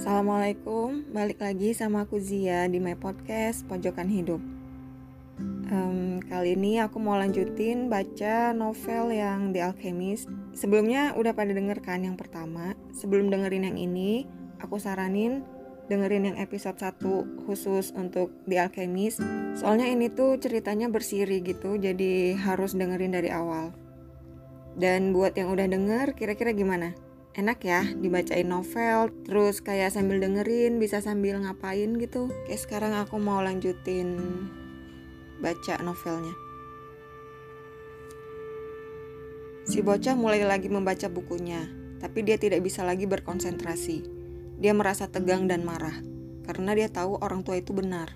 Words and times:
Assalamualaikum, 0.00 1.12
balik 1.12 1.44
lagi 1.44 1.76
sama 1.76 2.08
aku 2.08 2.24
Zia 2.24 2.64
di 2.72 2.80
my 2.80 2.96
podcast 2.96 3.68
Pojokan 3.68 4.08
Hidup. 4.08 4.40
Um, 5.68 6.24
kali 6.24 6.56
ini 6.56 6.80
aku 6.80 6.96
mau 6.96 7.20
lanjutin 7.20 7.92
baca 7.92 8.56
novel 8.56 9.12
yang 9.12 9.52
The 9.52 9.60
Alchemist. 9.60 10.24
Sebelumnya 10.56 11.12
udah 11.20 11.36
pada 11.36 11.52
denger 11.52 11.84
kan 11.84 12.00
yang 12.00 12.16
pertama. 12.16 12.72
Sebelum 12.96 13.28
dengerin 13.28 13.68
yang 13.68 13.76
ini, 13.76 14.24
aku 14.56 14.80
saranin 14.80 15.44
dengerin 15.92 16.32
yang 16.32 16.40
episode 16.40 16.80
1 16.80 17.44
khusus 17.44 17.92
untuk 17.92 18.32
The 18.48 18.56
Alchemist. 18.56 19.20
Soalnya 19.52 19.84
ini 19.84 20.08
tuh 20.08 20.40
ceritanya 20.40 20.88
bersiri 20.88 21.44
gitu, 21.44 21.76
jadi 21.76 22.40
harus 22.40 22.72
dengerin 22.72 23.20
dari 23.20 23.28
awal. 23.28 23.76
Dan 24.80 25.12
buat 25.12 25.36
yang 25.36 25.52
udah 25.52 25.68
denger, 25.68 26.16
kira-kira 26.16 26.56
gimana? 26.56 26.96
Enak 27.34 27.58
ya 27.62 27.86
dibacain 27.86 28.48
novel 28.48 29.14
terus 29.22 29.62
kayak 29.62 29.94
sambil 29.94 30.18
dengerin 30.18 30.82
bisa 30.82 30.98
sambil 30.98 31.38
ngapain 31.38 31.94
gitu. 31.98 32.30
Kayak 32.46 32.60
sekarang 32.62 32.92
aku 32.98 33.20
mau 33.22 33.38
lanjutin 33.38 34.18
baca 35.38 35.78
novelnya. 35.82 36.34
Si 39.66 39.78
bocah 39.86 40.18
mulai 40.18 40.42
lagi 40.42 40.66
membaca 40.66 41.06
bukunya 41.06 41.70
tapi 42.00 42.24
dia 42.24 42.40
tidak 42.40 42.64
bisa 42.64 42.82
lagi 42.82 43.06
berkonsentrasi. 43.06 44.02
Dia 44.60 44.74
merasa 44.74 45.06
tegang 45.06 45.46
dan 45.46 45.62
marah 45.62 45.94
karena 46.48 46.74
dia 46.74 46.88
tahu 46.90 47.20
orang 47.22 47.46
tua 47.46 47.60
itu 47.60 47.70
benar. 47.70 48.10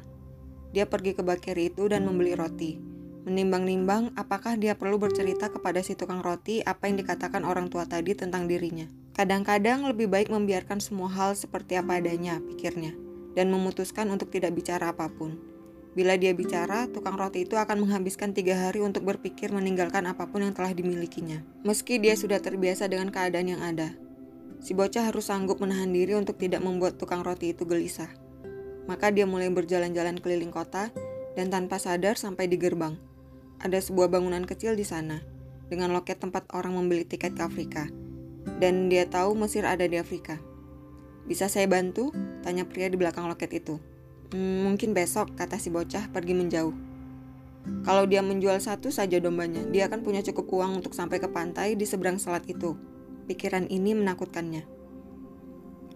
Dia 0.74 0.90
pergi 0.90 1.14
ke 1.14 1.22
bakeri 1.22 1.70
itu 1.70 1.86
dan 1.86 2.02
membeli 2.02 2.34
roti 2.34 2.93
menimbang-nimbang 3.24 4.12
apakah 4.20 4.60
dia 4.60 4.76
perlu 4.76 5.00
bercerita 5.00 5.48
kepada 5.48 5.80
si 5.80 5.96
tukang 5.96 6.20
roti 6.20 6.60
apa 6.60 6.88
yang 6.88 7.00
dikatakan 7.00 7.42
orang 7.48 7.72
tua 7.72 7.88
tadi 7.88 8.12
tentang 8.12 8.44
dirinya. 8.44 8.84
Kadang-kadang 9.16 9.88
lebih 9.88 10.12
baik 10.12 10.28
membiarkan 10.28 10.78
semua 10.84 11.08
hal 11.08 11.32
seperti 11.32 11.80
apa 11.80 11.98
adanya, 11.98 12.38
pikirnya, 12.44 12.92
dan 13.32 13.48
memutuskan 13.48 14.12
untuk 14.12 14.28
tidak 14.28 14.52
bicara 14.52 14.92
apa 14.92 15.08
pun. 15.08 15.40
Bila 15.94 16.18
dia 16.18 16.34
bicara, 16.34 16.90
tukang 16.90 17.14
roti 17.14 17.46
itu 17.46 17.54
akan 17.54 17.86
menghabiskan 17.86 18.34
tiga 18.34 18.58
hari 18.58 18.82
untuk 18.82 19.06
berpikir 19.06 19.54
meninggalkan 19.54 20.04
apa 20.10 20.26
pun 20.26 20.42
yang 20.42 20.50
telah 20.50 20.74
dimilikinya. 20.74 21.40
Meski 21.62 22.02
dia 22.02 22.18
sudah 22.18 22.42
terbiasa 22.42 22.90
dengan 22.90 23.14
keadaan 23.14 23.54
yang 23.54 23.62
ada, 23.62 23.94
si 24.58 24.74
bocah 24.74 25.06
harus 25.06 25.30
sanggup 25.30 25.62
menahan 25.62 25.94
diri 25.94 26.18
untuk 26.18 26.34
tidak 26.34 26.66
membuat 26.66 26.98
tukang 26.98 27.22
roti 27.22 27.54
itu 27.54 27.62
gelisah. 27.62 28.10
Maka 28.90 29.14
dia 29.14 29.24
mulai 29.24 29.48
berjalan-jalan 29.48 30.18
keliling 30.18 30.50
kota 30.50 30.90
dan 31.38 31.54
tanpa 31.54 31.78
sadar 31.78 32.18
sampai 32.18 32.50
di 32.50 32.58
gerbang. 32.58 33.13
Ada 33.64 33.80
sebuah 33.80 34.12
bangunan 34.12 34.44
kecil 34.44 34.76
di 34.76 34.84
sana, 34.84 35.24
dengan 35.72 35.88
loket 35.96 36.20
tempat 36.20 36.44
orang 36.52 36.76
membeli 36.76 37.08
tiket 37.08 37.32
ke 37.32 37.48
Afrika. 37.48 37.88
Dan 38.60 38.92
dia 38.92 39.08
tahu 39.08 39.32
Mesir 39.32 39.64
ada 39.64 39.88
di 39.88 39.96
Afrika. 39.96 40.36
Bisa 41.24 41.48
saya 41.48 41.64
bantu? 41.64 42.12
Tanya 42.44 42.68
pria 42.68 42.92
di 42.92 43.00
belakang 43.00 43.24
loket 43.24 43.48
itu. 43.56 43.80
Hmm, 44.36 44.68
mungkin 44.68 44.92
besok, 44.92 45.32
kata 45.32 45.56
si 45.56 45.72
bocah 45.72 46.12
pergi 46.12 46.36
menjauh. 46.36 46.76
Kalau 47.88 48.04
dia 48.04 48.20
menjual 48.20 48.60
satu 48.60 48.92
saja 48.92 49.16
dombanya, 49.16 49.64
dia 49.72 49.88
akan 49.88 50.04
punya 50.04 50.20
cukup 50.20 50.44
uang 50.60 50.84
untuk 50.84 50.92
sampai 50.92 51.16
ke 51.16 51.32
pantai 51.32 51.72
di 51.72 51.88
seberang 51.88 52.20
selat 52.20 52.44
itu. 52.44 52.76
Pikiran 53.24 53.64
ini 53.72 53.96
menakutkannya. 53.96 54.68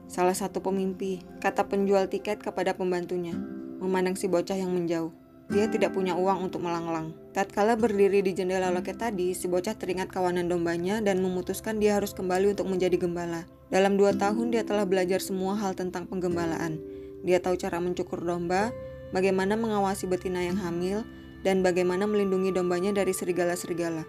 Salah 0.09 0.33
satu 0.33 0.65
pemimpi, 0.65 1.21
kata 1.45 1.69
penjual 1.69 2.09
tiket 2.09 2.41
kepada 2.41 2.73
pembantunya, 2.73 3.37
memandang 3.85 4.17
si 4.17 4.25
bocah 4.25 4.57
yang 4.57 4.73
menjauh. 4.73 5.13
Dia 5.53 5.69
tidak 5.69 5.93
punya 5.93 6.17
uang 6.17 6.49
untuk 6.49 6.65
melanglang. 6.65 7.13
Tatkala 7.39 7.79
berdiri 7.79 8.19
di 8.19 8.35
jendela 8.35 8.75
loket 8.75 8.99
tadi, 8.99 9.31
si 9.31 9.47
bocah 9.47 9.79
teringat 9.79 10.11
kawanan 10.11 10.51
dombanya 10.51 10.99
dan 10.99 11.23
memutuskan 11.23 11.79
dia 11.79 11.95
harus 11.95 12.11
kembali 12.11 12.59
untuk 12.59 12.67
menjadi 12.67 12.99
gembala. 12.99 13.47
Dalam 13.71 13.95
dua 13.95 14.11
tahun 14.11 14.51
dia 14.51 14.67
telah 14.67 14.83
belajar 14.83 15.23
semua 15.23 15.55
hal 15.55 15.79
tentang 15.79 16.11
penggembalaan. 16.11 16.83
Dia 17.23 17.39
tahu 17.39 17.55
cara 17.55 17.79
mencukur 17.79 18.27
domba, 18.27 18.75
bagaimana 19.15 19.55
mengawasi 19.55 20.11
betina 20.11 20.43
yang 20.43 20.59
hamil, 20.59 21.07
dan 21.47 21.63
bagaimana 21.63 22.11
melindungi 22.11 22.51
dombanya 22.51 22.91
dari 22.91 23.15
serigala-serigala. 23.15 24.03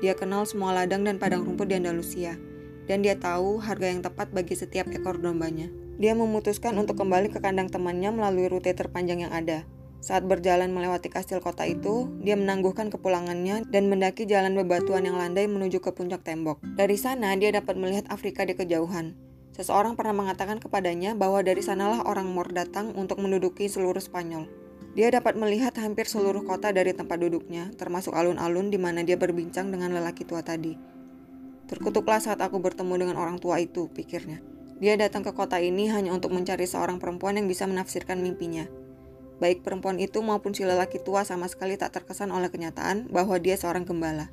Dia 0.00 0.16
kenal 0.16 0.48
semua 0.48 0.72
ladang 0.72 1.04
dan 1.04 1.20
padang 1.20 1.44
rumput 1.44 1.68
di 1.68 1.76
Andalusia, 1.76 2.40
dan 2.88 3.04
dia 3.04 3.20
tahu 3.20 3.60
harga 3.60 3.92
yang 3.92 4.00
tepat 4.00 4.32
bagi 4.32 4.56
setiap 4.56 4.88
ekor 4.88 5.20
dombanya. 5.20 5.68
Dia 6.00 6.16
memutuskan 6.16 6.80
untuk 6.80 6.96
kembali 6.96 7.28
ke 7.28 7.44
kandang 7.44 7.68
temannya 7.68 8.08
melalui 8.08 8.48
rute 8.48 8.72
terpanjang 8.72 9.28
yang 9.28 9.36
ada. 9.36 9.68
Saat 10.04 10.28
berjalan 10.28 10.68
melewati 10.68 11.08
kastil 11.08 11.40
kota 11.40 11.64
itu, 11.64 12.12
dia 12.20 12.36
menangguhkan 12.36 12.92
kepulangannya 12.92 13.64
dan 13.72 13.88
mendaki 13.88 14.28
jalan 14.28 14.52
bebatuan 14.52 15.00
yang 15.08 15.16
landai 15.16 15.48
menuju 15.48 15.80
ke 15.80 15.96
puncak 15.96 16.20
tembok. 16.20 16.60
Dari 16.76 17.00
sana, 17.00 17.32
dia 17.40 17.48
dapat 17.56 17.80
melihat 17.80 18.04
Afrika 18.12 18.44
di 18.44 18.52
kejauhan. 18.52 19.16
Seseorang 19.56 19.96
pernah 19.96 20.12
mengatakan 20.12 20.60
kepadanya 20.60 21.16
bahwa 21.16 21.40
dari 21.40 21.64
sanalah 21.64 22.04
orang 22.04 22.28
Moor 22.28 22.52
datang 22.52 22.92
untuk 22.92 23.16
menduduki 23.16 23.64
seluruh 23.64 23.96
Spanyol. 23.96 24.44
Dia 24.92 25.08
dapat 25.08 25.40
melihat 25.40 25.72
hampir 25.80 26.04
seluruh 26.04 26.44
kota 26.44 26.68
dari 26.68 26.92
tempat 26.92 27.16
duduknya, 27.16 27.72
termasuk 27.80 28.12
alun-alun 28.12 28.68
di 28.68 28.76
mana 28.76 29.08
dia 29.08 29.16
berbincang 29.16 29.72
dengan 29.72 29.88
lelaki 29.96 30.28
tua 30.28 30.44
tadi. 30.44 30.76
Terkutuklah 31.64 32.20
saat 32.20 32.44
aku 32.44 32.60
bertemu 32.60 33.08
dengan 33.08 33.16
orang 33.16 33.40
tua 33.40 33.56
itu, 33.56 33.88
pikirnya. 33.88 34.44
Dia 34.84 35.00
datang 35.00 35.24
ke 35.24 35.32
kota 35.32 35.56
ini 35.64 35.88
hanya 35.88 36.12
untuk 36.12 36.28
mencari 36.36 36.68
seorang 36.68 37.00
perempuan 37.00 37.40
yang 37.40 37.48
bisa 37.48 37.64
menafsirkan 37.64 38.20
mimpinya. 38.20 38.83
Baik 39.44 39.60
perempuan 39.60 40.00
itu 40.00 40.24
maupun 40.24 40.56
si 40.56 40.64
lelaki 40.64 40.96
tua 41.04 41.20
sama 41.28 41.44
sekali 41.52 41.76
tak 41.76 41.92
terkesan 41.92 42.32
oleh 42.32 42.48
kenyataan 42.48 43.12
bahwa 43.12 43.36
dia 43.36 43.60
seorang 43.60 43.84
gembala. 43.84 44.32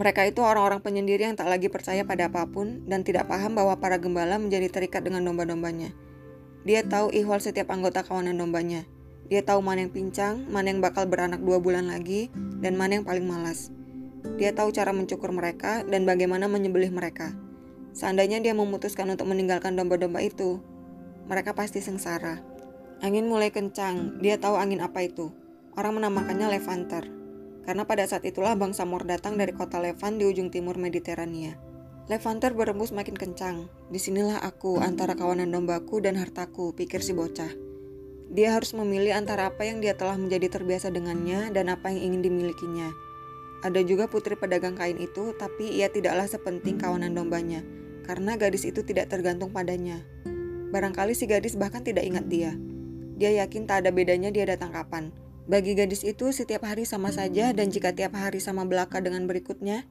Mereka 0.00 0.32
itu 0.32 0.40
orang-orang 0.40 0.80
penyendiri 0.80 1.28
yang 1.28 1.36
tak 1.36 1.52
lagi 1.52 1.68
percaya 1.68 2.08
pada 2.08 2.32
apa 2.32 2.48
pun 2.48 2.88
dan 2.88 3.04
tidak 3.04 3.28
paham 3.28 3.52
bahwa 3.52 3.76
para 3.76 4.00
gembala 4.00 4.40
menjadi 4.40 4.72
terikat 4.72 5.04
dengan 5.04 5.28
domba-dombanya. 5.28 5.92
Dia 6.64 6.80
tahu 6.88 7.12
ihwal 7.12 7.44
setiap 7.44 7.68
anggota 7.68 8.00
kawanan 8.00 8.40
dombanya. 8.40 8.88
Dia 9.28 9.44
tahu 9.44 9.60
mana 9.60 9.84
yang 9.84 9.92
pincang, 9.92 10.48
mana 10.48 10.72
yang 10.72 10.80
bakal 10.80 11.04
beranak 11.04 11.44
dua 11.44 11.60
bulan 11.60 11.92
lagi, 11.92 12.32
dan 12.64 12.80
mana 12.80 12.96
yang 12.96 13.04
paling 13.04 13.28
malas. 13.28 13.68
Dia 14.40 14.56
tahu 14.56 14.72
cara 14.72 14.96
mencukur 14.96 15.36
mereka 15.36 15.84
dan 15.84 16.08
bagaimana 16.08 16.48
menyembelih 16.48 16.88
mereka. 16.88 17.36
Seandainya 17.92 18.40
dia 18.40 18.56
memutuskan 18.56 19.04
untuk 19.04 19.28
meninggalkan 19.28 19.76
domba-domba 19.76 20.24
itu, 20.24 20.64
mereka 21.28 21.52
pasti 21.52 21.84
sengsara. 21.84 22.49
Angin 23.00 23.32
mulai 23.32 23.48
kencang, 23.48 24.20
dia 24.20 24.36
tahu 24.36 24.60
angin 24.60 24.84
apa 24.84 25.00
itu. 25.00 25.32
Orang 25.72 25.96
menamakannya 25.96 26.52
Levanter. 26.52 27.08
Karena 27.64 27.88
pada 27.88 28.04
saat 28.04 28.28
itulah 28.28 28.52
bangsa 28.60 28.84
Mor 28.84 29.08
datang 29.08 29.40
dari 29.40 29.56
kota 29.56 29.80
Levant 29.80 30.20
di 30.20 30.28
ujung 30.28 30.52
timur 30.52 30.76
Mediterania. 30.76 31.56
Levanter 32.12 32.52
berembus 32.52 32.92
makin 32.92 33.16
kencang. 33.16 33.72
Di 33.88 33.96
sinilah 33.96 34.44
aku 34.44 34.84
antara 34.84 35.16
kawanan 35.16 35.48
dombaku 35.48 36.04
dan 36.04 36.20
hartaku, 36.20 36.76
pikir 36.76 37.00
si 37.00 37.16
bocah. 37.16 37.48
Dia 38.28 38.52
harus 38.52 38.76
memilih 38.76 39.16
antara 39.16 39.48
apa 39.48 39.64
yang 39.64 39.80
dia 39.80 39.96
telah 39.96 40.20
menjadi 40.20 40.60
terbiasa 40.60 40.92
dengannya 40.92 41.56
dan 41.56 41.72
apa 41.72 41.88
yang 41.88 42.12
ingin 42.12 42.20
dimilikinya. 42.28 42.92
Ada 43.64 43.80
juga 43.80 44.12
putri 44.12 44.36
pedagang 44.36 44.76
kain 44.76 45.00
itu, 45.00 45.32
tapi 45.40 45.72
ia 45.72 45.88
tidaklah 45.88 46.28
sepenting 46.28 46.76
kawanan 46.76 47.16
dombanya, 47.16 47.64
karena 48.04 48.36
gadis 48.36 48.68
itu 48.68 48.84
tidak 48.84 49.08
tergantung 49.08 49.56
padanya. 49.56 50.04
Barangkali 50.68 51.16
si 51.16 51.24
gadis 51.24 51.56
bahkan 51.56 51.80
tidak 51.80 52.04
ingat 52.04 52.28
dia. 52.28 52.52
Dia 53.20 53.44
yakin 53.44 53.68
tak 53.68 53.84
ada 53.84 53.92
bedanya 53.92 54.32
dia 54.32 54.48
datang 54.48 54.72
kapan. 54.72 55.12
Bagi 55.44 55.76
gadis 55.76 56.08
itu 56.08 56.32
setiap 56.32 56.64
hari 56.64 56.88
sama 56.88 57.12
saja 57.12 57.52
dan 57.52 57.68
jika 57.68 57.92
tiap 57.92 58.16
hari 58.16 58.40
sama 58.40 58.64
belaka 58.64 58.96
dengan 59.04 59.28
berikutnya, 59.28 59.84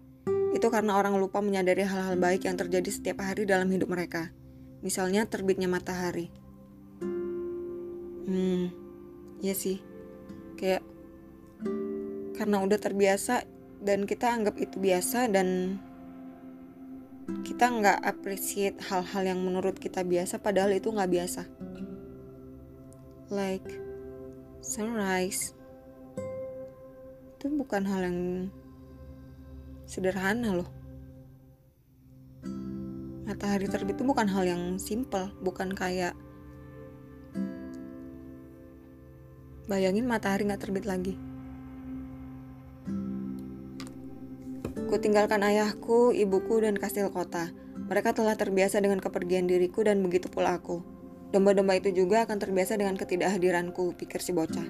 itu 0.58 0.66
karena 0.74 0.98
orang 0.98 1.14
lupa 1.22 1.38
menyadari 1.38 1.86
hal-hal 1.86 2.18
baik 2.18 2.50
yang 2.50 2.58
terjadi 2.58 2.90
setiap 2.90 3.22
hari 3.22 3.46
dalam 3.46 3.70
hidup 3.70 3.86
mereka. 3.86 4.34
Misalnya 4.82 5.30
terbitnya 5.30 5.70
matahari. 5.70 6.34
Hmm, 8.26 8.74
ya 9.46 9.54
sih. 9.54 9.78
Kayak 10.58 10.82
karena 12.34 12.66
udah 12.66 12.82
terbiasa 12.82 13.46
dan 13.78 14.10
kita 14.10 14.26
anggap 14.26 14.58
itu 14.58 14.82
biasa 14.82 15.30
dan 15.30 15.78
kita 17.46 17.70
nggak 17.70 18.00
appreciate 18.10 18.82
hal-hal 18.90 19.22
yang 19.22 19.40
menurut 19.46 19.78
kita 19.78 20.02
biasa 20.02 20.42
padahal 20.42 20.74
itu 20.74 20.90
nggak 20.90 21.12
biasa 21.14 21.46
like 23.30 23.66
sunrise 24.66 25.54
itu 27.38 27.46
bukan 27.54 27.86
hal 27.86 28.02
yang 28.10 28.20
sederhana 29.86 30.58
loh 30.58 30.70
matahari 33.30 33.70
terbit 33.70 33.96
itu 33.96 34.04
bukan 34.04 34.26
hal 34.26 34.50
yang 34.50 34.81
simple 34.81 35.30
bukan 35.46 35.78
kayak 35.78 36.18
bayangin 39.70 40.10
matahari 40.10 40.50
nggak 40.50 40.66
terbit 40.66 40.90
lagi 40.90 41.14
Ku 44.90 44.98
tinggalkan 44.98 45.46
ayahku, 45.46 46.10
ibuku, 46.18 46.66
dan 46.66 46.74
kastil 46.74 47.14
kota. 47.14 47.54
Mereka 47.94 48.18
telah 48.18 48.34
terbiasa 48.34 48.82
dengan 48.82 48.98
kepergian 48.98 49.46
diriku 49.46 49.86
dan 49.86 50.02
begitu 50.02 50.34
pula 50.34 50.58
aku. 50.58 50.82
Domba-domba 51.30 51.78
itu 51.78 51.94
juga 51.94 52.26
akan 52.26 52.38
terbiasa 52.42 52.74
dengan 52.74 52.98
ketidakhadiranku, 52.98 53.94
pikir 53.94 54.18
si 54.18 54.34
bocah. 54.34 54.66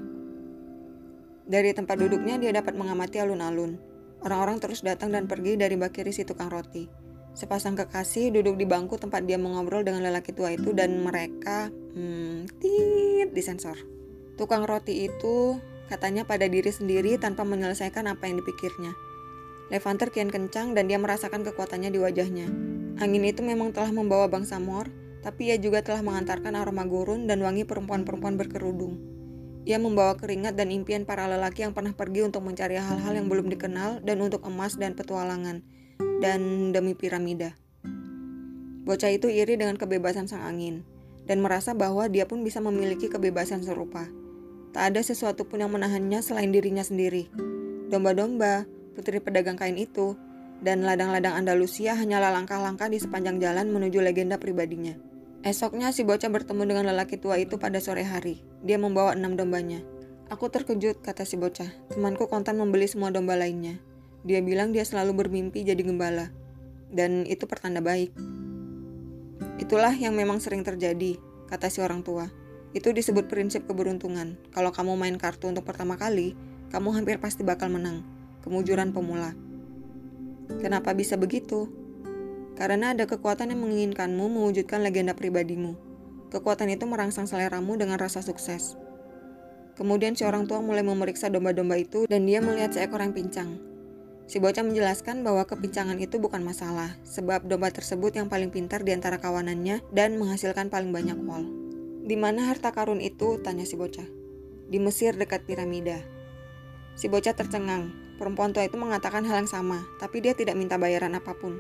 Dari 1.50 1.72
tempat 1.72 1.98
duduknya 1.98 2.36
dia 2.36 2.52
dapat 2.52 2.76
mengamati 2.76 3.18
alun-alun. 3.18 3.80
Orang-orang 4.20 4.60
terus 4.60 4.84
datang 4.84 5.16
dan 5.16 5.26
pergi 5.26 5.56
dari 5.56 5.80
bakiri 5.80 6.12
si 6.12 6.28
tukang 6.28 6.52
roti. 6.52 6.86
Sepasang 7.32 7.80
kekasih 7.80 8.36
duduk 8.36 8.60
di 8.60 8.68
bangku 8.68 9.00
tempat 9.00 9.24
dia 9.24 9.40
mengobrol 9.40 9.82
dengan 9.82 10.04
lelaki 10.04 10.36
tua 10.36 10.52
itu 10.52 10.76
dan 10.76 11.00
mereka, 11.00 11.72
hmm, 11.72 12.52
tit, 12.60 13.32
disensor. 13.32 13.80
Tukang 14.36 14.68
roti 14.68 15.08
itu 15.08 15.56
katanya 15.88 16.28
pada 16.28 16.46
diri 16.52 16.70
sendiri 16.70 17.16
tanpa 17.16 17.48
menyelesaikan 17.48 18.12
apa 18.12 18.28
yang 18.28 18.44
dipikirnya. 18.44 18.92
Levanter 19.72 20.12
kian 20.12 20.28
kencang 20.28 20.76
dan 20.76 20.92
dia 20.92 21.00
merasakan 21.00 21.48
kekuatannya 21.48 21.90
di 21.90 22.00
wajahnya. 22.04 22.52
Angin 23.00 23.24
itu 23.24 23.40
memang 23.40 23.72
telah 23.72 23.96
membawa 23.96 24.28
bangsa 24.28 24.60
Mor, 24.60 24.92
tapi 25.20 25.52
ia 25.52 25.58
juga 25.60 25.84
telah 25.84 26.00
mengantarkan 26.00 26.56
aroma 26.56 26.88
gurun 26.88 27.28
dan 27.28 27.44
wangi 27.44 27.68
perempuan-perempuan 27.68 28.40
berkerudung. 28.40 29.00
Ia 29.68 29.78
membawa 29.78 30.16
keringat 30.16 30.56
dan 30.56 30.72
impian 30.72 31.04
para 31.04 31.28
lelaki 31.28 31.68
yang 31.68 31.76
pernah 31.76 31.92
pergi 31.92 32.24
untuk 32.24 32.42
mencari 32.42 32.80
hal-hal 32.80 33.14
yang 33.14 33.28
belum 33.28 33.52
dikenal 33.52 34.02
dan 34.02 34.18
untuk 34.24 34.42
emas 34.48 34.80
dan 34.80 34.96
petualangan, 34.96 35.62
dan 36.24 36.72
demi 36.72 36.96
piramida. 36.96 37.54
Bocah 38.88 39.12
itu 39.12 39.30
iri 39.30 39.60
dengan 39.60 39.76
kebebasan 39.76 40.26
sang 40.26 40.42
angin, 40.42 40.88
dan 41.28 41.44
merasa 41.44 41.76
bahwa 41.76 42.08
dia 42.10 42.26
pun 42.26 42.42
bisa 42.42 42.64
memiliki 42.64 43.12
kebebasan 43.12 43.62
serupa. 43.62 44.08
Tak 44.74 44.96
ada 44.96 45.02
sesuatu 45.04 45.46
pun 45.46 45.62
yang 45.62 45.70
menahannya 45.70 46.24
selain 46.24 46.50
dirinya 46.50 46.82
sendiri. 46.82 47.30
Domba-domba, 47.92 48.66
putri 48.96 49.22
pedagang 49.22 49.60
kain 49.60 49.78
itu, 49.78 50.18
dan 50.60 50.84
ladang-ladang 50.84 51.36
Andalusia 51.36 51.96
hanyalah 51.96 52.36
langkah-langkah 52.36 52.92
di 52.92 53.00
sepanjang 53.00 53.40
jalan 53.40 53.72
menuju 53.72 54.00
legenda 54.02 54.36
pribadinya. 54.42 55.09
Esoknya 55.40 55.96
si 55.96 56.04
bocah 56.04 56.28
bertemu 56.28 56.68
dengan 56.68 56.92
lelaki 56.92 57.16
tua 57.16 57.40
itu 57.40 57.56
pada 57.56 57.80
sore 57.80 58.04
hari. 58.04 58.44
Dia 58.60 58.76
membawa 58.76 59.16
enam 59.16 59.40
dombanya. 59.40 59.80
Aku 60.28 60.52
terkejut, 60.52 61.00
kata 61.00 61.24
si 61.24 61.40
bocah. 61.40 61.72
Temanku 61.90 62.28
kontan 62.28 62.60
membeli 62.60 62.86
semua 62.92 63.10
domba 63.10 63.40
lainnya. 63.40 63.80
Dia 64.28 64.44
bilang 64.44 64.76
dia 64.76 64.84
selalu 64.84 65.16
bermimpi 65.26 65.64
jadi 65.64 65.80
gembala. 65.80 66.30
Dan 66.92 67.24
itu 67.24 67.48
pertanda 67.48 67.80
baik. 67.80 68.12
Itulah 69.58 69.96
yang 69.96 70.14
memang 70.20 70.44
sering 70.44 70.68
terjadi, 70.68 71.16
kata 71.48 71.72
si 71.72 71.80
orang 71.80 72.04
tua. 72.04 72.28
Itu 72.76 72.92
disebut 72.92 73.32
prinsip 73.32 73.64
keberuntungan. 73.64 74.36
Kalau 74.52 74.76
kamu 74.76 75.00
main 75.00 75.16
kartu 75.16 75.48
untuk 75.48 75.64
pertama 75.64 75.96
kali, 75.96 76.36
kamu 76.70 76.94
hampir 77.00 77.18
pasti 77.18 77.48
bakal 77.48 77.72
menang 77.72 78.20
kemujuran 78.44 78.96
pemula. 78.96 79.36
Kenapa 80.60 80.96
bisa 80.98 81.16
begitu? 81.16 81.70
Karena 82.60 82.92
ada 82.92 83.08
kekuatan 83.08 83.56
yang 83.56 83.64
menginginkanmu 83.64 84.28
mewujudkan 84.28 84.84
legenda 84.84 85.16
pribadimu. 85.16 85.80
Kekuatan 86.28 86.68
itu 86.68 86.84
merangsang 86.84 87.24
seleramu 87.24 87.80
dengan 87.80 87.96
rasa 87.96 88.20
sukses. 88.20 88.76
Kemudian 89.80 90.12
si 90.20 90.28
orang 90.28 90.44
tua 90.44 90.60
mulai 90.60 90.84
memeriksa 90.84 91.32
domba-domba 91.32 91.80
itu 91.80 92.04
dan 92.04 92.28
dia 92.28 92.44
melihat 92.44 92.76
seekor 92.76 93.00
yang 93.00 93.16
pincang. 93.16 93.64
Si 94.28 94.38
bocah 94.38 94.62
menjelaskan 94.62 95.24
bahwa 95.24 95.48
kepincangan 95.48 95.96
itu 96.04 96.20
bukan 96.20 96.44
masalah, 96.44 97.00
sebab 97.08 97.48
domba 97.48 97.72
tersebut 97.72 98.14
yang 98.14 98.28
paling 98.28 98.52
pintar 98.52 98.84
di 98.84 98.92
antara 98.92 99.18
kawanannya 99.24 99.80
dan 99.96 100.20
menghasilkan 100.20 100.68
paling 100.68 100.92
banyak 100.92 101.16
wol. 101.24 101.48
Di 102.06 102.20
mana 102.20 102.52
harta 102.52 102.76
karun 102.76 103.00
itu? 103.00 103.40
Tanya 103.40 103.64
si 103.64 103.80
bocah. 103.80 104.06
Di 104.70 104.78
Mesir 104.84 105.16
dekat 105.16 105.48
piramida. 105.48 106.04
Si 106.94 107.08
bocah 107.08 107.34
tercengang. 107.34 107.90
Perempuan 108.20 108.52
tua 108.52 108.68
itu 108.68 108.76
mengatakan 108.76 109.24
hal 109.24 109.42
yang 109.42 109.50
sama, 109.50 109.88
tapi 109.98 110.20
dia 110.20 110.36
tidak 110.36 110.60
minta 110.60 110.76
bayaran 110.76 111.16
apa 111.16 111.34
pun. 111.40 111.56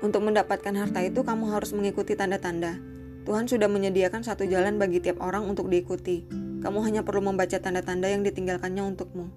Untuk 0.00 0.24
mendapatkan 0.24 0.74
harta 0.74 1.04
itu, 1.04 1.22
kamu 1.22 1.52
harus 1.54 1.70
mengikuti 1.76 2.18
tanda-tanda. 2.18 2.80
Tuhan 3.24 3.48
sudah 3.48 3.70
menyediakan 3.70 4.20
satu 4.20 4.44
jalan 4.44 4.76
bagi 4.76 5.00
tiap 5.00 5.22
orang 5.22 5.46
untuk 5.48 5.70
diikuti. 5.70 6.26
Kamu 6.60 6.80
hanya 6.84 7.04
perlu 7.04 7.24
membaca 7.24 7.56
tanda-tanda 7.56 8.08
yang 8.08 8.24
ditinggalkannya 8.24 8.84
untukmu. 8.84 9.28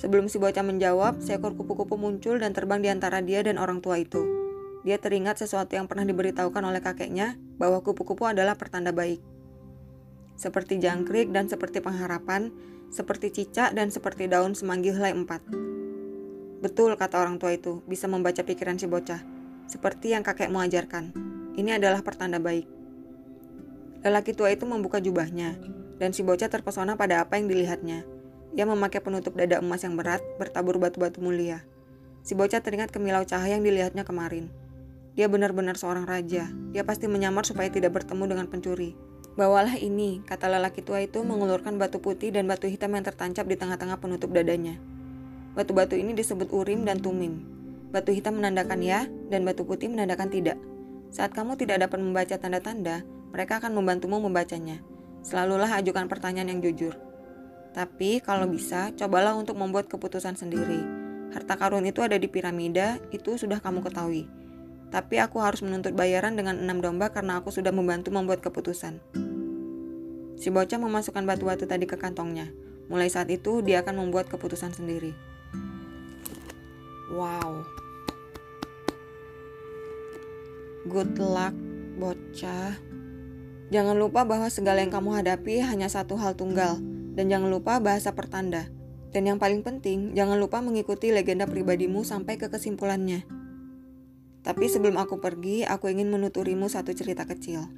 Sebelum 0.00 0.32
si 0.32 0.40
bocah 0.40 0.64
menjawab, 0.64 1.20
seekor 1.20 1.52
kupu-kupu 1.56 2.00
muncul 2.00 2.40
dan 2.40 2.56
terbang 2.56 2.80
di 2.80 2.88
antara 2.88 3.20
dia 3.20 3.44
dan 3.44 3.60
orang 3.60 3.84
tua 3.84 4.00
itu. 4.00 4.24
Dia 4.80 4.96
teringat 4.96 5.36
sesuatu 5.44 5.76
yang 5.76 5.84
pernah 5.84 6.08
diberitahukan 6.08 6.64
oleh 6.64 6.80
kakeknya, 6.80 7.36
bahwa 7.60 7.84
kupu-kupu 7.84 8.24
adalah 8.24 8.56
pertanda 8.56 8.96
baik. 8.96 9.20
Seperti 10.40 10.80
jangkrik 10.80 11.36
dan 11.36 11.52
seperti 11.52 11.84
pengharapan, 11.84 12.48
seperti 12.88 13.28
cicak 13.28 13.76
dan 13.76 13.92
seperti 13.92 14.24
daun 14.24 14.56
semanggi 14.56 14.88
helai 14.88 15.12
empat. 15.12 15.44
Betul 16.64 16.96
kata 16.96 17.20
orang 17.20 17.36
tua 17.36 17.52
itu, 17.52 17.84
bisa 17.84 18.08
membaca 18.08 18.40
pikiran 18.40 18.80
si 18.80 18.88
bocah. 18.88 19.39
Seperti 19.70 20.10
yang 20.10 20.26
kakekmu 20.26 20.58
ajarkan. 20.66 21.14
Ini 21.54 21.78
adalah 21.78 22.02
pertanda 22.02 22.42
baik. 22.42 22.66
Lelaki 24.02 24.34
tua 24.34 24.50
itu 24.50 24.66
membuka 24.66 24.98
jubahnya, 24.98 25.62
dan 26.02 26.10
si 26.10 26.26
bocah 26.26 26.50
terpesona 26.50 26.98
pada 26.98 27.22
apa 27.22 27.38
yang 27.38 27.46
dilihatnya. 27.46 28.02
Ia 28.58 28.66
memakai 28.66 28.98
penutup 28.98 29.38
dada 29.38 29.62
emas 29.62 29.86
yang 29.86 29.94
berat, 29.94 30.26
bertabur 30.42 30.82
batu-batu 30.82 31.22
mulia. 31.22 31.62
Si 32.26 32.34
bocah 32.34 32.58
teringat 32.58 32.90
kemilau 32.90 33.22
cahaya 33.22 33.54
yang 33.54 33.62
dilihatnya 33.62 34.02
kemarin. 34.02 34.50
Dia 35.14 35.30
benar-benar 35.30 35.78
seorang 35.78 36.02
raja. 36.02 36.50
Dia 36.74 36.82
pasti 36.82 37.06
menyamar 37.06 37.46
supaya 37.46 37.70
tidak 37.70 37.94
bertemu 37.94 38.26
dengan 38.26 38.50
pencuri. 38.50 38.98
Bawalah 39.38 39.78
ini, 39.78 40.18
kata 40.26 40.50
lelaki 40.50 40.82
tua 40.82 40.98
itu 40.98 41.22
mengulurkan 41.22 41.78
batu 41.78 42.02
putih 42.02 42.34
dan 42.34 42.50
batu 42.50 42.66
hitam 42.66 42.90
yang 42.90 43.06
tertancap 43.06 43.46
di 43.46 43.54
tengah-tengah 43.54 44.02
penutup 44.02 44.34
dadanya. 44.34 44.82
Batu-batu 45.54 45.94
ini 45.94 46.10
disebut 46.10 46.50
urim 46.50 46.82
dan 46.82 46.98
tumim. 46.98 47.59
Batu 47.90 48.14
hitam 48.14 48.38
menandakan 48.38 48.80
ya, 48.86 49.10
dan 49.30 49.42
batu 49.42 49.66
putih 49.66 49.90
menandakan 49.90 50.30
tidak. 50.30 50.58
Saat 51.10 51.34
kamu 51.34 51.58
tidak 51.58 51.82
dapat 51.82 51.98
membaca 51.98 52.38
tanda-tanda, 52.38 53.02
mereka 53.34 53.58
akan 53.58 53.74
membantumu 53.74 54.22
membacanya. 54.22 54.78
Selalulah 55.26 55.74
ajukan 55.74 56.06
pertanyaan 56.06 56.54
yang 56.54 56.60
jujur. 56.62 56.94
Tapi 57.74 58.22
kalau 58.22 58.46
bisa, 58.46 58.94
cobalah 58.94 59.34
untuk 59.34 59.58
membuat 59.58 59.90
keputusan 59.90 60.38
sendiri. 60.38 60.82
Harta 61.34 61.54
karun 61.58 61.86
itu 61.86 62.02
ada 62.02 62.18
di 62.18 62.26
piramida, 62.26 63.02
itu 63.10 63.38
sudah 63.38 63.58
kamu 63.58 63.82
ketahui. 63.86 64.26
Tapi 64.90 65.22
aku 65.22 65.38
harus 65.38 65.62
menuntut 65.62 65.94
bayaran 65.94 66.34
dengan 66.34 66.58
enam 66.58 66.82
domba 66.82 67.14
karena 67.14 67.38
aku 67.38 67.54
sudah 67.54 67.70
membantu 67.70 68.10
membuat 68.10 68.42
keputusan. 68.42 68.98
Si 70.34 70.50
bocah 70.50 70.78
memasukkan 70.82 71.22
batu-batu 71.22 71.70
tadi 71.70 71.86
ke 71.86 71.94
kantongnya. 71.94 72.50
Mulai 72.90 73.06
saat 73.06 73.30
itu, 73.30 73.62
dia 73.62 73.86
akan 73.86 74.02
membuat 74.02 74.26
keputusan 74.26 74.74
sendiri. 74.74 75.14
Wow. 77.14 77.79
Good 80.88 81.20
luck, 81.20 81.52
bocah. 82.00 82.72
Jangan 83.68 84.00
lupa 84.00 84.24
bahwa 84.24 84.48
segala 84.48 84.80
yang 84.80 84.88
kamu 84.88 85.12
hadapi 85.20 85.60
hanya 85.60 85.92
satu 85.92 86.16
hal 86.16 86.40
tunggal, 86.40 86.80
dan 87.12 87.28
jangan 87.28 87.52
lupa 87.52 87.84
bahasa 87.84 88.16
pertanda. 88.16 88.72
Dan 89.12 89.28
yang 89.28 89.36
paling 89.36 89.60
penting, 89.60 90.16
jangan 90.16 90.40
lupa 90.40 90.64
mengikuti 90.64 91.12
legenda 91.12 91.44
pribadimu 91.44 92.00
sampai 92.00 92.40
ke 92.40 92.48
kesimpulannya. 92.48 93.28
Tapi 94.40 94.64
sebelum 94.72 94.96
aku 94.96 95.20
pergi, 95.20 95.68
aku 95.68 95.92
ingin 95.92 96.08
menuturimu 96.08 96.72
satu 96.72 96.96
cerita 96.96 97.28
kecil. 97.28 97.68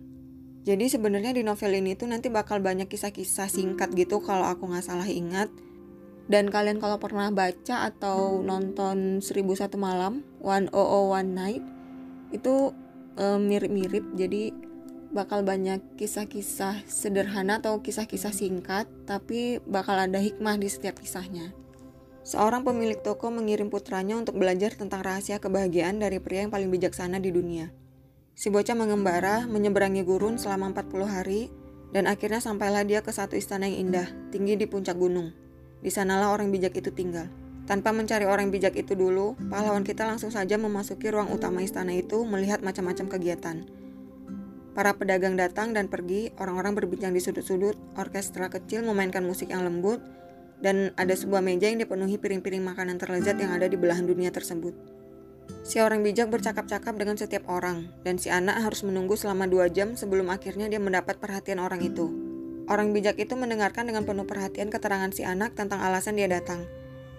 Jadi 0.63 0.87
sebenarnya 0.87 1.35
di 1.35 1.43
novel 1.43 1.75
ini 1.75 1.99
tuh 1.99 2.07
nanti 2.07 2.31
bakal 2.31 2.63
banyak 2.63 2.87
kisah-kisah 2.87 3.51
singkat 3.51 3.91
gitu 3.99 4.23
kalau 4.23 4.47
aku 4.47 4.71
nggak 4.71 4.87
salah 4.87 5.11
ingat 5.11 5.51
dan 6.31 6.55
kalian 6.55 6.79
kalau 6.79 7.03
pernah 7.03 7.35
baca 7.35 7.91
atau 7.91 8.47
nonton 8.47 9.19
1001 9.19 9.75
malam 9.75 10.23
One 10.39 10.71
Oh 10.71 11.11
One 11.11 11.35
Night 11.35 11.65
itu 12.31 12.71
mirip 13.17 13.69
mirip-mirip 13.69 14.05
jadi 14.17 14.43
bakal 15.13 15.45
banyak 15.45 15.81
kisah-kisah 16.01 16.89
sederhana 16.89 17.61
atau 17.61 17.85
kisah-kisah 17.85 18.33
singkat 18.33 18.89
tapi 19.05 19.61
bakal 19.69 20.01
ada 20.01 20.17
hikmah 20.17 20.57
di 20.57 20.73
setiap 20.73 20.97
kisahnya 20.97 21.53
Seorang 22.23 22.63
pemilik 22.63 23.03
toko 23.03 23.35
mengirim 23.35 23.67
putranya 23.67 24.15
untuk 24.15 24.39
belajar 24.39 24.79
tentang 24.79 25.03
rahasia 25.03 25.43
kebahagiaan 25.43 25.99
dari 25.99 26.23
pria 26.23 26.47
yang 26.47 26.55
paling 26.55 26.71
bijaksana 26.71 27.19
di 27.19 27.35
dunia. 27.35 27.75
Si 28.39 28.47
bocah 28.47 28.79
mengembara, 28.79 29.43
menyeberangi 29.51 30.07
gurun 30.07 30.39
selama 30.39 30.71
40 30.71 31.03
hari, 31.11 31.51
dan 31.91 32.07
akhirnya 32.07 32.39
sampailah 32.39 32.87
dia 32.87 33.03
ke 33.03 33.11
satu 33.11 33.35
istana 33.35 33.67
yang 33.67 33.91
indah, 33.91 34.07
tinggi 34.31 34.55
di 34.55 34.71
puncak 34.71 34.95
gunung. 34.95 35.35
Di 35.83 35.91
sanalah 35.91 36.31
orang 36.31 36.55
bijak 36.55 36.79
itu 36.79 36.95
tinggal. 36.95 37.27
Tanpa 37.63 37.95
mencari 37.95 38.27
orang 38.27 38.51
bijak 38.51 38.75
itu 38.75 38.99
dulu, 38.99 39.39
pahlawan 39.47 39.87
kita 39.87 40.03
langsung 40.03 40.35
saja 40.35 40.59
memasuki 40.59 41.07
ruang 41.15 41.31
utama 41.31 41.63
istana 41.63 41.95
itu 41.95 42.27
melihat 42.27 42.59
macam-macam 42.59 43.07
kegiatan. 43.07 43.57
Para 44.73 44.97
pedagang 44.97 45.39
datang 45.39 45.77
dan 45.77 45.87
pergi, 45.87 46.33
orang-orang 46.41 46.75
berbincang 46.75 47.13
di 47.15 47.21
sudut-sudut, 47.21 47.77
orkestra 47.95 48.49
kecil 48.49 48.83
memainkan 48.83 49.23
musik 49.23 49.53
yang 49.53 49.63
lembut, 49.63 50.03
dan 50.65 50.91
ada 50.99 51.13
sebuah 51.13 51.45
meja 51.45 51.69
yang 51.69 51.79
dipenuhi 51.79 52.17
piring-piring 52.17 52.65
makanan 52.65 52.97
terlezat 52.97 53.37
yang 53.37 53.53
ada 53.53 53.69
di 53.69 53.77
belahan 53.77 54.09
dunia 54.09 54.33
tersebut. 54.33 54.73
Si 55.63 55.79
orang 55.79 56.03
bijak 56.03 56.33
bercakap-cakap 56.33 56.97
dengan 56.99 57.15
setiap 57.15 57.47
orang, 57.47 57.93
dan 58.03 58.17
si 58.17 58.33
anak 58.33 58.59
harus 58.59 58.83
menunggu 58.83 59.15
selama 59.15 59.47
dua 59.47 59.69
jam 59.69 59.95
sebelum 59.95 60.33
akhirnya 60.33 60.67
dia 60.67 60.81
mendapat 60.83 61.21
perhatian 61.21 61.61
orang 61.63 61.85
itu. 61.85 62.09
Orang 62.67 62.97
bijak 62.97 63.21
itu 63.21 63.37
mendengarkan 63.37 63.87
dengan 63.91 64.09
penuh 64.09 64.25
perhatian 64.25 64.73
keterangan 64.73 65.13
si 65.13 65.27
anak 65.27 65.53
tentang 65.53 65.83
alasan 65.83 66.17
dia 66.17 66.31
datang, 66.31 66.65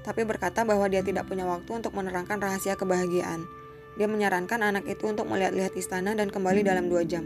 tapi 0.04 0.28
berkata 0.28 0.68
bahwa 0.68 0.86
dia 0.92 1.00
tidak 1.00 1.26
punya 1.26 1.48
waktu 1.48 1.72
untuk 1.72 1.96
menerangkan 1.96 2.38
rahasia 2.38 2.76
kebahagiaan. 2.76 3.48
Dia 3.96 4.12
menyarankan 4.12 4.60
anak 4.60 4.86
itu 4.86 5.08
untuk 5.08 5.26
melihat-lihat 5.32 5.74
istana 5.80 6.12
dan 6.14 6.28
kembali 6.28 6.62
dalam 6.62 6.92
dua 6.92 7.08
jam. 7.08 7.24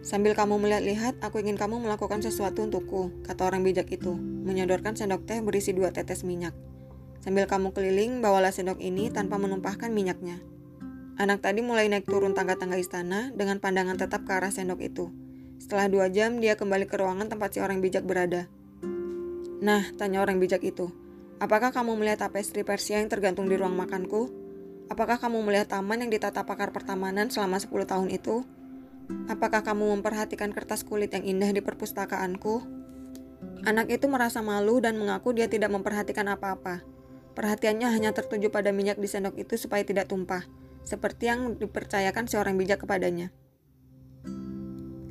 Sambil 0.00 0.32
kamu 0.32 0.62
melihat-lihat, 0.62 1.20
aku 1.20 1.42
ingin 1.42 1.58
kamu 1.58 1.82
melakukan 1.82 2.22
sesuatu 2.22 2.64
untukku, 2.64 3.10
kata 3.26 3.44
orang 3.44 3.66
bijak 3.66 3.90
itu, 3.90 4.14
menyodorkan 4.16 4.94
sendok 4.94 5.26
teh 5.26 5.42
berisi 5.42 5.74
dua 5.74 5.90
tetes 5.90 6.22
minyak. 6.22 6.54
Sambil 7.18 7.50
kamu 7.50 7.74
keliling, 7.74 8.22
bawalah 8.22 8.54
sendok 8.54 8.78
ini 8.78 9.10
tanpa 9.10 9.36
menumpahkan 9.42 9.90
minyaknya. 9.90 10.38
Anak 11.18 11.42
tadi 11.42 11.66
mulai 11.66 11.90
naik 11.90 12.06
turun 12.06 12.30
tangga-tangga 12.30 12.78
istana 12.78 13.34
dengan 13.34 13.58
pandangan 13.58 13.98
tetap 13.98 14.22
ke 14.22 14.30
arah 14.38 14.54
sendok 14.54 14.78
itu. 14.86 15.10
Setelah 15.58 15.90
dua 15.90 16.06
jam, 16.14 16.38
dia 16.38 16.54
kembali 16.54 16.86
ke 16.86 16.94
ruangan 16.94 17.26
tempat 17.26 17.52
si 17.52 17.58
orang 17.58 17.82
bijak 17.82 18.06
berada. 18.06 18.46
Nah, 19.58 19.82
tanya 19.98 20.22
orang 20.22 20.38
bijak 20.38 20.62
itu, 20.62 20.94
apakah 21.38 21.70
kamu 21.74 21.98
melihat 21.98 22.28
tapestri 22.28 22.62
Persia 22.62 23.02
yang 23.02 23.10
tergantung 23.10 23.50
di 23.50 23.58
ruang 23.58 23.74
makanku? 23.74 24.30
Apakah 24.88 25.20
kamu 25.20 25.44
melihat 25.44 25.78
taman 25.78 26.04
yang 26.06 26.10
ditata 26.10 26.44
pakar 26.46 26.72
pertamanan 26.72 27.28
selama 27.28 27.60
10 27.60 27.70
tahun 27.86 28.08
itu? 28.10 28.46
Apakah 29.28 29.64
kamu 29.64 29.98
memperhatikan 29.98 30.52
kertas 30.52 30.84
kulit 30.84 31.12
yang 31.16 31.24
indah 31.24 31.48
di 31.52 31.64
perpustakaanku? 31.64 32.60
Anak 33.64 33.88
itu 33.88 34.06
merasa 34.08 34.40
malu 34.44 34.80
dan 34.80 34.96
mengaku 34.96 35.32
dia 35.32 35.48
tidak 35.48 35.72
memperhatikan 35.72 36.28
apa-apa. 36.28 36.84
Perhatiannya 37.36 37.88
hanya 37.88 38.10
tertuju 38.10 38.50
pada 38.50 38.74
minyak 38.74 38.98
di 38.98 39.06
sendok 39.06 39.38
itu 39.38 39.54
supaya 39.54 39.84
tidak 39.86 40.10
tumpah 40.10 40.42
seperti 40.88 41.28
yang 41.28 41.60
dipercayakan 41.60 42.24
seorang 42.24 42.56
bijak 42.56 42.80
kepadanya. 42.82 43.28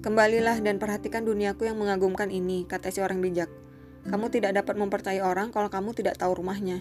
Kembalilah 0.01 0.57
dan 0.65 0.81
perhatikan 0.81 1.21
duniaku 1.21 1.69
yang 1.69 1.77
mengagumkan 1.77 2.33
ini, 2.33 2.65
kata 2.65 2.89
si 2.89 2.99
orang 3.03 3.21
bijak. 3.21 3.51
Kamu 4.07 4.31
tidak 4.31 4.55
dapat 4.55 4.79
mempercayai 4.79 5.19
orang 5.19 5.51
kalau 5.51 5.67
kamu 5.67 5.91
tidak 5.91 6.15
tahu 6.15 6.39
rumahnya. 6.39 6.79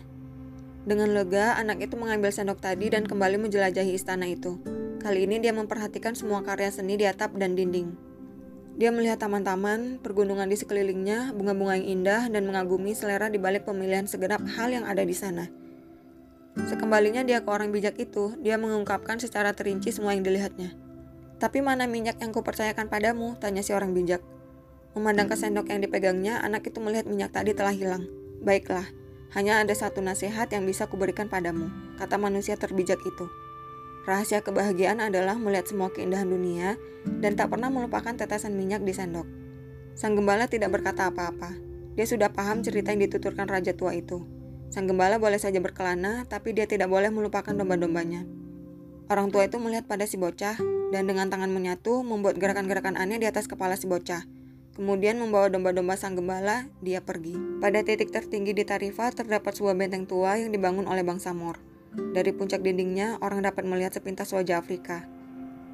Dengan 0.87 1.11
lega, 1.11 1.59
anak 1.59 1.83
itu 1.83 1.99
mengambil 1.99 2.31
sendok 2.31 2.63
tadi 2.63 2.87
dan 2.95 3.03
kembali 3.03 3.43
menjelajahi 3.43 3.91
istana 3.91 4.31
itu. 4.31 4.63
Kali 5.03 5.27
ini 5.27 5.43
dia 5.43 5.51
memperhatikan 5.51 6.15
semua 6.15 6.47
karya 6.47 6.71
seni 6.71 6.95
di 6.95 7.03
atap 7.03 7.35
dan 7.35 7.59
dinding. 7.59 7.99
Dia 8.79 8.95
melihat 8.95 9.19
taman-taman, 9.19 9.99
pergunungan 9.99 10.47
di 10.47 10.55
sekelilingnya, 10.55 11.35
bunga-bunga 11.35 11.81
yang 11.81 11.87
indah, 11.99 12.23
dan 12.31 12.47
mengagumi 12.47 12.95
selera 12.95 13.27
di 13.27 13.41
balik 13.41 13.67
pemilihan 13.67 14.07
segenap 14.07 14.45
hal 14.47 14.69
yang 14.71 14.85
ada 14.87 15.01
di 15.03 15.17
sana. 15.17 15.49
Sekembalinya 16.69 17.25
dia 17.25 17.43
ke 17.43 17.49
orang 17.49 17.73
bijak 17.73 17.97
itu, 17.97 18.37
dia 18.39 18.55
mengungkapkan 18.61 19.17
secara 19.19 19.57
terinci 19.57 19.91
semua 19.91 20.13
yang 20.13 20.23
dilihatnya. 20.23 20.77
Tapi 21.43 21.65
mana 21.65 21.89
minyak 21.89 22.21
yang 22.21 22.31
kupercayakan 22.31 22.89
padamu? 22.89 23.35
Tanya 23.41 23.65
si 23.65 23.73
orang 23.73 23.93
bijak. 23.93 24.25
Memandang 24.97 25.29
ke 25.29 25.37
sendok 25.37 25.69
yang 25.69 25.85
dipegangnya, 25.85 26.41
anak 26.41 26.73
itu 26.73 26.81
melihat 26.81 27.05
minyak 27.05 27.29
tadi 27.29 27.53
telah 27.53 27.77
hilang. 27.77 28.09
Baiklah, 28.41 28.89
hanya 29.37 29.61
ada 29.61 29.77
satu 29.77 30.01
nasihat 30.01 30.49
yang 30.49 30.65
bisa 30.65 30.89
kuberikan 30.89 31.29
padamu, 31.29 31.69
kata 32.01 32.17
manusia 32.17 32.57
terbijak 32.57 32.97
itu. 33.05 33.29
Rahasia 34.09 34.41
kebahagiaan 34.41 35.05
adalah 35.05 35.37
melihat 35.37 35.69
semua 35.69 35.93
keindahan 35.93 36.25
dunia 36.25 36.81
dan 37.21 37.37
tak 37.37 37.53
pernah 37.53 37.69
melupakan 37.69 38.17
tetesan 38.17 38.57
minyak 38.57 38.81
di 38.89 38.97
sendok. 38.97 39.29
Sang 39.93 40.17
gembala 40.17 40.49
tidak 40.49 40.73
berkata 40.73 41.13
apa-apa. 41.13 41.53
Dia 41.93 42.09
sudah 42.09 42.33
paham 42.33 42.65
cerita 42.65 42.97
yang 42.97 43.05
dituturkan 43.05 43.45
raja 43.53 43.77
tua 43.77 43.93
itu. 43.93 44.25
Sang 44.73 44.89
gembala 44.89 45.21
boleh 45.21 45.37
saja 45.37 45.61
berkelana, 45.61 46.25
tapi 46.25 46.57
dia 46.57 46.65
tidak 46.65 46.89
boleh 46.89 47.13
melupakan 47.13 47.53
domba-dombanya. 47.53 48.25
Orang 49.13 49.29
tua 49.29 49.45
itu 49.45 49.61
melihat 49.61 49.85
pada 49.85 50.09
si 50.09 50.17
bocah, 50.17 50.57
dan 50.95 51.05
dengan 51.05 51.29
tangan 51.29 51.53
menyatu 51.53 52.01
membuat 52.01 52.41
gerakan-gerakan 52.41 52.97
aneh 52.97 53.21
di 53.21 53.29
atas 53.29 53.45
kepala 53.45 53.77
si 53.77 53.85
bocah. 53.85 54.36
Kemudian 54.77 55.17
membawa 55.17 55.49
domba-domba 55.49 55.97
sang 55.97 56.21
gembala, 56.21 56.69
dia 56.85 57.01
pergi. 57.01 57.33
Pada 57.65 57.81
titik 57.81 58.13
tertinggi 58.13 58.53
di 58.53 58.61
Tarifa 58.61 59.09
terdapat 59.09 59.57
sebuah 59.57 59.73
benteng 59.73 60.05
tua 60.05 60.37
yang 60.37 60.53
dibangun 60.53 60.85
oleh 60.85 61.01
bangsa 61.01 61.33
Mor. 61.33 61.57
Dari 61.97 62.29
puncak 62.37 62.61
dindingnya, 62.61 63.17
orang 63.25 63.41
dapat 63.41 63.65
melihat 63.65 63.97
sepintas 63.97 64.37
wajah 64.37 64.61
Afrika. 64.61 65.09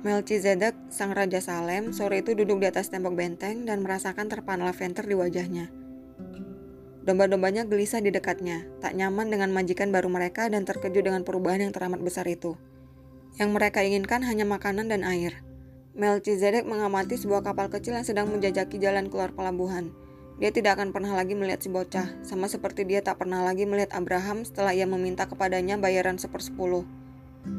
Melchizedek, 0.06 0.78
sang 0.87 1.11
raja 1.18 1.42
Salem, 1.42 1.90
sore 1.90 2.23
itu 2.23 2.38
duduk 2.38 2.62
di 2.62 2.71
atas 2.71 2.94
tembok 2.94 3.18
benteng 3.18 3.66
dan 3.66 3.82
merasakan 3.82 4.30
terpana 4.30 4.71
lavender 4.71 5.02
di 5.02 5.18
wajahnya. 5.18 5.66
Domba-dombanya 7.02 7.66
gelisah 7.66 7.99
di 7.99 8.14
dekatnya, 8.14 8.62
tak 8.78 8.94
nyaman 8.94 9.26
dengan 9.26 9.50
majikan 9.50 9.90
baru 9.90 10.06
mereka 10.06 10.47
dan 10.47 10.62
terkejut 10.62 11.02
dengan 11.02 11.26
perubahan 11.26 11.66
yang 11.66 11.75
teramat 11.75 11.99
besar 11.99 12.23
itu. 12.30 12.54
Yang 13.35 13.50
mereka 13.50 13.82
inginkan 13.82 14.23
hanya 14.23 14.47
makanan 14.47 14.87
dan 14.87 15.02
air. 15.02 15.42
Melchizedek 15.92 16.64
mengamati 16.64 17.20
sebuah 17.20 17.44
kapal 17.44 17.68
kecil 17.68 17.92
yang 17.92 18.06
sedang 18.08 18.25
menjajaki 18.32 18.80
jalan 18.80 19.12
keluar 19.12 19.37
pelabuhan. 19.37 19.92
Dia 20.40 20.49
tidak 20.49 20.80
akan 20.80 20.88
pernah 20.88 21.12
lagi 21.12 21.37
melihat 21.37 21.61
si 21.61 21.68
bocah, 21.68 22.08
sama 22.25 22.49
seperti 22.49 22.88
dia 22.88 23.04
tak 23.04 23.20
pernah 23.20 23.44
lagi 23.44 23.68
melihat 23.68 23.92
Abraham 23.92 24.40
setelah 24.40 24.72
ia 24.72 24.88
meminta 24.88 25.28
kepadanya 25.28 25.76
bayaran 25.76 26.16
sepersepuluh. 26.16 26.88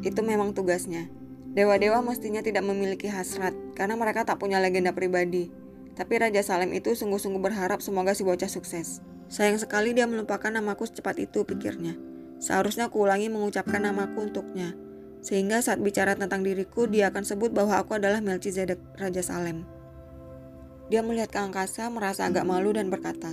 Itu 0.02 0.26
memang 0.26 0.58
tugasnya. 0.58 1.14
Dewa-dewa 1.54 2.02
mestinya 2.02 2.42
tidak 2.42 2.66
memiliki 2.66 3.06
hasrat, 3.06 3.54
karena 3.78 3.94
mereka 3.94 4.26
tak 4.26 4.42
punya 4.42 4.58
legenda 4.58 4.98
pribadi. 4.98 5.54
Tapi 5.94 6.18
Raja 6.18 6.42
Salem 6.42 6.74
itu 6.74 6.98
sungguh-sungguh 6.98 7.38
berharap 7.38 7.86
semoga 7.86 8.18
si 8.18 8.26
bocah 8.26 8.50
sukses. 8.50 9.06
Sayang 9.30 9.62
sekali 9.62 9.94
dia 9.94 10.10
melupakan 10.10 10.50
namaku 10.50 10.90
secepat 10.90 11.22
itu, 11.22 11.46
pikirnya. 11.46 11.94
Seharusnya 12.42 12.90
kuulangi 12.90 13.30
mengucapkan 13.30 13.86
namaku 13.86 14.34
untuknya. 14.34 14.74
Sehingga 15.24 15.64
saat 15.64 15.80
bicara 15.80 16.20
tentang 16.20 16.44
diriku, 16.44 16.84
dia 16.84 17.08
akan 17.08 17.24
sebut 17.24 17.56
bahwa 17.56 17.80
aku 17.80 17.96
adalah 17.96 18.20
Melchizedek, 18.20 18.78
Raja 19.00 19.24
Salem. 19.24 19.64
Dia 20.92 21.00
melihat 21.00 21.32
ke 21.32 21.40
angkasa, 21.40 21.88
merasa 21.88 22.28
agak 22.28 22.44
malu 22.44 22.76
dan 22.76 22.92
berkata, 22.92 23.32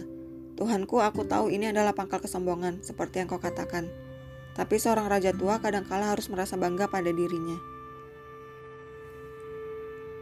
Tuhanku, 0.54 1.02
aku 1.02 1.26
tahu 1.26 1.50
ini 1.50 1.74
adalah 1.74 1.90
pangkal 1.90 2.22
kesombongan, 2.22 2.86
seperti 2.86 3.20
yang 3.20 3.26
kau 3.26 3.42
katakan. 3.42 3.90
Tapi 4.54 4.78
seorang 4.78 5.10
raja 5.10 5.34
tua 5.34 5.58
kadangkala 5.58 6.14
harus 6.14 6.30
merasa 6.30 6.54
bangga 6.54 6.86
pada 6.86 7.10
dirinya. 7.10 7.58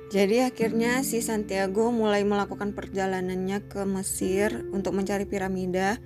Jadi 0.09 0.41
akhirnya 0.41 1.05
si 1.05 1.21
Santiago 1.21 1.93
mulai 1.93 2.25
melakukan 2.25 2.73
perjalanannya 2.73 3.69
ke 3.69 3.85
Mesir 3.85 4.65
untuk 4.73 4.97
mencari 4.97 5.29
piramida 5.29 6.01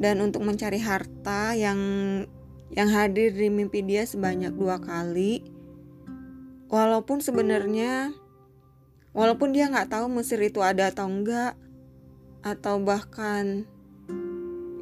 dan 0.00 0.24
untuk 0.24 0.48
mencari 0.48 0.80
harta 0.80 1.52
yang 1.52 1.76
yang 2.72 2.88
hadir 2.92 3.32
di 3.32 3.48
mimpi 3.48 3.80
dia 3.80 4.04
sebanyak 4.04 4.52
dua 4.52 4.80
kali. 4.80 5.44
Walaupun 6.68 7.24
sebenarnya 7.24 8.12
walaupun 9.16 9.56
dia 9.56 9.72
nggak 9.72 9.88
tahu 9.88 10.06
Mesir 10.12 10.36
itu 10.44 10.60
ada 10.60 10.92
atau 10.92 11.08
enggak 11.08 11.56
atau 12.44 12.76
bahkan 12.78 13.64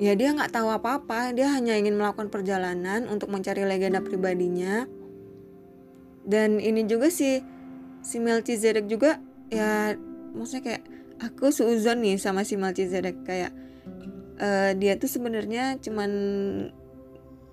ya 0.02 0.12
dia 0.18 0.34
nggak 0.34 0.50
tahu 0.50 0.68
apa-apa. 0.68 1.30
Dia 1.30 1.54
hanya 1.54 1.78
ingin 1.78 1.94
melakukan 1.94 2.28
perjalanan 2.28 3.06
untuk 3.06 3.30
mencari 3.30 3.62
legenda 3.62 4.02
pribadinya. 4.02 4.90
Dan 6.26 6.58
ini 6.58 6.82
juga 6.90 7.06
sih 7.06 7.38
si 8.02 8.18
Melchizedek 8.18 8.90
juga 8.90 9.22
ya 9.46 9.94
maksudnya 10.34 10.62
kayak 10.62 10.82
aku 11.22 11.54
seuzon 11.54 12.02
nih 12.02 12.18
sama 12.18 12.42
si 12.42 12.58
Melchizedek. 12.58 13.22
Kayak 13.22 13.54
uh, 14.42 14.74
dia 14.74 14.98
tuh 14.98 15.06
sebenarnya 15.06 15.78
cuman 15.78 16.10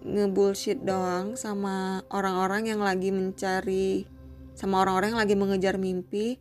ngebullshit 0.03 0.83
doang 0.83 1.39
sama 1.39 2.03
orang-orang 2.12 2.67
yang 2.67 2.83
lagi 2.83 3.10
mencari 3.10 4.03
sama 4.53 4.83
orang-orang 4.83 5.17
yang 5.17 5.22
lagi 5.24 5.36
mengejar 5.39 5.75
mimpi. 5.79 6.38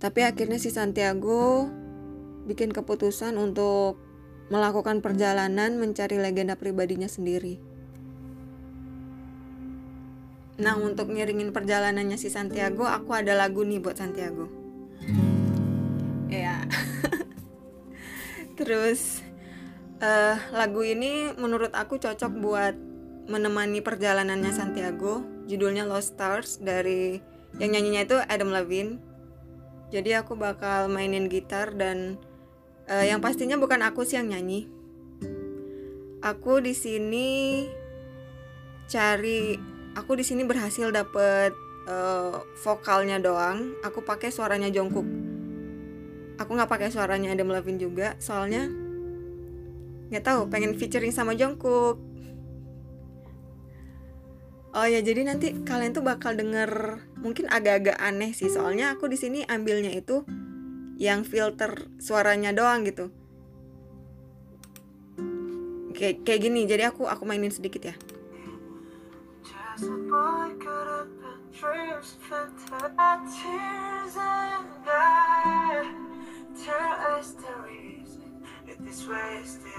Tapi 0.00 0.20
akhirnya 0.26 0.58
si 0.58 0.74
Santiago 0.74 1.70
bikin 2.44 2.74
keputusan 2.74 3.38
untuk 3.40 3.96
melakukan 4.52 5.00
perjalanan 5.00 5.80
mencari 5.80 6.20
legenda 6.20 6.58
pribadinya 6.58 7.08
sendiri. 7.08 7.56
Nah 10.60 10.78
untuk 10.78 11.10
ngiringin 11.10 11.50
perjalanannya 11.50 12.14
si 12.14 12.30
Santiago 12.30 12.86
Aku 12.86 13.10
ada 13.10 13.34
lagu 13.34 13.66
nih 13.66 13.82
buat 13.82 13.98
Santiago. 13.98 14.46
Ya 16.30 16.62
Terus 18.58 19.18
uh, 19.98 20.36
Lagu 20.54 20.86
ini 20.86 21.34
menurut 21.34 21.74
aku 21.74 21.98
cocok 21.98 22.32
buat 22.38 22.93
Menemani 23.24 23.80
perjalanannya 23.80 24.52
Santiago 24.52 25.24
Judulnya 25.48 25.88
Lost 25.88 26.16
Stars 26.16 26.60
Dari 26.60 27.20
Yang 27.56 27.70
nyanyinya 27.70 28.02
itu 28.04 28.16
Adam 28.18 28.50
Levine. 28.50 28.98
Jadi 29.94 30.10
aku 30.18 30.34
bakal 30.34 30.90
mainin 30.90 31.30
gitar 31.30 31.70
dan 31.72 32.18
uh, 32.90 33.04
Yang 33.06 33.20
pastinya 33.22 33.56
bukan 33.56 33.80
aku 33.86 34.02
sih 34.02 34.18
yang 34.18 34.34
nyanyi. 34.34 34.66
Aku 36.24 36.58
di 36.58 36.74
sini 36.74 37.64
cari 38.90 39.54
aku 39.94 40.18
di 40.18 40.24
sini 40.26 40.42
berhasil 40.42 40.90
dapet 40.90 41.54
uh, 41.86 42.42
vokalnya 42.64 43.22
doang. 43.22 43.76
Aku 43.86 44.02
pakai 44.02 44.34
suaranya 44.34 44.72
Jungkook. 44.72 45.06
Aku 46.40 46.50
nggak 46.58 46.68
pakai 46.68 46.88
suaranya 46.90 47.30
Adam 47.30 47.54
Levine 47.54 47.78
juga 47.78 48.18
soalnya 48.18 48.66
nggak 50.10 50.24
tahu 50.24 50.40
pengen 50.52 50.76
featuring 50.76 51.14
sama 51.14 51.32
Jungkook 51.38 52.13
oh 54.74 54.86
ya 54.90 55.00
jadi 55.00 55.22
nanti 55.22 55.54
kalian 55.62 55.94
tuh 55.94 56.02
bakal 56.02 56.34
denger 56.34 56.98
mungkin 57.22 57.46
agak-agak 57.46 57.94
aneh 58.02 58.34
sih 58.34 58.50
soalnya 58.50 58.98
aku 58.98 59.06
di 59.06 59.14
sini 59.14 59.46
ambilnya 59.46 59.94
itu 59.94 60.26
yang 60.98 61.22
filter 61.22 61.90
suaranya 62.02 62.50
doang 62.50 62.86
gitu. 62.86 63.10
Kayak 65.94 66.26
kayak 66.26 66.40
gini 66.42 66.66
jadi 66.66 66.90
aku 66.90 67.06
aku 67.06 67.22
mainin 67.22 67.54
sedikit 67.54 67.94
ya. 67.94 67.94
Is 78.84 79.06
wasted 79.08 79.78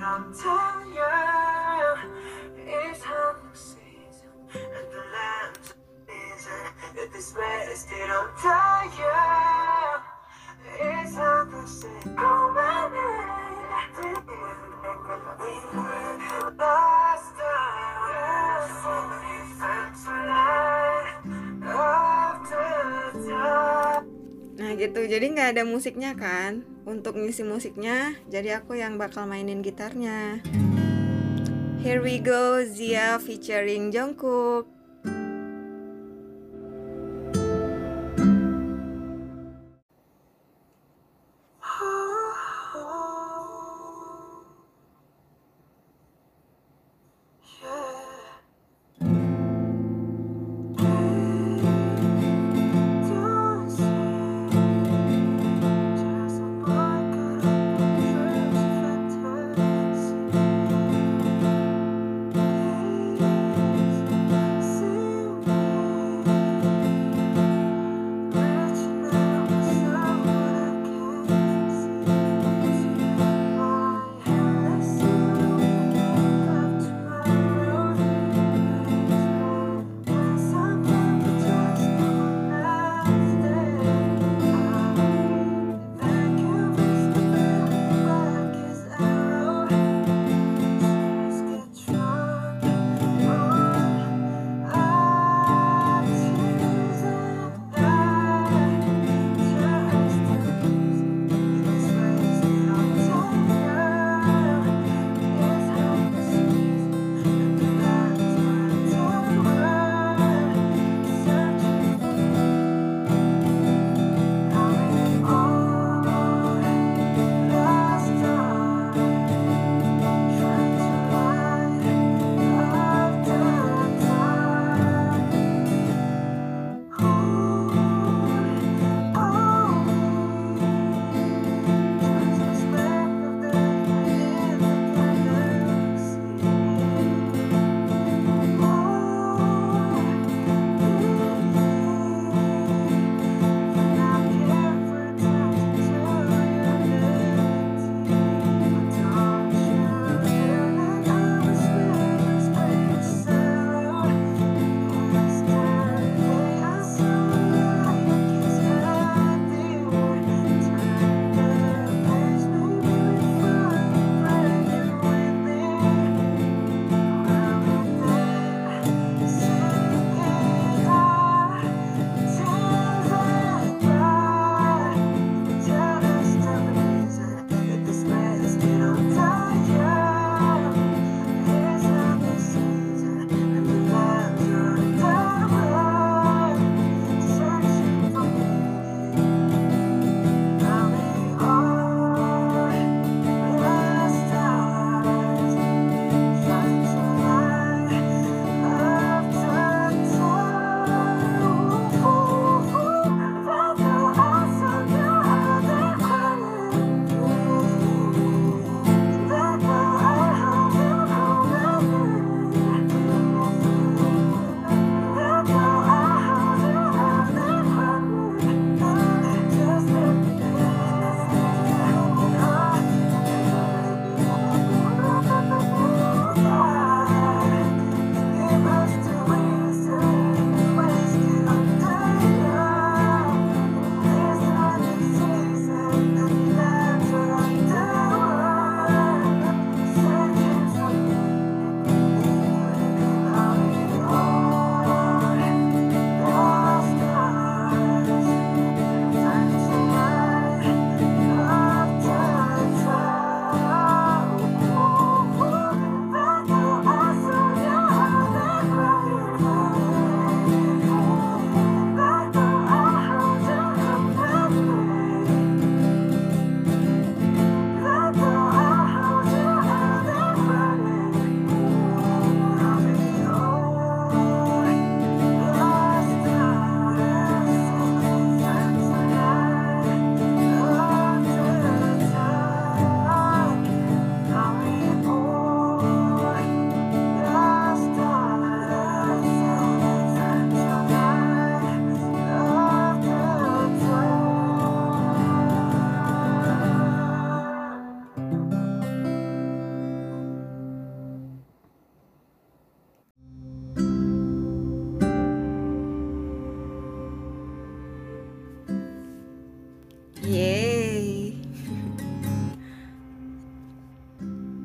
to 3.12 3.52
say 3.54 3.85
Nah 24.56 24.72
gitu, 24.80 25.02
jadi 25.04 25.26
nggak 25.36 25.50
ada 25.56 25.64
musiknya 25.68 26.16
kan? 26.16 26.64
Untuk 26.86 27.18
ngisi 27.20 27.44
musiknya, 27.44 28.16
jadi 28.32 28.62
aku 28.64 28.78
yang 28.78 28.96
bakal 28.96 29.28
mainin 29.28 29.60
gitarnya. 29.60 30.44
Here 31.86 32.02
we 32.02 32.18
go, 32.18 32.66
Zia 32.66 33.20
featuring 33.22 33.94
Jungkook. 33.94 34.75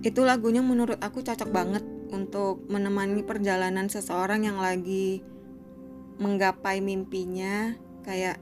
Itu 0.01 0.25
lagunya 0.25 0.65
menurut 0.65 0.97
aku 1.05 1.21
cocok 1.21 1.51
banget 1.53 1.85
untuk 2.11 2.65
menemani 2.73 3.21
perjalanan 3.23 3.87
seseorang 3.93 4.49
yang 4.49 4.57
lagi 4.57 5.21
menggapai 6.21 6.81
mimpinya 6.85 7.77
kayak 8.05 8.41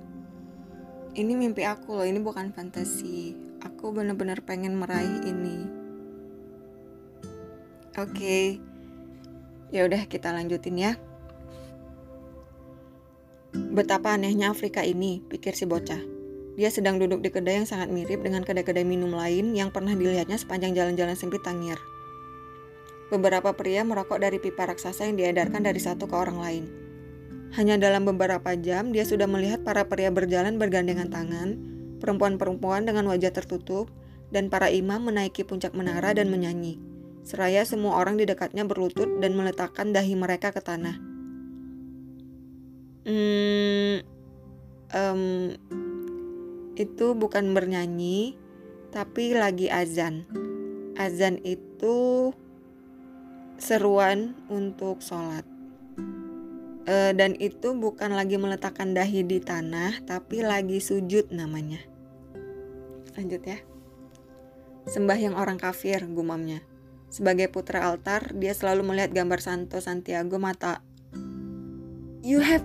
ini 1.19 1.35
mimpi 1.35 1.67
aku 1.67 1.99
loh, 1.99 2.07
ini 2.07 2.23
bukan 2.23 2.55
fantasi. 2.55 3.35
Aku 3.59 3.91
bener-bener 3.91 4.39
pengen 4.47 4.79
meraih 4.79 5.19
ini. 5.27 5.67
Oke. 7.99 8.15
Okay. 8.15 8.45
Ya 9.75 9.83
udah 9.83 10.07
kita 10.07 10.31
lanjutin 10.31 10.79
ya. 10.79 10.93
Betapa 13.51 14.15
anehnya 14.15 14.55
Afrika 14.55 14.87
ini, 14.87 15.19
pikir 15.27 15.59
si 15.59 15.67
bocah. 15.67 16.18
Dia 16.59 16.75
sedang 16.75 16.99
duduk 16.99 17.23
di 17.23 17.31
kedai 17.31 17.63
yang 17.63 17.71
sangat 17.71 17.87
mirip 17.87 18.19
dengan 18.19 18.43
kedai-kedai 18.43 18.83
minum 18.83 19.15
lain 19.15 19.55
yang 19.55 19.71
pernah 19.71 19.95
dilihatnya 19.95 20.35
sepanjang 20.35 20.75
jalan-jalan 20.75 21.15
sempit 21.15 21.39
Tangir. 21.47 21.79
Beberapa 23.15 23.55
pria 23.55 23.87
merokok 23.87 24.19
dari 24.19 24.43
pipa 24.43 24.67
raksasa 24.67 25.07
yang 25.07 25.15
diedarkan 25.15 25.63
dari 25.63 25.79
satu 25.79 26.11
ke 26.11 26.19
orang 26.19 26.39
lain. 26.43 26.65
Hanya 27.55 27.79
dalam 27.79 28.03
beberapa 28.11 28.59
jam, 28.59 28.91
dia 28.91 29.07
sudah 29.07 29.31
melihat 29.31 29.63
para 29.63 29.87
pria 29.87 30.11
berjalan 30.11 30.59
bergandengan 30.59 31.07
tangan, 31.07 31.55
perempuan-perempuan 32.03 32.91
dengan 32.91 33.07
wajah 33.07 33.31
tertutup, 33.31 33.89
dan 34.35 34.51
para 34.51 34.67
imam 34.67 34.99
menaiki 34.99 35.47
puncak 35.47 35.79
menara 35.79 36.11
dan 36.11 36.27
menyanyi. 36.27 36.83
Seraya 37.23 37.63
semua 37.63 38.03
orang 38.03 38.19
di 38.19 38.27
dekatnya 38.27 38.67
berlutut 38.67 39.23
dan 39.23 39.39
meletakkan 39.39 39.95
dahi 39.95 40.19
mereka 40.19 40.51
ke 40.51 40.59
tanah. 40.59 40.99
Hmm, 43.07 44.05
um, 44.93 45.21
itu 46.79 47.19
bukan 47.19 47.51
bernyanyi, 47.51 48.39
tapi 48.95 49.35
lagi 49.35 49.67
azan. 49.67 50.25
Azan 50.95 51.43
itu 51.43 52.31
seruan 53.59 54.39
untuk 54.47 55.03
sholat. 55.03 55.43
E, 56.87 57.13
dan 57.13 57.35
itu 57.37 57.75
bukan 57.75 58.15
lagi 58.15 58.39
meletakkan 58.39 58.95
dahi 58.95 59.27
di 59.27 59.43
tanah, 59.43 60.07
tapi 60.07 60.47
lagi 60.47 60.79
sujud 60.79 61.35
namanya. 61.35 61.83
Lanjut 63.19 63.43
ya. 63.43 63.59
Sembahyang 64.87 65.35
orang 65.35 65.59
kafir, 65.59 66.07
gumamnya. 66.07 66.65
Sebagai 67.11 67.51
putra 67.51 67.85
altar, 67.91 68.33
dia 68.39 68.55
selalu 68.55 68.95
melihat 68.95 69.11
gambar 69.13 69.43
Santo 69.43 69.83
Santiago 69.83 70.39
mata. 70.39 70.81
You 72.23 72.41
have... 72.41 72.65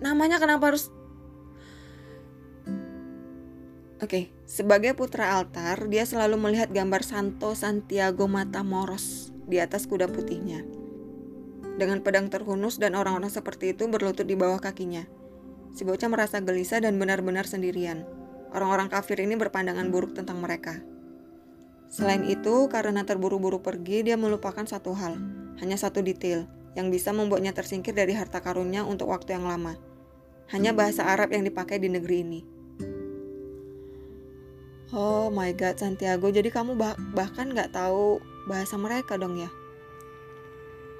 Namanya 0.00 0.40
kenapa 0.40 0.72
harus 0.72 0.92
Oke, 4.00 4.08
okay. 4.08 4.24
sebagai 4.48 4.96
putra 4.96 5.36
altar, 5.36 5.84
dia 5.92 6.08
selalu 6.08 6.40
melihat 6.40 6.72
gambar 6.72 7.04
Santo 7.04 7.52
Santiago 7.52 8.24
Matamoros 8.32 9.28
di 9.44 9.60
atas 9.60 9.84
kuda 9.84 10.08
putihnya. 10.08 10.64
Dengan 11.76 12.00
pedang 12.00 12.32
terhunus 12.32 12.80
dan 12.80 12.96
orang-orang 12.96 13.28
seperti 13.28 13.76
itu 13.76 13.92
berlutut 13.92 14.24
di 14.24 14.40
bawah 14.40 14.56
kakinya. 14.56 15.04
Si 15.76 15.84
bocah 15.84 16.08
merasa 16.08 16.40
gelisah 16.40 16.80
dan 16.80 16.96
benar-benar 16.96 17.44
sendirian. 17.44 18.08
Orang-orang 18.56 18.88
kafir 18.88 19.20
ini 19.20 19.36
berpandangan 19.36 19.92
buruk 19.92 20.16
tentang 20.16 20.40
mereka. 20.40 20.80
Selain 21.92 22.24
itu, 22.24 22.72
karena 22.72 23.04
terburu-buru 23.04 23.60
pergi, 23.60 24.00
dia 24.00 24.16
melupakan 24.16 24.64
satu 24.64 24.96
hal, 24.96 25.20
hanya 25.60 25.76
satu 25.76 26.00
detail, 26.00 26.48
yang 26.72 26.88
bisa 26.88 27.12
membuatnya 27.12 27.52
tersingkir 27.52 27.92
dari 27.92 28.16
harta 28.16 28.40
karunnya 28.40 28.80
untuk 28.80 29.12
waktu 29.12 29.36
yang 29.36 29.44
lama. 29.44 29.76
Hanya 30.48 30.72
bahasa 30.72 31.04
Arab 31.04 31.36
yang 31.36 31.44
dipakai 31.44 31.76
di 31.76 31.92
negeri 31.92 32.16
ini. 32.24 32.59
Oh 34.90 35.30
my 35.30 35.54
god, 35.54 35.78
Santiago. 35.78 36.34
Jadi 36.34 36.50
kamu 36.50 36.74
bah 36.74 36.98
bahkan 37.14 37.46
nggak 37.46 37.70
tahu 37.70 38.18
bahasa 38.50 38.74
mereka 38.74 39.14
dong 39.14 39.38
ya? 39.38 39.46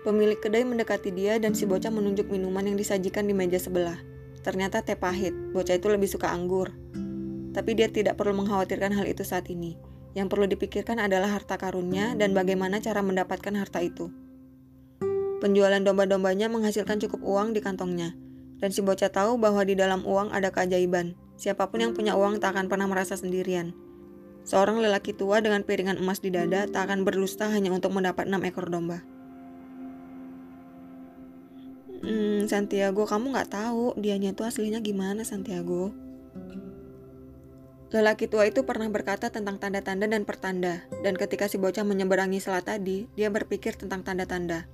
Pemilik 0.06 0.38
kedai 0.38 0.62
mendekati 0.62 1.10
dia 1.10 1.42
dan 1.42 1.58
si 1.58 1.66
bocah 1.66 1.90
menunjuk 1.90 2.30
minuman 2.30 2.62
yang 2.62 2.78
disajikan 2.78 3.26
di 3.26 3.34
meja 3.34 3.58
sebelah. 3.58 3.98
Ternyata 4.46 4.86
teh 4.86 4.94
pahit. 4.94 5.34
Bocah 5.50 5.74
itu 5.74 5.90
lebih 5.90 6.06
suka 6.06 6.30
anggur. 6.30 6.70
Tapi 7.50 7.74
dia 7.74 7.90
tidak 7.90 8.14
perlu 8.14 8.38
mengkhawatirkan 8.38 8.94
hal 8.94 9.10
itu 9.10 9.26
saat 9.26 9.50
ini. 9.50 9.74
Yang 10.14 10.38
perlu 10.38 10.46
dipikirkan 10.46 11.02
adalah 11.02 11.34
harta 11.34 11.58
karunnya 11.58 12.14
dan 12.14 12.30
bagaimana 12.30 12.78
cara 12.78 13.02
mendapatkan 13.02 13.52
harta 13.58 13.82
itu. 13.82 14.06
Penjualan 15.42 15.82
domba-dombanya 15.82 16.46
menghasilkan 16.46 17.02
cukup 17.02 17.26
uang 17.26 17.58
di 17.58 17.60
kantongnya. 17.60 18.14
Dan 18.62 18.70
si 18.70 18.86
bocah 18.86 19.10
tahu 19.10 19.34
bahwa 19.34 19.66
di 19.66 19.74
dalam 19.74 20.06
uang 20.06 20.30
ada 20.30 20.54
keajaiban. 20.54 21.18
Siapa 21.40 21.72
pun 21.72 21.80
yang 21.80 21.96
punya 21.96 22.20
uang 22.20 22.36
tak 22.36 22.52
akan 22.52 22.68
pernah 22.68 22.84
merasa 22.84 23.16
sendirian. 23.16 23.72
Seorang 24.44 24.76
lelaki 24.76 25.16
tua 25.16 25.40
dengan 25.40 25.64
piringan 25.64 25.96
emas 25.96 26.20
di 26.20 26.28
dada 26.28 26.68
tak 26.68 26.92
akan 26.92 27.00
berdusta 27.00 27.48
hanya 27.48 27.72
untuk 27.72 27.96
mendapat 27.96 28.28
enam 28.28 28.44
ekor 28.44 28.68
domba. 28.68 29.00
Hmm, 32.04 32.44
Santiago, 32.44 33.08
kamu 33.08 33.32
nggak 33.32 33.56
tahu 33.56 33.96
dianya 33.96 34.36
itu 34.36 34.44
aslinya 34.44 34.84
gimana, 34.84 35.24
Santiago? 35.24 35.96
Lelaki 37.88 38.28
tua 38.28 38.44
itu 38.44 38.60
pernah 38.68 38.92
berkata 38.92 39.32
tentang 39.32 39.56
tanda-tanda 39.56 40.04
dan 40.12 40.28
pertanda, 40.28 40.84
dan 41.00 41.16
ketika 41.16 41.48
si 41.48 41.56
bocah 41.56 41.88
menyeberangi 41.88 42.36
selat 42.36 42.68
tadi, 42.68 43.08
dia 43.16 43.32
berpikir 43.32 43.80
tentang 43.80 44.04
tanda-tanda. 44.04 44.68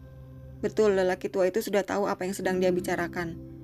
Betul, 0.58 0.98
lelaki 0.98 1.30
tua 1.30 1.46
itu 1.46 1.62
sudah 1.62 1.86
tahu 1.86 2.10
apa 2.10 2.26
yang 2.26 2.34
sedang 2.34 2.58
dia 2.58 2.74
bicarakan. 2.74 3.55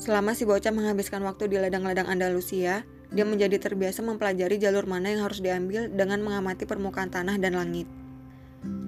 Selama 0.00 0.32
si 0.36 0.48
bocah 0.48 0.72
menghabiskan 0.72 1.22
waktu 1.24 1.52
di 1.52 1.56
ladang-ladang 1.60 2.08
Andalusia, 2.08 2.84
dia 3.12 3.24
menjadi 3.28 3.60
terbiasa 3.60 4.00
mempelajari 4.00 4.56
jalur 4.56 4.88
mana 4.88 5.12
yang 5.12 5.28
harus 5.28 5.44
diambil 5.44 5.92
dengan 5.92 6.24
mengamati 6.24 6.64
permukaan 6.64 7.12
tanah 7.12 7.36
dan 7.36 7.54
langit. 7.54 7.84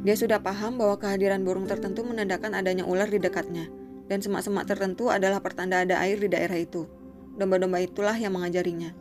Dia 0.05 0.17
sudah 0.17 0.41
paham 0.41 0.81
bahwa 0.81 0.97
kehadiran 1.01 1.45
burung 1.45 1.69
tertentu 1.69 2.05
menandakan 2.05 2.57
adanya 2.57 2.89
ular 2.89 3.09
di 3.09 3.21
dekatnya, 3.21 3.69
dan 4.09 4.21
semak-semak 4.21 4.65
tertentu 4.65 5.13
adalah 5.13 5.41
pertanda 5.45 5.81
ada 5.85 6.01
air 6.01 6.21
di 6.21 6.29
daerah 6.29 6.57
itu. 6.57 6.89
Domba-domba 7.37 7.83
itulah 7.83 8.17
yang 8.17 8.33
mengajarinya. 8.37 8.95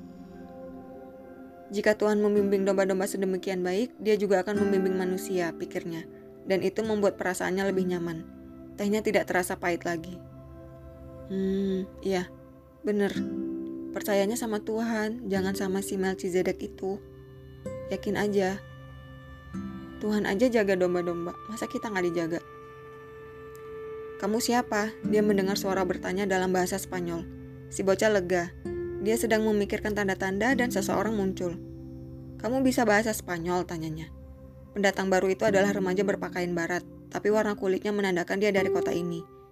Jika 1.73 1.97
Tuhan 1.97 2.21
membimbing 2.21 2.67
domba-domba 2.67 3.09
sedemikian 3.09 3.65
baik, 3.65 3.95
dia 3.97 4.13
juga 4.13 4.45
akan 4.45 4.61
membimbing 4.61 4.93
manusia, 4.93 5.49
pikirnya. 5.57 6.05
Dan 6.43 6.61
itu 6.61 6.83
membuat 6.83 7.15
perasaannya 7.15 7.71
lebih 7.71 7.87
nyaman. 7.87 8.27
Tehnya 8.75 8.99
tidak 9.01 9.31
terasa 9.31 9.55
pahit 9.55 9.87
lagi. 9.87 10.19
Hmm, 11.31 11.87
iya, 12.03 12.27
bener. 12.83 13.15
Percayanya 13.93 14.35
sama 14.35 14.59
Tuhan, 14.65 15.29
jangan 15.29 15.53
sama 15.53 15.79
si 15.85 15.95
Melchizedek 15.95 16.57
itu. 16.59 16.97
Yakin 17.93 18.17
aja. 18.17 18.57
Tuhan 20.03 20.27
aja 20.27 20.51
jaga 20.51 20.75
domba-domba, 20.75 21.31
masa 21.47 21.69
kita 21.69 21.87
nggak 21.87 22.05
dijaga? 22.11 22.41
Kamu 24.19 24.39
siapa? 24.39 24.91
Dia 25.03 25.19
mendengar 25.19 25.59
suara 25.59 25.83
bertanya 25.83 26.23
dalam 26.23 26.51
bahasa 26.51 26.79
Spanyol. 26.79 27.27
Si 27.67 27.83
bocah 27.83 28.11
lega. 28.11 28.51
Dia 29.03 29.19
sedang 29.19 29.43
memikirkan 29.43 29.95
tanda-tanda 29.95 30.55
dan 30.55 30.71
seseorang 30.71 31.11
muncul. 31.11 31.59
Kamu 32.39 32.63
bisa 32.63 32.87
bahasa 32.87 33.11
Spanyol? 33.11 33.67
Tanyanya. 33.67 34.11
Pendatang 34.71 35.11
baru 35.11 35.27
itu 35.27 35.43
adalah 35.43 35.75
remaja 35.75 36.07
berpakaian 36.07 36.55
barat, 36.55 36.81
tapi 37.11 37.29
warna 37.29 37.53
kulitnya 37.53 37.93
menandakan 37.93 38.39
dia 38.39 38.49
dari 38.49 38.71
kota 38.71 38.89
ini. 38.89 39.42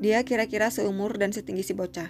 Dia 0.00 0.24
kira-kira 0.24 0.72
seumur 0.72 1.20
dan 1.20 1.28
setinggi 1.28 1.60
si 1.60 1.76
bocah. 1.76 2.08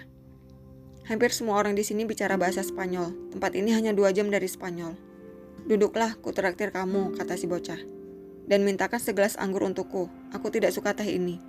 Hampir 1.11 1.35
semua 1.35 1.59
orang 1.59 1.75
di 1.75 1.83
sini 1.83 2.07
bicara 2.07 2.39
bahasa 2.39 2.63
Spanyol. 2.63 3.35
Tempat 3.35 3.51
ini 3.51 3.75
hanya 3.75 3.91
dua 3.91 4.15
jam 4.15 4.31
dari 4.31 4.47
Spanyol. 4.47 4.95
Duduklah, 5.67 6.15
ku 6.23 6.31
traktir 6.31 6.71
kamu, 6.71 7.19
kata 7.19 7.35
si 7.35 7.51
bocah. 7.51 7.75
Dan 8.47 8.63
mintakan 8.63 8.95
segelas 8.95 9.35
anggur 9.35 9.67
untukku. 9.67 10.07
Aku 10.31 10.47
tidak 10.47 10.71
suka 10.71 10.95
teh 10.95 11.03
ini. 11.03 11.43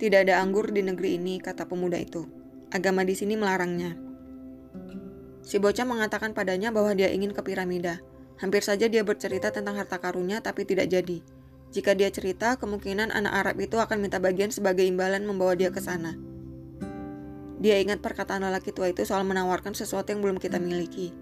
Tidak 0.00 0.24
ada 0.24 0.40
anggur 0.40 0.72
di 0.72 0.80
negeri 0.80 1.20
ini, 1.20 1.36
kata 1.44 1.68
pemuda 1.68 2.00
itu. 2.00 2.24
Agama 2.72 3.04
di 3.04 3.12
sini 3.12 3.36
melarangnya. 3.36 4.00
Si 5.44 5.60
bocah 5.60 5.84
mengatakan 5.84 6.32
padanya 6.32 6.72
bahwa 6.72 6.96
dia 6.96 7.12
ingin 7.12 7.36
ke 7.36 7.44
piramida. 7.44 8.00
Hampir 8.40 8.64
saja 8.64 8.88
dia 8.88 9.04
bercerita 9.04 9.52
tentang 9.52 9.76
harta 9.76 10.00
karunnya, 10.00 10.40
tapi 10.40 10.64
tidak 10.64 10.88
jadi. 10.88 11.20
Jika 11.74 11.94
dia 11.98 12.08
cerita, 12.14 12.54
kemungkinan 12.56 13.10
anak 13.10 13.32
Arab 13.32 13.56
itu 13.58 13.76
akan 13.80 13.98
minta 14.02 14.22
bagian 14.22 14.54
sebagai 14.54 14.86
imbalan 14.86 15.26
membawa 15.26 15.58
dia 15.58 15.74
ke 15.74 15.82
sana. 15.82 16.14
Dia 17.56 17.80
ingat 17.80 18.04
perkataan 18.04 18.44
lelaki 18.44 18.70
tua 18.70 18.92
itu 18.92 19.02
soal 19.08 19.24
menawarkan 19.24 19.72
sesuatu 19.72 20.12
yang 20.12 20.20
belum 20.20 20.36
kita 20.36 20.60
miliki. 20.60 21.16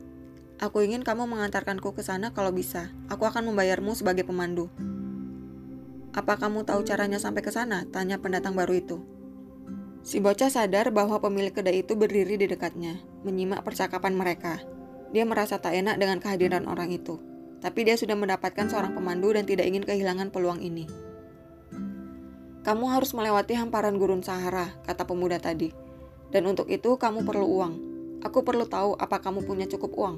Aku 0.58 0.82
ingin 0.82 1.02
kamu 1.02 1.26
mengantarkanku 1.26 1.94
ke 1.94 2.02
sana 2.02 2.30
kalau 2.30 2.54
bisa. 2.54 2.90
Aku 3.10 3.26
akan 3.26 3.50
membayarmu 3.50 3.94
sebagai 3.94 4.22
pemandu. 4.22 4.70
Apa 6.14 6.38
kamu 6.38 6.62
tahu 6.62 6.86
caranya 6.86 7.18
sampai 7.18 7.42
ke 7.42 7.50
sana? 7.50 7.86
Tanya 7.90 8.22
pendatang 8.22 8.54
baru 8.54 8.78
itu. 8.78 9.02
Si 10.06 10.22
bocah 10.22 10.52
sadar 10.52 10.94
bahwa 10.94 11.18
pemilik 11.18 11.50
kedai 11.50 11.82
itu 11.82 11.98
berdiri 11.98 12.38
di 12.38 12.46
dekatnya, 12.46 13.02
menyimak 13.26 13.66
percakapan 13.66 14.14
mereka. 14.14 14.62
Dia 15.10 15.26
merasa 15.26 15.58
tak 15.58 15.74
enak 15.74 15.98
dengan 15.98 16.22
kehadiran 16.22 16.70
orang 16.70 16.92
itu. 16.94 17.18
Tapi 17.64 17.80
dia 17.88 17.96
sudah 17.96 18.12
mendapatkan 18.12 18.68
seorang 18.68 18.92
pemandu 18.92 19.32
dan 19.32 19.48
tidak 19.48 19.64
ingin 19.64 19.88
kehilangan 19.88 20.28
peluang 20.28 20.60
ini. 20.60 20.84
Kamu 22.60 22.92
harus 22.92 23.16
melewati 23.16 23.56
hamparan 23.56 23.96
gurun 23.96 24.20
Sahara, 24.20 24.68
kata 24.84 25.08
pemuda 25.08 25.40
tadi. 25.40 25.72
Dan 26.28 26.44
untuk 26.44 26.68
itu 26.68 27.00
kamu 27.00 27.24
perlu 27.24 27.48
uang. 27.48 27.74
Aku 28.20 28.44
perlu 28.44 28.68
tahu 28.68 28.96
apa 29.00 29.20
kamu 29.20 29.48
punya 29.48 29.64
cukup 29.64 29.96
uang. 29.96 30.16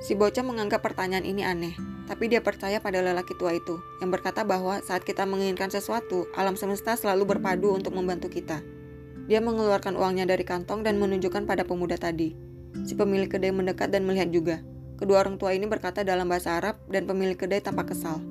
Si 0.00 0.16
bocah 0.16 0.44
menganggap 0.44 0.80
pertanyaan 0.80 1.24
ini 1.24 1.44
aneh, 1.44 1.76
tapi 2.08 2.28
dia 2.28 2.40
percaya 2.40 2.80
pada 2.80 3.04
lelaki 3.04 3.36
tua 3.36 3.52
itu 3.56 3.80
yang 4.00 4.08
berkata 4.12 4.44
bahwa 4.44 4.80
saat 4.80 5.04
kita 5.04 5.24
menginginkan 5.28 5.68
sesuatu, 5.68 6.28
alam 6.36 6.56
semesta 6.56 6.96
selalu 6.96 7.36
berpadu 7.36 7.72
untuk 7.72 7.92
membantu 7.92 8.32
kita. 8.32 8.60
Dia 9.24 9.40
mengeluarkan 9.40 9.96
uangnya 9.96 10.28
dari 10.28 10.44
kantong 10.44 10.84
dan 10.84 11.00
menunjukkan 11.00 11.48
pada 11.48 11.64
pemuda 11.64 11.96
tadi. 11.96 12.36
Si 12.84 12.92
pemilik 12.92 13.28
kedai 13.28 13.52
mendekat 13.52 13.88
dan 13.88 14.04
melihat 14.04 14.28
juga. 14.28 14.60
Kedua 14.94 15.26
orang 15.26 15.42
tua 15.42 15.50
ini 15.50 15.66
berkata 15.66 16.06
dalam 16.06 16.30
bahasa 16.30 16.54
Arab 16.54 16.78
dan 16.86 17.02
pemilik 17.10 17.34
kedai 17.34 17.58
tampak 17.58 17.90
kesal. 17.90 18.22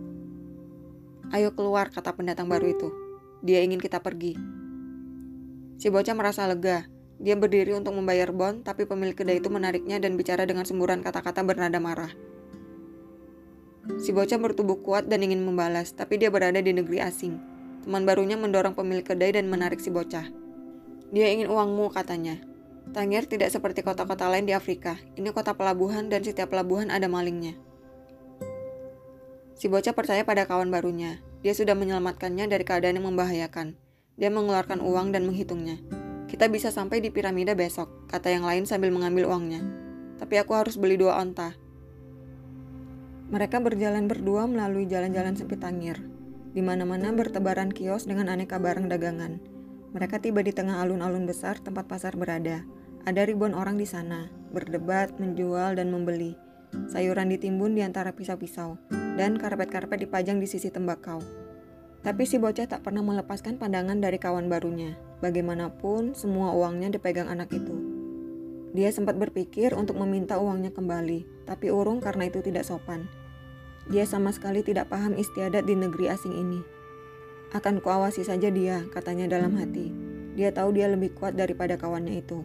Ayo 1.36 1.52
keluar, 1.52 1.92
kata 1.92 2.16
pendatang 2.16 2.48
baru 2.48 2.72
itu. 2.72 2.88
Dia 3.44 3.60
ingin 3.60 3.82
kita 3.82 4.00
pergi. 4.00 4.38
Si 5.82 5.92
bocah 5.92 6.16
merasa 6.16 6.48
lega. 6.48 6.88
Dia 7.20 7.36
berdiri 7.36 7.76
untuk 7.76 7.96
membayar 7.96 8.32
bon, 8.32 8.64
tapi 8.64 8.88
pemilik 8.88 9.16
kedai 9.16 9.44
itu 9.44 9.52
menariknya 9.52 10.00
dan 10.00 10.16
bicara 10.16 10.48
dengan 10.48 10.64
semburan 10.64 11.04
kata-kata 11.04 11.44
bernada 11.44 11.80
marah. 11.84 12.12
Si 14.00 14.16
bocah 14.16 14.40
bertubuh 14.40 14.80
kuat 14.80 15.12
dan 15.12 15.20
ingin 15.26 15.44
membalas, 15.44 15.92
tapi 15.92 16.16
dia 16.16 16.32
berada 16.32 16.64
di 16.64 16.72
negeri 16.72 17.04
asing. 17.04 17.36
Teman 17.84 18.08
barunya 18.08 18.40
mendorong 18.40 18.72
pemilik 18.80 19.04
kedai 19.04 19.36
dan 19.36 19.52
menarik 19.52 19.84
si 19.84 19.92
bocah. 19.92 20.24
Dia 21.12 21.28
ingin 21.28 21.52
uangmu, 21.52 21.92
katanya. 21.92 22.40
Tangier 22.92 23.24
tidak 23.24 23.56
seperti 23.56 23.80
kota-kota 23.80 24.28
lain 24.28 24.44
di 24.44 24.52
Afrika. 24.52 25.00
Ini 25.16 25.32
kota 25.32 25.56
pelabuhan 25.56 26.12
dan 26.12 26.28
setiap 26.28 26.52
pelabuhan 26.52 26.92
ada 26.92 27.08
malingnya. 27.08 27.56
Si 29.56 29.72
bocah 29.72 29.96
percaya 29.96 30.28
pada 30.28 30.44
kawan 30.44 30.68
barunya. 30.68 31.24
Dia 31.40 31.56
sudah 31.56 31.72
menyelamatkannya 31.72 32.52
dari 32.52 32.68
keadaan 32.68 33.00
yang 33.00 33.08
membahayakan. 33.08 33.80
Dia 34.20 34.28
mengeluarkan 34.28 34.84
uang 34.84 35.16
dan 35.16 35.24
menghitungnya. 35.24 35.80
Kita 36.28 36.52
bisa 36.52 36.68
sampai 36.74 37.00
di 37.00 37.14
piramida 37.14 37.56
besok, 37.56 38.10
kata 38.12 38.28
yang 38.28 38.44
lain 38.44 38.68
sambil 38.68 38.92
mengambil 38.92 39.32
uangnya. 39.32 39.64
Tapi 40.20 40.36
aku 40.42 40.52
harus 40.52 40.76
beli 40.76 41.00
dua 41.00 41.16
onta. 41.16 41.56
Mereka 43.32 43.64
berjalan 43.64 44.06
berdua 44.12 44.46
melalui 44.46 44.84
jalan-jalan 44.86 45.40
sempit 45.40 45.64
Tangir. 45.64 46.04
Di 46.54 46.62
mana-mana 46.62 47.10
bertebaran 47.16 47.74
kios 47.74 48.06
dengan 48.06 48.30
aneka 48.30 48.62
barang 48.62 48.86
dagangan. 48.92 49.53
Mereka 49.94 50.26
tiba 50.26 50.42
di 50.42 50.50
tengah 50.50 50.82
alun-alun 50.82 51.30
besar 51.30 51.62
tempat 51.62 51.86
pasar 51.86 52.18
berada. 52.18 52.66
Ada 53.06 53.30
ribuan 53.30 53.54
orang 53.54 53.78
di 53.78 53.86
sana, 53.86 54.26
berdebat, 54.50 55.22
menjual, 55.22 55.78
dan 55.78 55.94
membeli. 55.94 56.34
Sayuran 56.90 57.30
ditimbun 57.30 57.78
di 57.78 57.86
antara 57.86 58.10
pisau-pisau, 58.10 58.82
dan 59.14 59.38
karpet-karpet 59.38 60.10
dipajang 60.10 60.42
di 60.42 60.50
sisi 60.50 60.74
tembakau. 60.74 61.22
Tapi 62.02 62.26
si 62.26 62.42
bocah 62.42 62.66
tak 62.66 62.82
pernah 62.82 63.06
melepaskan 63.06 63.62
pandangan 63.62 64.02
dari 64.02 64.18
kawan 64.18 64.50
barunya. 64.50 64.98
Bagaimanapun, 65.22 66.18
semua 66.18 66.58
uangnya 66.58 66.90
dipegang 66.90 67.30
anak 67.30 67.54
itu. 67.54 67.78
Dia 68.74 68.90
sempat 68.90 69.22
berpikir 69.22 69.78
untuk 69.78 70.02
meminta 70.02 70.42
uangnya 70.42 70.74
kembali, 70.74 71.46
tapi 71.46 71.70
urung 71.70 72.02
karena 72.02 72.34
itu 72.34 72.42
tidak 72.42 72.66
sopan. 72.66 73.06
Dia 73.94 74.10
sama 74.10 74.34
sekali 74.34 74.66
tidak 74.66 74.90
paham 74.90 75.14
istiadat 75.14 75.70
di 75.70 75.78
negeri 75.78 76.10
asing 76.10 76.34
ini. 76.34 76.60
Akan 77.54 77.78
kuawasi 77.86 78.26
saja 78.26 78.50
dia, 78.50 78.82
katanya 78.90 79.30
dalam 79.30 79.54
hati. 79.62 79.94
Dia 80.34 80.50
tahu 80.50 80.74
dia 80.74 80.90
lebih 80.90 81.14
kuat 81.14 81.38
daripada 81.38 81.78
kawannya 81.78 82.18
itu. 82.18 82.42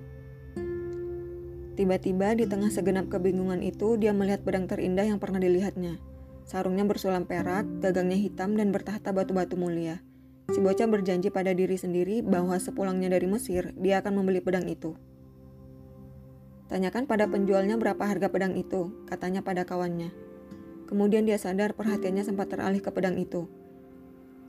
Tiba-tiba 1.80 2.36
di 2.36 2.44
tengah 2.44 2.68
segenap 2.68 3.08
kebingungan 3.08 3.64
itu, 3.64 3.96
dia 3.96 4.12
melihat 4.12 4.44
pedang 4.44 4.68
terindah 4.68 5.08
yang 5.08 5.16
pernah 5.16 5.40
dilihatnya. 5.40 5.96
Sarungnya 6.44 6.84
bersulam 6.84 7.24
perak, 7.24 7.64
gagangnya 7.80 8.20
hitam 8.20 8.52
dan 8.52 8.68
bertahta 8.68 9.08
batu-batu 9.16 9.56
mulia. 9.56 10.04
Si 10.52 10.60
bocah 10.60 10.88
berjanji 10.88 11.32
pada 11.32 11.56
diri 11.56 11.80
sendiri 11.80 12.20
bahwa 12.20 12.56
sepulangnya 12.60 13.08
dari 13.08 13.24
Mesir, 13.28 13.72
dia 13.80 14.04
akan 14.04 14.12
membeli 14.20 14.44
pedang 14.44 14.68
itu. 14.68 14.92
Tanyakan 16.68 17.08
pada 17.08 17.24
penjualnya 17.24 17.80
berapa 17.80 18.00
harga 18.04 18.28
pedang 18.28 18.60
itu, 18.60 18.92
katanya 19.08 19.40
pada 19.40 19.64
kawannya. 19.64 20.12
Kemudian 20.84 21.24
dia 21.24 21.40
sadar 21.40 21.72
perhatiannya 21.72 22.28
sempat 22.28 22.52
teralih 22.52 22.84
ke 22.84 22.92
pedang 22.92 23.16
itu. 23.16 23.48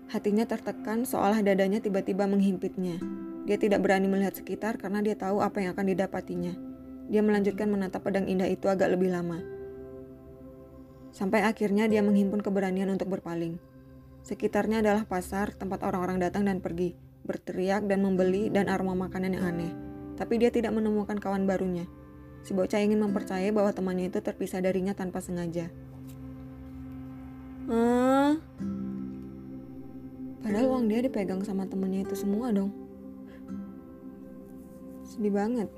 Hatinya 0.09 0.41
tertekan 0.49 1.05
seolah 1.05 1.45
dadanya 1.45 1.77
tiba-tiba 1.85 2.25
menghimpitnya. 2.25 2.97
Dia 3.45 3.61
tidak 3.61 3.85
berani 3.85 4.09
melihat 4.09 4.33
sekitar 4.33 4.81
karena 4.81 5.05
dia 5.05 5.13
tahu 5.13 5.37
apa 5.37 5.61
yang 5.61 5.77
akan 5.77 5.85
didapatinya. 5.85 6.53
Dia 7.13 7.21
melanjutkan 7.21 7.69
menatap 7.69 8.05
pedang 8.05 8.25
indah 8.25 8.49
itu 8.49 8.65
agak 8.65 8.89
lebih 8.89 9.13
lama. 9.13 9.37
Sampai 11.13 11.45
akhirnya 11.45 11.85
dia 11.85 12.01
menghimpun 12.01 12.41
keberanian 12.41 12.89
untuk 12.89 13.09
berpaling. 13.09 13.61
Sekitarnya 14.25 14.81
adalah 14.81 15.05
pasar 15.05 15.53
tempat 15.53 15.81
orang-orang 15.85 16.21
datang 16.21 16.45
dan 16.45 16.57
pergi, 16.57 16.97
berteriak 17.25 17.85
dan 17.85 18.01
membeli 18.01 18.49
dan 18.49 18.65
aroma 18.65 18.97
makanan 18.97 19.37
yang 19.37 19.45
aneh. 19.45 19.73
Tapi 20.17 20.41
dia 20.41 20.49
tidak 20.49 20.73
menemukan 20.73 21.21
kawan 21.21 21.45
barunya. 21.45 21.85
Si 22.41 22.57
bocah 22.57 22.81
ingin 22.81 22.97
mempercayai 22.97 23.53
bahwa 23.53 23.73
temannya 23.77 24.09
itu 24.09 24.25
terpisah 24.25 24.61
darinya 24.61 24.97
tanpa 24.97 25.21
sengaja. 25.21 25.69
Ah, 27.69 28.37
padahal 30.41 30.71
uang 30.75 30.85
dia 30.87 30.99
dipegang 31.03 31.43
sama 31.43 31.67
temannya 31.67 32.03
itu 32.03 32.15
semua 32.15 32.51
dong. 32.51 32.71
Sedih 35.07 35.33
banget. 35.33 35.69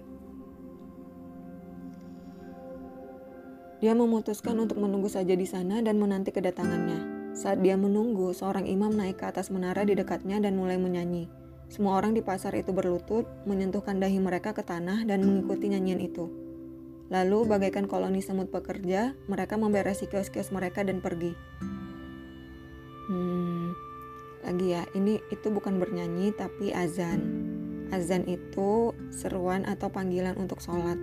Dia 3.82 3.97
memutuskan 3.97 4.62
untuk 4.62 4.78
menunggu 4.78 5.10
saja 5.10 5.34
di 5.34 5.50
sana 5.50 5.82
dan 5.82 5.97
menanti 5.97 6.30
kedatangannya. 6.30 7.34
Saat 7.34 7.65
dia 7.65 7.74
menunggu, 7.74 8.30
seorang 8.30 8.69
imam 8.69 8.93
naik 8.93 9.17
ke 9.17 9.26
atas 9.26 9.50
menara 9.50 9.82
di 9.82 9.97
dekatnya 9.97 10.38
dan 10.38 10.54
mulai 10.54 10.78
menyanyi. 10.78 11.26
Semua 11.71 11.97
orang 11.97 12.13
di 12.13 12.21
pasar 12.21 12.54
itu 12.54 12.69
berlutut, 12.76 13.26
menyentuhkan 13.50 13.97
dahi 13.97 14.21
mereka 14.21 14.54
ke 14.54 14.62
tanah 14.62 15.08
dan 15.08 15.26
mengikuti 15.26 15.71
nyanyian 15.71 15.97
itu. 16.04 16.30
Lalu, 17.10 17.47
bagaikan 17.50 17.89
koloni 17.89 18.21
semut 18.21 18.54
pekerja, 18.54 19.17
mereka 19.26 19.58
memberesi 19.58 20.06
kios-kios 20.06 20.54
mereka 20.54 20.86
dan 20.86 21.02
pergi. 21.02 21.34
Hmm, 23.10 23.74
lagi 24.41 24.73
ya, 24.73 24.84
ini 24.97 25.21
itu 25.30 25.47
bukan 25.54 25.77
bernyanyi 25.77 26.34
tapi 26.34 26.73
azan. 26.73 27.21
Azan 27.91 28.25
itu 28.25 28.95
seruan 29.12 29.67
atau 29.67 29.91
panggilan 29.91 30.38
untuk 30.39 30.63
sholat. 30.63 30.97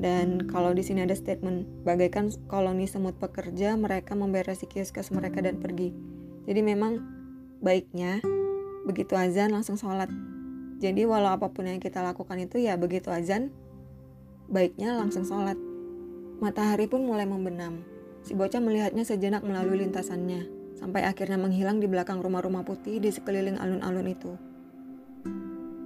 Dan 0.00 0.48
kalau 0.48 0.72
di 0.72 0.80
sini 0.80 1.04
ada 1.04 1.12
statement 1.12 1.84
bagaikan 1.84 2.32
koloni 2.48 2.88
semut 2.88 3.20
pekerja, 3.20 3.76
mereka 3.76 4.16
memberesi 4.16 4.64
kios-kios 4.64 5.12
mereka 5.12 5.44
dan 5.44 5.60
pergi. 5.60 5.92
Jadi 6.48 6.60
memang 6.64 7.04
baiknya 7.60 8.24
begitu 8.88 9.12
azan 9.12 9.52
langsung 9.52 9.76
sholat. 9.76 10.08
Jadi 10.80 11.04
walau 11.04 11.36
apa 11.36 11.52
pun 11.52 11.68
yang 11.68 11.76
kita 11.76 12.00
lakukan 12.00 12.40
itu 12.40 12.56
ya 12.64 12.80
begitu 12.80 13.12
azan, 13.12 13.52
baiknya 14.48 14.96
langsung 14.96 15.28
sholat. 15.28 15.60
Matahari 16.40 16.88
pun 16.88 17.04
mulai 17.04 17.28
membenam. 17.28 17.84
Si 18.24 18.32
bocah 18.32 18.60
melihatnya 18.60 19.04
sejenak 19.04 19.44
melalui 19.44 19.84
lintasannya, 19.84 20.59
sampai 20.80 21.04
akhirnya 21.04 21.36
menghilang 21.36 21.78
di 21.78 21.86
belakang 21.86 22.24
rumah-rumah 22.24 22.64
putih 22.64 22.98
di 22.98 23.12
sekeliling 23.12 23.60
alun-alun 23.60 24.08
itu. 24.08 24.32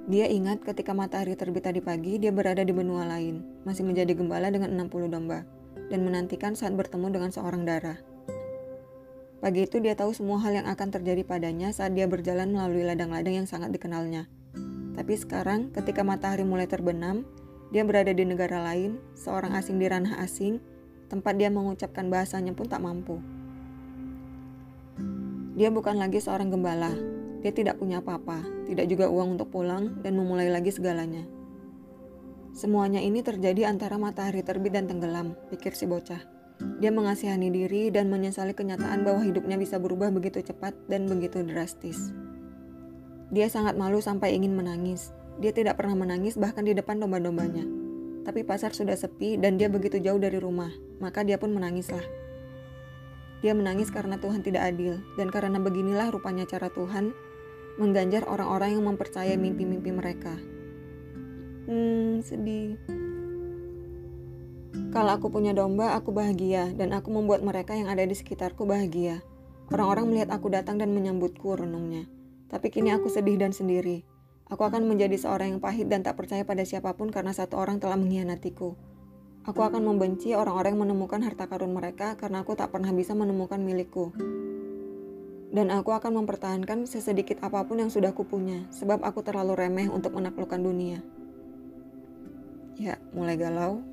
Dia 0.05 0.29
ingat 0.29 0.61
ketika 0.63 0.93
matahari 0.93 1.35
terbit 1.35 1.65
tadi 1.65 1.81
pagi, 1.81 2.21
dia 2.21 2.31
berada 2.31 2.61
di 2.61 2.71
benua 2.71 3.09
lain, 3.09 3.43
masih 3.67 3.83
menjadi 3.89 4.15
gembala 4.15 4.53
dengan 4.53 4.77
60 4.77 5.09
domba, 5.09 5.43
dan 5.89 6.05
menantikan 6.05 6.53
saat 6.53 6.77
bertemu 6.77 7.09
dengan 7.09 7.31
seorang 7.33 7.65
darah. 7.65 7.99
Pagi 9.41 9.65
itu 9.65 9.81
dia 9.81 9.97
tahu 9.97 10.13
semua 10.13 10.41
hal 10.41 10.61
yang 10.61 10.69
akan 10.69 10.89
terjadi 10.89 11.21
padanya 11.25 11.73
saat 11.73 11.93
dia 11.93 12.09
berjalan 12.09 12.53
melalui 12.53 12.85
ladang-ladang 12.85 13.45
yang 13.45 13.49
sangat 13.49 13.73
dikenalnya. 13.73 14.29
Tapi 14.95 15.15
sekarang, 15.17 15.73
ketika 15.73 16.01
matahari 16.05 16.47
mulai 16.47 16.69
terbenam, 16.69 17.25
dia 17.73 17.83
berada 17.83 18.13
di 18.13 18.25
negara 18.29 18.61
lain, 18.61 19.01
seorang 19.19 19.57
asing 19.57 19.81
di 19.81 19.89
ranah 19.89 20.21
asing, 20.21 20.61
tempat 21.09 21.37
dia 21.41 21.49
mengucapkan 21.49 22.13
bahasanya 22.13 22.53
pun 22.53 22.69
tak 22.69 22.85
mampu. 22.85 23.21
Dia 25.55 25.71
bukan 25.71 26.03
lagi 26.03 26.19
seorang 26.19 26.51
gembala, 26.51 26.91
dia 27.39 27.55
tidak 27.55 27.79
punya 27.79 28.03
apa-apa, 28.03 28.43
tidak 28.67 28.91
juga 28.91 29.07
uang 29.07 29.39
untuk 29.39 29.55
pulang, 29.55 30.03
dan 30.03 30.19
memulai 30.19 30.51
lagi 30.51 30.75
segalanya. 30.75 31.23
Semuanya 32.55 32.99
ini 32.99 33.23
terjadi 33.23 33.71
antara 33.71 33.95
matahari 33.95 34.43
terbit 34.43 34.75
dan 34.75 34.91
tenggelam, 34.91 35.39
pikir 35.55 35.79
si 35.79 35.87
bocah. 35.87 36.19
Dia 36.83 36.91
mengasihani 36.91 37.55
diri 37.55 37.91
dan 37.95 38.11
menyesali 38.11 38.51
kenyataan 38.51 39.07
bahwa 39.07 39.23
hidupnya 39.23 39.55
bisa 39.55 39.79
berubah 39.79 40.11
begitu 40.11 40.43
cepat 40.43 40.75
dan 40.91 41.07
begitu 41.07 41.43
drastis. 41.47 42.11
Dia 43.31 43.47
sangat 43.51 43.79
malu 43.79 43.99
sampai 43.99 44.35
ingin 44.35 44.55
menangis. 44.59 45.15
Dia 45.39 45.51
tidak 45.51 45.79
pernah 45.79 45.99
menangis 45.99 46.39
bahkan 46.39 46.63
di 46.67 46.75
depan 46.75 46.99
domba-dombanya. 46.99 47.67
Tapi 48.25 48.43
pasar 48.43 48.75
sudah 48.75 48.95
sepi 48.95 49.37
dan 49.37 49.59
dia 49.59 49.71
begitu 49.71 49.99
jauh 50.01 50.19
dari 50.19 50.39
rumah, 50.39 50.71
maka 51.03 51.27
dia 51.27 51.37
pun 51.37 51.51
menangislah. 51.51 52.24
Dia 53.45 53.53
menangis 53.53 53.93
karena 53.93 54.17
Tuhan 54.17 54.41
tidak 54.41 54.73
adil, 54.73 55.05
dan 55.21 55.29
karena 55.29 55.61
beginilah 55.61 56.09
rupanya 56.09 56.49
cara 56.49 56.73
Tuhan 56.73 57.13
mengganjar 57.77 58.25
orang-orang 58.25 58.81
yang 58.81 58.89
mempercayai 58.89 59.37
mimpi-mimpi 59.37 59.93
mereka. 59.93 60.33
Hmm, 61.69 62.25
sedih. 62.25 62.81
Kalau 64.97 65.13
aku 65.13 65.29
punya 65.29 65.53
domba, 65.53 65.93
aku 65.93 66.09
bahagia, 66.09 66.73
dan 66.73 66.97
aku 66.97 67.13
membuat 67.13 67.45
mereka 67.45 67.77
yang 67.77 67.93
ada 67.93 68.01
di 68.09 68.17
sekitarku 68.17 68.65
bahagia. 68.65 69.21
Orang-orang 69.69 70.09
melihat 70.09 70.33
aku 70.33 70.49
datang 70.49 70.81
dan 70.81 70.97
menyambutku, 70.97 71.53
renungnya. 71.53 72.09
Tapi 72.49 72.73
kini 72.73 72.97
aku 72.97 73.13
sedih 73.13 73.37
dan 73.37 73.53
sendiri. 73.53 74.09
Aku 74.49 74.65
akan 74.65 74.89
menjadi 74.89 75.21
seorang 75.21 75.57
yang 75.57 75.61
pahit 75.61 75.93
dan 75.93 76.01
tak 76.01 76.17
percaya 76.17 76.49
pada 76.49 76.65
siapa 76.65 76.97
pun 76.97 77.13
karena 77.13 77.37
satu 77.37 77.61
orang 77.61 77.77
telah 77.77 78.01
mengkhianatiku. 78.01 78.94
Aku 79.45 79.61
akan 79.61 79.85
membenci 79.85 80.33
orang-orang 80.33 80.73
yang 80.73 80.89
menemukan 80.89 81.21
harta 81.21 81.45
karun 81.45 81.77
mereka 81.77 82.17
karena 82.17 82.41
aku 82.41 82.57
tak 82.57 82.73
pernah 82.73 82.89
bisa 82.97 83.13
menemukan 83.13 83.61
milikku. 83.61 84.17
Dan 85.53 85.69
aku 85.69 85.93
akan 85.93 86.25
mempertahankan 86.25 86.89
sesedikit 86.89 87.45
apa 87.45 87.61
pun 87.69 87.77
yang 87.77 87.93
sudah 87.93 88.17
kupunya, 88.17 88.65
sebab 88.73 89.05
aku 89.05 89.21
terlalu 89.21 89.53
remeh 89.53 89.93
untuk 89.93 90.17
menaklukkan 90.17 90.59
dunia. 90.59 91.05
Ya, 92.81 92.97
mulai 93.13 93.37
galau. 93.37 93.85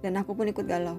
Dan 0.00 0.16
aku 0.16 0.32
pun 0.32 0.48
ikut 0.48 0.64
galau. 0.64 0.96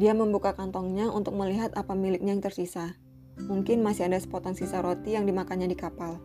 Dia 0.00 0.16
membuka 0.16 0.56
kantongnya 0.56 1.12
untuk 1.12 1.36
melihat 1.36 1.70
apa 1.76 1.92
miliknya 1.92 2.32
yang 2.32 2.42
tersisa. 2.42 2.96
Mungkin 3.38 3.84
masih 3.84 4.08
ada 4.08 4.16
sepotong 4.16 4.56
sisa 4.56 4.80
roti 4.80 5.14
yang 5.14 5.28
dimakannya 5.28 5.68
di 5.68 5.78
kapal. 5.78 6.18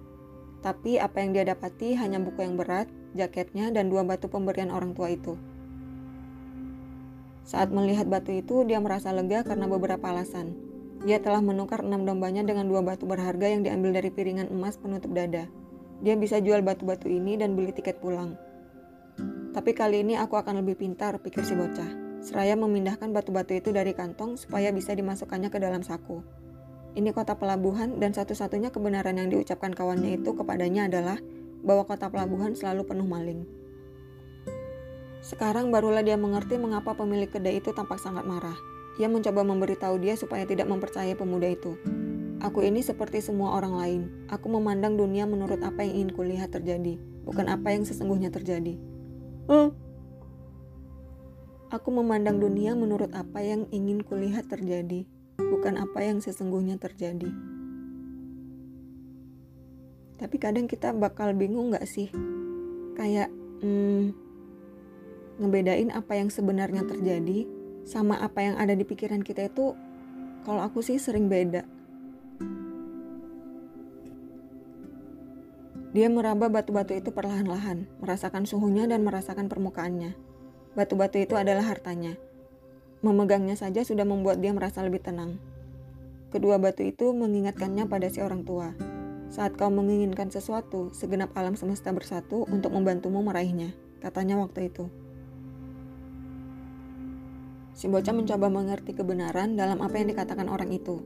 Tapi 0.60 1.00
apa 1.00 1.24
yang 1.24 1.32
dia 1.32 1.48
dapati 1.48 1.96
hanya 1.96 2.20
buku 2.20 2.44
yang 2.44 2.60
berat, 2.60 2.92
jaketnya, 3.16 3.72
dan 3.72 3.88
dua 3.88 4.04
batu 4.04 4.28
pemberian 4.28 4.72
orang 4.72 4.92
tua 4.92 5.12
itu. 5.12 5.40
Saat 7.48 7.72
melihat 7.72 8.06
batu 8.06 8.36
itu, 8.36 8.68
dia 8.68 8.78
merasa 8.78 9.10
lega 9.16 9.42
karena 9.42 9.66
beberapa 9.66 10.12
alasan. 10.12 10.54
Dia 11.08 11.24
telah 11.24 11.40
menukar 11.40 11.80
enam 11.80 12.04
dombanya 12.04 12.44
dengan 12.44 12.68
dua 12.68 12.84
batu 12.84 13.08
berharga 13.08 13.48
yang 13.48 13.64
diambil 13.64 13.96
dari 13.96 14.12
piringan 14.12 14.52
emas 14.52 14.76
penutup 14.76 15.16
dada. 15.16 15.48
Dia 16.04 16.20
bisa 16.20 16.44
jual 16.44 16.60
batu-batu 16.60 17.08
ini 17.08 17.40
dan 17.40 17.56
beli 17.56 17.72
tiket 17.72 18.04
pulang. 18.04 18.36
Tapi 19.56 19.72
kali 19.72 20.04
ini 20.04 20.20
aku 20.20 20.36
akan 20.36 20.60
lebih 20.60 20.76
pintar, 20.76 21.18
pikir 21.24 21.48
si 21.48 21.56
bocah. 21.56 21.88
Seraya 22.20 22.60
memindahkan 22.60 23.16
batu-batu 23.16 23.56
itu 23.56 23.72
dari 23.72 23.96
kantong 23.96 24.36
supaya 24.36 24.76
bisa 24.76 24.92
dimasukkannya 24.92 25.48
ke 25.48 25.60
dalam 25.60 25.80
saku. 25.84 26.20
Ini 26.98 27.14
kota 27.14 27.38
pelabuhan 27.38 28.02
dan 28.02 28.18
satu-satunya 28.18 28.74
kebenaran 28.74 29.18
yang 29.22 29.30
diucapkan 29.30 29.76
kawannya 29.76 30.18
itu 30.18 30.34
kepadanya 30.34 30.90
adalah 30.90 31.22
bahwa 31.62 31.86
kota 31.86 32.10
pelabuhan 32.10 32.58
selalu 32.58 32.88
penuh 32.88 33.06
maling. 33.06 33.46
Sekarang 35.20 35.70
barulah 35.70 36.02
dia 36.02 36.16
mengerti 36.16 36.56
mengapa 36.56 36.96
pemilik 36.96 37.30
kedai 37.30 37.60
itu 37.60 37.76
tampak 37.76 38.00
sangat 38.00 38.24
marah. 38.24 38.56
Ia 38.98 39.08
mencoba 39.12 39.46
memberitahu 39.46 40.00
dia 40.02 40.16
supaya 40.16 40.44
tidak 40.48 40.68
mempercayai 40.68 41.14
pemuda 41.14 41.48
itu. 41.48 41.76
Aku 42.40 42.64
ini 42.64 42.80
seperti 42.80 43.20
semua 43.20 43.60
orang 43.60 43.76
lain. 43.76 44.02
Aku 44.32 44.48
memandang 44.48 44.96
dunia 44.96 45.28
menurut 45.28 45.60
apa 45.60 45.84
yang 45.84 46.08
ingin 46.08 46.12
kulihat 46.16 46.56
terjadi, 46.56 46.96
bukan 47.28 47.52
apa 47.52 47.76
yang 47.76 47.84
sesungguhnya 47.84 48.32
terjadi. 48.32 48.80
Hmm. 49.52 49.76
Aku 51.70 51.92
memandang 51.94 52.40
dunia 52.40 52.74
menurut 52.74 53.12
apa 53.12 53.44
yang 53.44 53.68
ingin 53.70 54.02
kulihat 54.02 54.48
terjadi, 54.48 55.04
bukan 55.40 55.80
apa 55.80 56.04
yang 56.04 56.20
sesungguhnya 56.20 56.76
terjadi. 56.76 57.32
Tapi 60.20 60.36
kadang 60.36 60.68
kita 60.68 60.92
bakal 60.92 61.32
bingung 61.32 61.72
gak 61.72 61.88
sih? 61.88 62.12
Kayak 63.00 63.32
hmm, 63.64 64.12
ngebedain 65.40 65.96
apa 65.96 66.20
yang 66.20 66.28
sebenarnya 66.28 66.84
terjadi 66.84 67.48
sama 67.88 68.20
apa 68.20 68.44
yang 68.44 68.56
ada 68.60 68.76
di 68.76 68.84
pikiran 68.84 69.24
kita 69.24 69.48
itu 69.48 69.72
kalau 70.44 70.60
aku 70.60 70.84
sih 70.84 71.00
sering 71.00 71.32
beda. 71.32 71.64
Dia 75.90 76.06
meraba 76.06 76.54
batu-batu 76.54 76.94
itu 76.94 77.10
perlahan-lahan, 77.10 77.90
merasakan 77.98 78.46
suhunya 78.46 78.86
dan 78.86 79.02
merasakan 79.02 79.50
permukaannya. 79.50 80.14
Batu-batu 80.78 81.18
itu 81.18 81.34
adalah 81.34 81.66
hartanya, 81.66 82.14
Memegangnya 83.00 83.56
saja 83.56 83.80
sudah 83.88 84.04
membuat 84.04 84.44
dia 84.44 84.52
merasa 84.52 84.84
lebih 84.84 85.00
tenang. 85.00 85.40
Kedua 86.30 86.60
batu 86.60 86.84
itu 86.84 87.16
mengingatkannya 87.16 87.88
pada 87.88 88.12
si 88.12 88.20
orang 88.20 88.44
tua. 88.44 88.76
Saat 89.32 89.56
kau 89.56 89.72
menginginkan 89.72 90.28
sesuatu, 90.28 90.92
segenap 90.92 91.32
alam 91.38 91.56
semesta 91.56 91.96
bersatu 91.96 92.44
untuk 92.52 92.76
membantumu 92.76 93.24
meraihnya, 93.24 93.72
katanya 94.04 94.42
waktu 94.42 94.68
itu. 94.68 94.92
Si 97.72 97.88
bocah 97.88 98.12
mencoba 98.12 98.52
mengerti 98.52 98.92
kebenaran 98.92 99.56
dalam 99.56 99.80
apa 99.80 99.96
yang 99.96 100.12
dikatakan 100.12 100.52
orang 100.52 100.68
itu. 100.76 101.00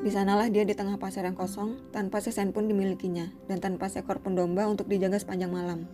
Di 0.00 0.14
sanalah 0.14 0.46
dia 0.48 0.62
di 0.62 0.78
tengah 0.78 0.96
pasar 1.02 1.26
yang 1.26 1.34
kosong, 1.34 1.90
tanpa 1.90 2.22
sesen 2.22 2.54
pun 2.54 2.70
dimilikinya, 2.70 3.26
dan 3.50 3.58
tanpa 3.58 3.90
seekor 3.90 4.22
pun 4.22 4.38
domba 4.38 4.70
untuk 4.70 4.86
dijaga 4.86 5.18
sepanjang 5.18 5.50
malam. 5.50 5.90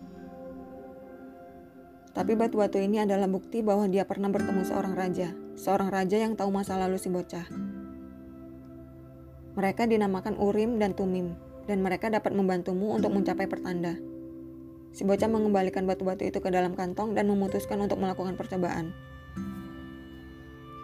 Tapi 2.17 2.33
batu-batu 2.33 2.81
ini 2.81 2.97
adalah 2.97 3.29
bukti 3.29 3.61
bahwa 3.61 3.85
dia 3.85 4.01
pernah 4.01 4.33
bertemu 4.33 4.65
seorang 4.65 4.97
raja, 4.97 5.37
seorang 5.53 5.93
raja 5.93 6.17
yang 6.17 6.33
tahu 6.33 6.49
masa 6.49 6.73
lalu 6.73 6.97
si 6.97 7.13
bocah. 7.13 7.45
Mereka 9.53 9.85
dinamakan 9.85 10.33
Urim 10.41 10.81
dan 10.81 10.97
Tumim, 10.97 11.37
dan 11.69 11.85
mereka 11.85 12.09
dapat 12.09 12.33
membantumu 12.33 12.97
untuk 12.97 13.13
mencapai 13.13 13.45
pertanda. 13.45 14.01
Si 14.97 15.05
bocah 15.05 15.29
mengembalikan 15.29 15.85
batu-batu 15.85 16.25
itu 16.25 16.41
ke 16.41 16.49
dalam 16.49 16.73
kantong 16.73 17.13
dan 17.13 17.29
memutuskan 17.29 17.77
untuk 17.85 18.01
melakukan 18.01 18.33
percobaan. 18.33 18.97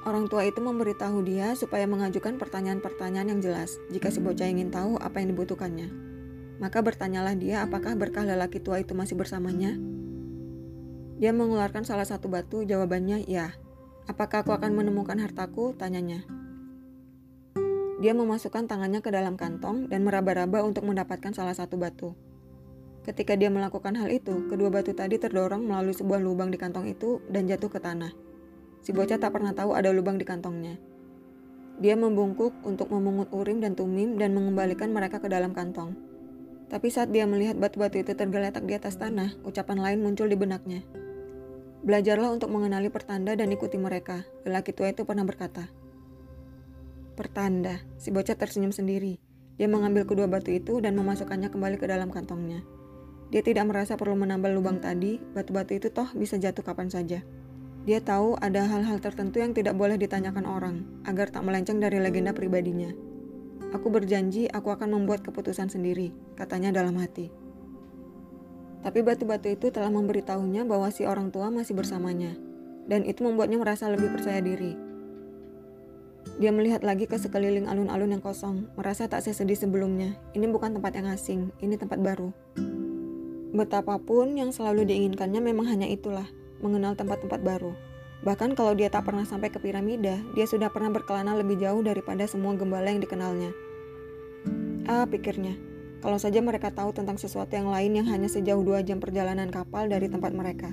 Orang 0.05 0.29
tua 0.29 0.45
itu 0.45 0.61
memberitahu 0.61 1.25
dia 1.25 1.57
supaya 1.57 1.89
mengajukan 1.89 2.37
pertanyaan-pertanyaan 2.37 3.33
yang 3.33 3.41
jelas 3.41 3.73
jika 3.89 4.13
si 4.13 4.21
bocah 4.21 4.45
ingin 4.45 4.69
tahu 4.69 5.01
apa 5.01 5.17
yang 5.17 5.33
dibutuhkannya. 5.33 5.89
Maka 6.61 6.85
bertanyalah 6.85 7.33
dia 7.33 7.65
apakah 7.65 7.97
berkah 7.97 8.21
lelaki 8.21 8.61
tua 8.61 8.85
itu 8.85 8.93
masih 8.93 9.17
bersamanya 9.17 9.92
dia 11.21 11.29
mengeluarkan 11.29 11.85
salah 11.85 12.07
satu 12.07 12.29
batu, 12.29 12.65
jawabannya 12.65 13.25
ya. 13.29 13.53
Apakah 14.09 14.43
aku 14.43 14.51
akan 14.51 14.73
menemukan 14.73 15.15
hartaku? 15.21 15.77
Tanyanya. 15.77 16.25
Dia 18.03 18.11
memasukkan 18.11 18.67
tangannya 18.67 18.99
ke 18.99 19.13
dalam 19.13 19.39
kantong 19.39 19.87
dan 19.87 20.03
meraba-raba 20.03 20.59
untuk 20.65 20.83
mendapatkan 20.83 21.31
salah 21.31 21.55
satu 21.55 21.79
batu. 21.79 22.11
Ketika 23.07 23.39
dia 23.39 23.47
melakukan 23.47 23.95
hal 23.95 24.11
itu, 24.11 24.47
kedua 24.51 24.67
batu 24.67 24.91
tadi 24.91 25.15
terdorong 25.15 25.63
melalui 25.63 25.95
sebuah 25.95 26.19
lubang 26.19 26.51
di 26.51 26.59
kantong 26.59 26.91
itu 26.91 27.23
dan 27.31 27.47
jatuh 27.47 27.71
ke 27.71 27.79
tanah. 27.79 28.11
Si 28.83 28.91
bocah 28.91 29.15
tak 29.15 29.31
pernah 29.31 29.55
tahu 29.55 29.71
ada 29.71 29.91
lubang 29.95 30.19
di 30.19 30.27
kantongnya. 30.27 30.75
Dia 31.79 31.95
membungkuk 31.95 32.63
untuk 32.67 32.91
memungut 32.91 33.31
urim 33.31 33.63
dan 33.63 33.75
tumim 33.75 34.19
dan 34.19 34.35
mengembalikan 34.35 34.91
mereka 34.91 35.23
ke 35.23 35.31
dalam 35.31 35.55
kantong. 35.55 35.95
Tapi 36.67 36.87
saat 36.91 37.11
dia 37.11 37.23
melihat 37.23 37.55
batu-batu 37.55 38.03
itu 38.03 38.11
tergeletak 38.15 38.67
di 38.67 38.75
atas 38.75 38.99
tanah, 38.99 39.35
ucapan 39.47 39.79
lain 39.79 39.99
muncul 40.03 40.27
di 40.27 40.35
benaknya. 40.35 40.83
Belajarlah 41.83 42.31
untuk 42.31 42.47
mengenali 42.47 42.87
pertanda 42.87 43.35
dan 43.35 43.51
ikuti 43.51 43.75
mereka, 43.75 44.23
lelaki 44.47 44.71
tua 44.71 44.95
itu 44.95 45.03
pernah 45.03 45.27
berkata. 45.27 45.67
Pertanda, 47.19 47.83
si 47.99 48.07
bocah 48.07 48.39
tersenyum 48.39 48.71
sendiri. 48.71 49.19
Dia 49.59 49.67
mengambil 49.67 50.07
kedua 50.07 50.31
batu 50.31 50.55
itu 50.55 50.79
dan 50.79 50.95
memasukkannya 50.95 51.51
kembali 51.51 51.75
ke 51.75 51.83
dalam 51.83 52.07
kantongnya. 52.07 52.63
Dia 53.35 53.43
tidak 53.43 53.67
merasa 53.67 53.99
perlu 53.99 54.15
menambal 54.15 54.55
lubang 54.55 54.79
tadi, 54.79 55.19
batu-batu 55.35 55.75
itu 55.75 55.91
toh 55.91 56.07
bisa 56.15 56.39
jatuh 56.39 56.63
kapan 56.63 56.87
saja. 56.87 57.19
Dia 57.83 57.99
tahu 57.99 58.39
ada 58.39 58.63
hal-hal 58.63 59.03
tertentu 59.03 59.43
yang 59.43 59.51
tidak 59.51 59.75
boleh 59.75 59.99
ditanyakan 59.99 60.47
orang, 60.47 60.87
agar 61.03 61.35
tak 61.35 61.43
melenceng 61.43 61.83
dari 61.83 61.99
legenda 61.99 62.31
pribadinya. 62.31 62.95
Aku 63.75 63.91
berjanji 63.91 64.47
aku 64.47 64.71
akan 64.71 64.95
membuat 64.95 65.19
keputusan 65.27 65.67
sendiri, 65.67 66.15
katanya 66.39 66.71
dalam 66.71 66.95
hati. 66.95 67.42
Tapi 68.83 68.99
batu-batu 68.99 69.47
itu 69.47 69.71
telah 69.71 69.87
memberitahunya 69.87 70.67
bahwa 70.67 70.91
si 70.91 71.07
orang 71.07 71.31
tua 71.31 71.47
masih 71.47 71.71
bersamanya, 71.71 72.35
dan 72.85 73.07
itu 73.07 73.23
membuatnya 73.23 73.55
merasa 73.55 73.87
lebih 73.87 74.11
percaya 74.11 74.43
diri. 74.43 74.75
Dia 76.39 76.51
melihat 76.51 76.83
lagi 76.83 77.07
ke 77.07 77.15
sekeliling 77.15 77.71
alun-alun 77.71 78.19
yang 78.19 78.23
kosong, 78.23 78.67
merasa 78.75 79.07
tak 79.07 79.23
sesedih 79.23 79.55
sebelumnya. 79.55 80.19
Ini 80.35 80.51
bukan 80.51 80.75
tempat 80.75 80.95
yang 80.99 81.07
asing, 81.11 81.51
ini 81.63 81.79
tempat 81.79 82.03
baru. 82.03 82.35
Betapapun 83.53 84.35
yang 84.35 84.49
selalu 84.49 84.83
diinginkannya 84.89 85.39
memang 85.39 85.69
hanya 85.69 85.87
itulah, 85.87 86.25
mengenal 86.59 86.97
tempat-tempat 86.97 87.39
baru. 87.39 87.71
Bahkan 88.23 88.55
kalau 88.55 88.73
dia 88.73 88.87
tak 88.87 89.03
pernah 89.05 89.27
sampai 89.27 89.51
ke 89.51 89.59
piramida, 89.59 90.15
dia 90.33 90.47
sudah 90.47 90.71
pernah 90.71 90.89
berkelana 90.89 91.35
lebih 91.35 91.59
jauh 91.59 91.83
daripada 91.83 92.23
semua 92.23 92.55
gembala 92.55 92.87
yang 92.87 93.03
dikenalnya. 93.03 93.51
Ah, 94.87 95.03
pikirnya, 95.07 95.53
kalau 96.03 96.19
saja 96.19 96.43
mereka 96.43 96.67
tahu 96.67 96.91
tentang 96.91 97.15
sesuatu 97.15 97.55
yang 97.55 97.71
lain 97.71 97.95
yang 97.95 98.07
hanya 98.11 98.27
sejauh 98.27 98.59
dua 98.59 98.83
jam 98.83 98.99
perjalanan 98.99 99.47
kapal 99.47 99.87
dari 99.87 100.11
tempat 100.11 100.35
mereka. 100.35 100.67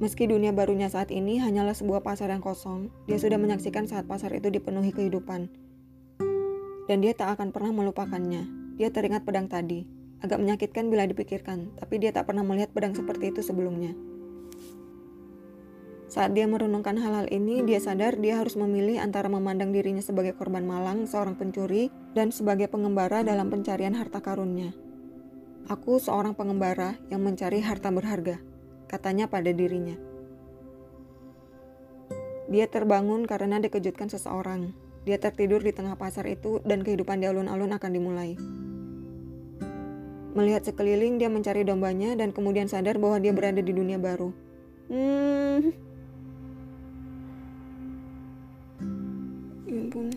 Meski 0.00 0.24
dunia 0.24 0.48
barunya 0.48 0.88
saat 0.88 1.12
ini 1.12 1.36
hanyalah 1.36 1.76
sebuah 1.76 2.00
pasar 2.00 2.32
yang 2.32 2.40
kosong, 2.40 2.88
dia 3.04 3.20
sudah 3.20 3.36
menyaksikan 3.36 3.84
saat 3.84 4.08
pasar 4.08 4.32
itu 4.32 4.48
dipenuhi 4.48 4.96
kehidupan. 4.96 5.52
Dan 6.88 7.04
dia 7.04 7.12
tak 7.12 7.36
akan 7.36 7.52
pernah 7.52 7.76
melupakannya. 7.76 8.48
Dia 8.80 8.88
teringat 8.88 9.28
pedang 9.28 9.44
tadi. 9.44 9.84
Agak 10.24 10.40
menyakitkan 10.40 10.88
bila 10.88 11.04
dipikirkan, 11.04 11.76
tapi 11.76 12.00
dia 12.00 12.08
tak 12.08 12.24
pernah 12.24 12.40
melihat 12.40 12.72
pedang 12.72 12.96
seperti 12.96 13.28
itu 13.28 13.44
sebelumnya. 13.44 13.92
Saat 16.14 16.30
dia 16.30 16.46
merenungkan 16.46 16.94
hal-hal 16.94 17.26
ini, 17.34 17.66
dia 17.66 17.82
sadar 17.82 18.14
dia 18.14 18.38
harus 18.38 18.54
memilih 18.54 19.02
antara 19.02 19.26
memandang 19.26 19.74
dirinya 19.74 19.98
sebagai 19.98 20.38
korban 20.38 20.62
malang, 20.62 21.10
seorang 21.10 21.34
pencuri, 21.34 21.90
dan 22.14 22.30
sebagai 22.30 22.70
pengembara 22.70 23.26
dalam 23.26 23.50
pencarian 23.50 23.98
harta 23.98 24.22
karunnya. 24.22 24.70
Aku 25.66 25.98
seorang 25.98 26.38
pengembara 26.38 26.94
yang 27.10 27.18
mencari 27.18 27.58
harta 27.58 27.90
berharga, 27.90 28.38
katanya 28.86 29.26
pada 29.26 29.50
dirinya. 29.50 29.98
Dia 32.46 32.70
terbangun 32.70 33.26
karena 33.26 33.58
dikejutkan 33.58 34.06
seseorang. 34.06 34.70
Dia 35.02 35.18
tertidur 35.18 35.66
di 35.66 35.74
tengah 35.74 35.98
pasar 35.98 36.30
itu 36.30 36.62
dan 36.62 36.86
kehidupan 36.86 37.18
di 37.18 37.26
alun-alun 37.26 37.74
akan 37.74 37.90
dimulai. 37.90 38.38
Melihat 40.38 40.62
sekeliling, 40.62 41.18
dia 41.18 41.26
mencari 41.26 41.66
dombanya 41.66 42.14
dan 42.14 42.30
kemudian 42.30 42.70
sadar 42.70 43.02
bahwa 43.02 43.18
dia 43.18 43.34
berada 43.34 43.58
di 43.58 43.74
dunia 43.74 43.98
baru. 43.98 44.30
Hmm. 44.86 45.93
Ampun. 49.94 50.10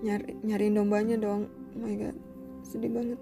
Nyari, 0.00 0.32
nyariin 0.40 0.74
dombanya 0.80 1.20
dong. 1.20 1.52
Oh 1.76 1.78
my 1.84 1.92
god. 2.00 2.16
Sedih 2.64 2.88
banget. 2.88 3.20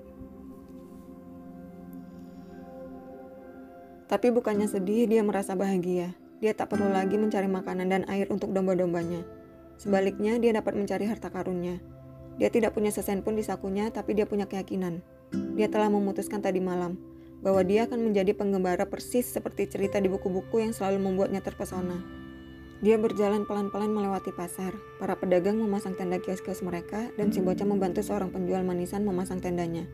Tapi 4.07 4.31
bukannya 4.31 4.71
sedih, 4.71 5.11
dia 5.11 5.27
merasa 5.27 5.59
bahagia. 5.59 6.15
Dia 6.39 6.55
tak 6.55 6.71
perlu 6.71 6.87
lagi 6.95 7.19
mencari 7.19 7.51
makanan 7.51 7.91
dan 7.91 8.03
air 8.07 8.31
untuk 8.31 8.55
domba-dombanya. 8.55 9.27
Sebaliknya, 9.83 10.39
dia 10.39 10.55
dapat 10.55 10.79
mencari 10.79 11.11
harta 11.11 11.27
karunnya. 11.27 11.83
Dia 12.39 12.47
tidak 12.47 12.79
punya 12.79 12.95
sesen 12.95 13.27
pun 13.27 13.35
di 13.35 13.43
sakunya, 13.43 13.91
tapi 13.91 14.15
dia 14.15 14.23
punya 14.23 14.47
keyakinan. 14.47 15.03
Dia 15.59 15.67
telah 15.67 15.91
memutuskan 15.91 16.39
tadi 16.39 16.63
malam 16.63 16.95
bahwa 17.43 17.67
dia 17.67 17.91
akan 17.91 18.13
menjadi 18.13 18.31
penggembara 18.39 18.87
persis 18.87 19.27
seperti 19.27 19.67
cerita 19.67 19.99
di 19.99 20.07
buku-buku 20.07 20.63
yang 20.63 20.71
selalu 20.71 21.03
membuatnya 21.03 21.43
terpesona. 21.43 22.26
Dia 22.85 23.01
berjalan 23.01 23.49
pelan-pelan 23.49 23.89
melewati 23.89 24.37
pasar. 24.37 24.77
Para 25.01 25.17
pedagang 25.17 25.57
memasang 25.57 25.97
tenda 25.97 26.21
kios-kios 26.21 26.61
mereka, 26.61 27.09
dan 27.17 27.33
si 27.33 27.41
bocah 27.41 27.65
membantu 27.65 28.05
seorang 28.05 28.29
penjual 28.29 28.61
manisan 28.61 29.01
memasang 29.09 29.41
tendanya. 29.41 29.89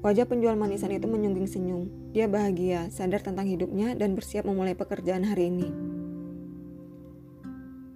Wajah 0.00 0.26
penjual 0.26 0.56
manisan 0.56 0.90
itu 0.96 1.04
menyungging 1.04 1.46
senyum. 1.46 1.86
Dia 2.16 2.24
bahagia, 2.26 2.88
sadar 2.88 3.20
tentang 3.20 3.46
hidupnya, 3.46 3.92
dan 3.94 4.16
bersiap 4.16 4.48
memulai 4.48 4.72
pekerjaan 4.72 5.28
hari 5.28 5.52
ini. 5.52 5.68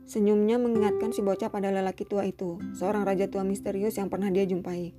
Senyumnya 0.06 0.60
mengingatkan 0.60 1.10
si 1.10 1.24
bocah 1.24 1.50
pada 1.50 1.74
lelaki 1.74 2.06
tua 2.06 2.28
itu, 2.28 2.62
seorang 2.78 3.02
raja 3.02 3.26
tua 3.26 3.42
misterius 3.42 3.98
yang 3.98 4.06
pernah 4.06 4.30
dia 4.30 4.46
jumpai. 4.46 4.94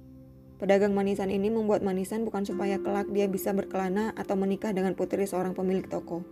Pedagang 0.57 0.91
manisan 0.97 1.29
ini 1.29 1.53
membuat 1.53 1.85
manisan 1.85 2.25
bukan 2.25 2.43
supaya 2.43 2.81
kelak 2.81 3.07
dia 3.13 3.29
bisa 3.29 3.53
berkelana 3.53 4.11
atau 4.17 4.33
menikah 4.33 4.73
dengan 4.73 4.97
putri 4.97 5.23
seorang 5.23 5.53
pemilik 5.53 5.85
toko. 5.85 6.25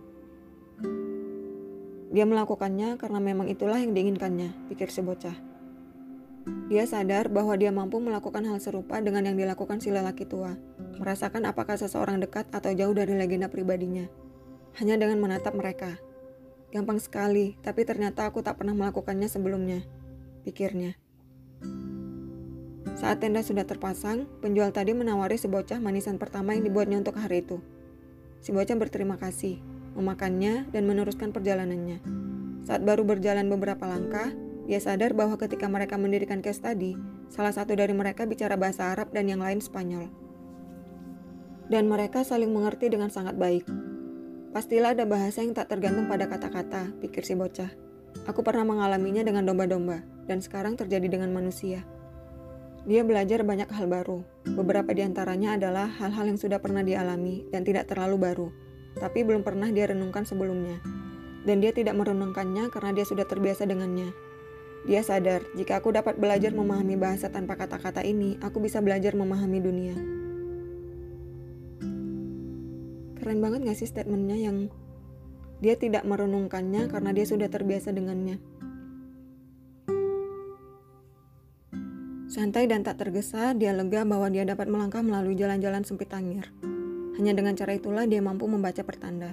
Dia 2.16 2.24
melakukannya 2.24 2.96
karena 2.96 3.20
memang 3.20 3.44
itulah 3.52 3.76
yang 3.76 3.92
diinginkannya, 3.92 4.72
pikir 4.72 4.88
si 4.88 5.04
bocah. 5.04 5.36
Dia 6.72 6.88
sadar 6.88 7.28
bahwa 7.28 7.52
dia 7.60 7.68
mampu 7.68 8.00
melakukan 8.00 8.40
hal 8.48 8.56
serupa 8.56 9.04
dengan 9.04 9.28
yang 9.28 9.36
dilakukan 9.36 9.84
si 9.84 9.92
lelaki 9.92 10.24
tua, 10.24 10.56
merasakan 10.96 11.44
apakah 11.44 11.76
seseorang 11.76 12.16
dekat 12.16 12.48
atau 12.56 12.72
jauh 12.72 12.96
dari 12.96 13.12
legenda 13.12 13.52
pribadinya, 13.52 14.08
hanya 14.80 14.96
dengan 14.96 15.20
menatap 15.20 15.52
mereka. 15.52 16.00
Gampang 16.72 17.04
sekali, 17.04 17.60
tapi 17.60 17.84
ternyata 17.84 18.24
aku 18.24 18.40
tak 18.40 18.64
pernah 18.64 18.72
melakukannya 18.72 19.28
sebelumnya, 19.28 19.84
pikirnya. 20.48 20.96
Saat 22.96 23.20
tenda 23.20 23.44
sudah 23.44 23.68
terpasang, 23.68 24.24
penjual 24.40 24.72
tadi 24.72 24.96
menawari 24.96 25.36
si 25.36 25.52
bocah 25.52 25.84
manisan 25.84 26.16
pertama 26.16 26.56
yang 26.56 26.64
dibuatnya 26.64 26.96
untuk 26.96 27.20
hari 27.20 27.44
itu. 27.44 27.60
Si 28.40 28.56
bocah 28.56 28.72
berterima 28.80 29.20
kasih, 29.20 29.60
memakannya, 29.96 30.68
dan 30.70 30.84
meneruskan 30.84 31.32
perjalanannya. 31.32 32.04
Saat 32.68 32.84
baru 32.84 33.02
berjalan 33.02 33.48
beberapa 33.48 33.88
langkah, 33.88 34.30
dia 34.66 34.82
sadar 34.82 35.14
bahwa 35.14 35.38
ketika 35.38 35.70
mereka 35.70 35.94
mendirikan 35.96 36.42
kios 36.42 36.58
tadi, 36.58 36.98
salah 37.30 37.54
satu 37.54 37.72
dari 37.78 37.94
mereka 37.94 38.26
bicara 38.26 38.58
bahasa 38.58 38.90
Arab 38.92 39.14
dan 39.14 39.30
yang 39.30 39.40
lain 39.40 39.62
Spanyol. 39.62 40.10
Dan 41.66 41.86
mereka 41.86 42.22
saling 42.22 42.50
mengerti 42.50 42.90
dengan 42.90 43.10
sangat 43.10 43.38
baik. 43.38 43.66
Pastilah 44.50 44.94
ada 44.94 45.06
bahasa 45.06 45.42
yang 45.42 45.54
tak 45.54 45.70
tergantung 45.70 46.10
pada 46.10 46.26
kata-kata, 46.26 46.94
pikir 46.98 47.22
si 47.22 47.38
bocah. 47.38 47.70
Aku 48.26 48.42
pernah 48.42 48.66
mengalaminya 48.66 49.22
dengan 49.22 49.46
domba-domba, 49.46 50.02
dan 50.26 50.42
sekarang 50.42 50.74
terjadi 50.74 51.06
dengan 51.06 51.30
manusia. 51.30 51.86
Dia 52.86 53.02
belajar 53.02 53.42
banyak 53.42 53.66
hal 53.70 53.86
baru. 53.90 54.22
Beberapa 54.46 54.94
di 54.94 55.02
antaranya 55.02 55.58
adalah 55.58 55.90
hal-hal 55.90 56.30
yang 56.30 56.38
sudah 56.38 56.62
pernah 56.62 56.86
dialami 56.86 57.46
dan 57.50 57.66
tidak 57.66 57.90
terlalu 57.90 58.16
baru, 58.18 58.48
tapi 58.96 59.22
belum 59.22 59.44
pernah 59.44 59.68
dia 59.68 59.92
renungkan 59.92 60.24
sebelumnya. 60.24 60.80
Dan 61.46 61.62
dia 61.62 61.70
tidak 61.70 61.94
merenungkannya 61.94 62.72
karena 62.74 62.90
dia 62.90 63.06
sudah 63.06 63.22
terbiasa 63.28 63.68
dengannya. 63.68 64.10
Dia 64.86 65.02
sadar, 65.02 65.42
jika 65.54 65.78
aku 65.82 65.90
dapat 65.94 66.18
belajar 66.18 66.54
memahami 66.54 66.94
bahasa 66.94 67.30
tanpa 67.30 67.58
kata-kata 67.58 68.02
ini, 68.06 68.38
aku 68.38 68.62
bisa 68.62 68.78
belajar 68.78 69.14
memahami 69.14 69.58
dunia. 69.58 69.96
Keren 73.18 73.42
banget 73.42 73.66
gak 73.66 73.78
sih 73.78 73.90
statementnya 73.90 74.38
yang 74.38 74.70
dia 75.58 75.74
tidak 75.74 76.06
merenungkannya 76.06 76.86
karena 76.86 77.10
dia 77.10 77.26
sudah 77.26 77.50
terbiasa 77.50 77.90
dengannya. 77.90 78.38
Santai 82.30 82.68
dan 82.68 82.84
tak 82.84 83.00
tergesa, 83.00 83.56
dia 83.56 83.72
lega 83.72 84.04
bahwa 84.04 84.28
dia 84.28 84.46
dapat 84.46 84.68
melangkah 84.68 85.00
melalui 85.00 85.34
jalan-jalan 85.34 85.82
sempit 85.82 86.12
tangir. 86.12 86.52
Hanya 87.16 87.32
dengan 87.32 87.56
cara 87.56 87.72
itulah 87.72 88.04
dia 88.04 88.20
mampu 88.20 88.44
membaca 88.44 88.84
pertanda. 88.84 89.32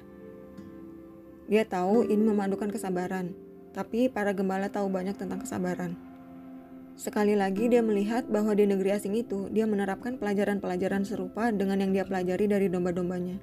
Dia 1.52 1.68
tahu 1.68 2.08
ini 2.08 2.24
memadukan 2.24 2.72
kesabaran, 2.72 3.36
tapi 3.76 4.08
para 4.08 4.32
gembala 4.32 4.72
tahu 4.72 4.88
banyak 4.88 5.20
tentang 5.20 5.44
kesabaran. 5.44 6.00
Sekali 6.94 7.34
lagi 7.34 7.68
dia 7.68 7.82
melihat 7.82 8.30
bahwa 8.30 8.54
di 8.54 8.70
negeri 8.70 8.96
asing 8.96 9.18
itu 9.18 9.50
dia 9.50 9.66
menerapkan 9.66 10.16
pelajaran-pelajaran 10.22 11.04
serupa 11.04 11.50
dengan 11.50 11.82
yang 11.82 11.92
dia 11.92 12.06
pelajari 12.06 12.46
dari 12.46 12.68
domba-dombanya. 12.70 13.42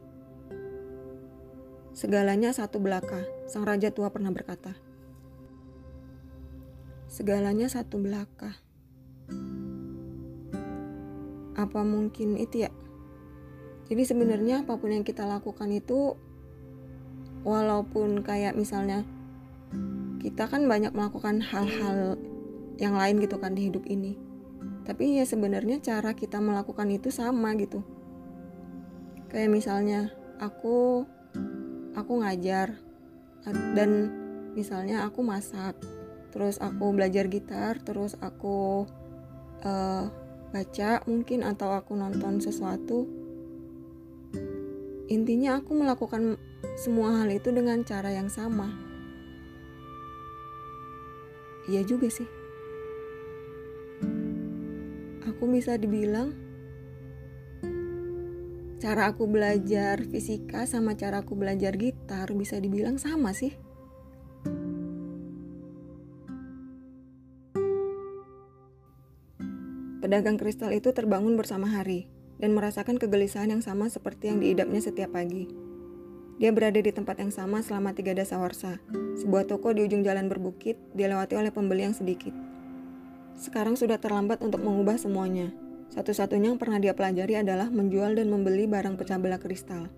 Segalanya 1.91 2.55
satu 2.55 2.79
belaka, 2.79 3.27
sang 3.51 3.67
raja 3.67 3.91
tua 3.91 4.09
pernah 4.15 4.31
berkata. 4.31 4.79
Segalanya 7.11 7.67
satu 7.67 7.99
belaka. 7.99 8.55
Apa 11.59 11.83
mungkin 11.83 12.39
itu 12.39 12.65
ya? 12.65 12.71
Jadi 13.91 14.03
sebenarnya 14.07 14.63
apa 14.63 14.79
pun 14.79 14.95
yang 14.95 15.03
kita 15.03 15.27
lakukan 15.27 15.67
itu 15.75 16.15
walaupun 17.43 18.23
kayak 18.23 18.55
misalnya 18.55 19.03
kita 20.23 20.47
kan 20.47 20.71
banyak 20.71 20.95
melakukan 20.95 21.43
hal-hal 21.43 22.15
yang 22.79 22.95
lain 22.95 23.19
gitu 23.19 23.37
kan 23.43 23.59
di 23.59 23.67
hidup 23.67 23.83
ini. 23.91 24.15
Tapi 24.87 25.19
ya 25.19 25.27
sebenarnya 25.27 25.83
cara 25.83 26.15
kita 26.15 26.39
melakukan 26.39 26.87
itu 26.87 27.11
sama 27.11 27.53
gitu. 27.59 27.83
Kayak 29.27 29.51
misalnya 29.51 30.15
aku 30.39 31.03
aku 31.99 32.13
ngajar 32.23 32.79
dan 33.75 33.91
misalnya 34.55 35.07
aku 35.07 35.27
masak 35.27 35.75
terus 36.31 36.63
aku 36.63 36.95
belajar 36.95 37.27
gitar 37.27 37.83
terus 37.83 38.15
aku 38.23 38.87
uh, 39.67 40.05
baca 40.51 40.91
mungkin 41.07 41.43
atau 41.47 41.75
aku 41.75 41.95
nonton 41.95 42.39
sesuatu 42.39 43.07
intinya 45.11 45.59
aku 45.59 45.75
melakukan 45.75 46.39
semua 46.79 47.19
hal 47.19 47.29
itu 47.35 47.51
dengan 47.51 47.83
cara 47.83 48.15
yang 48.15 48.31
sama. 48.31 48.71
Iya 51.67 51.83
juga 51.83 52.07
sih. 52.07 52.31
Aku 55.27 55.51
bisa 55.51 55.75
dibilang 55.75 56.31
cara 58.81 59.11
aku 59.11 59.29
belajar 59.29 60.01
fisika 60.09 60.65
sama 60.65 60.97
cara 60.97 61.21
aku 61.27 61.37
belajar 61.37 61.75
gitar 61.75 62.31
bisa 62.33 62.63
dibilang 62.63 62.97
sama 62.97 63.35
sih. 63.35 63.53
Pedagang 70.01 70.41
kristal 70.41 70.73
itu 70.73 70.95
terbangun 70.97 71.37
bersama 71.37 71.69
hari 71.69 72.20
dan 72.41 72.57
merasakan 72.57 72.97
kegelisahan 72.97 73.53
yang 73.53 73.63
sama 73.63 73.93
seperti 73.93 74.33
yang 74.33 74.41
diidapnya 74.41 74.81
setiap 74.81 75.13
pagi. 75.13 75.47
Dia 76.41 76.57
berada 76.57 76.81
di 76.81 76.89
tempat 76.89 77.21
yang 77.21 77.29
sama 77.29 77.61
selama 77.61 77.93
tiga 77.93 78.17
dasawarsa, 78.17 78.81
sebuah 79.21 79.45
toko 79.45 79.77
di 79.77 79.85
ujung 79.85 80.01
jalan 80.01 80.33
berbukit 80.33 80.81
dilewati 80.97 81.37
oleh 81.37 81.53
pembeli 81.53 81.85
yang 81.85 81.93
sedikit. 81.93 82.33
Sekarang 83.37 83.77
sudah 83.77 84.01
terlambat 84.01 84.41
untuk 84.41 84.65
mengubah 84.65 84.97
semuanya, 84.97 85.53
satu-satunya 85.93 86.57
yang 86.57 86.61
pernah 86.61 86.81
dia 86.81 86.97
pelajari 86.97 87.45
adalah 87.45 87.69
menjual 87.69 88.17
dan 88.17 88.33
membeli 88.33 88.65
barang 88.65 88.97
pecah 88.97 89.21
belah 89.21 89.37
kristal. 89.43 89.93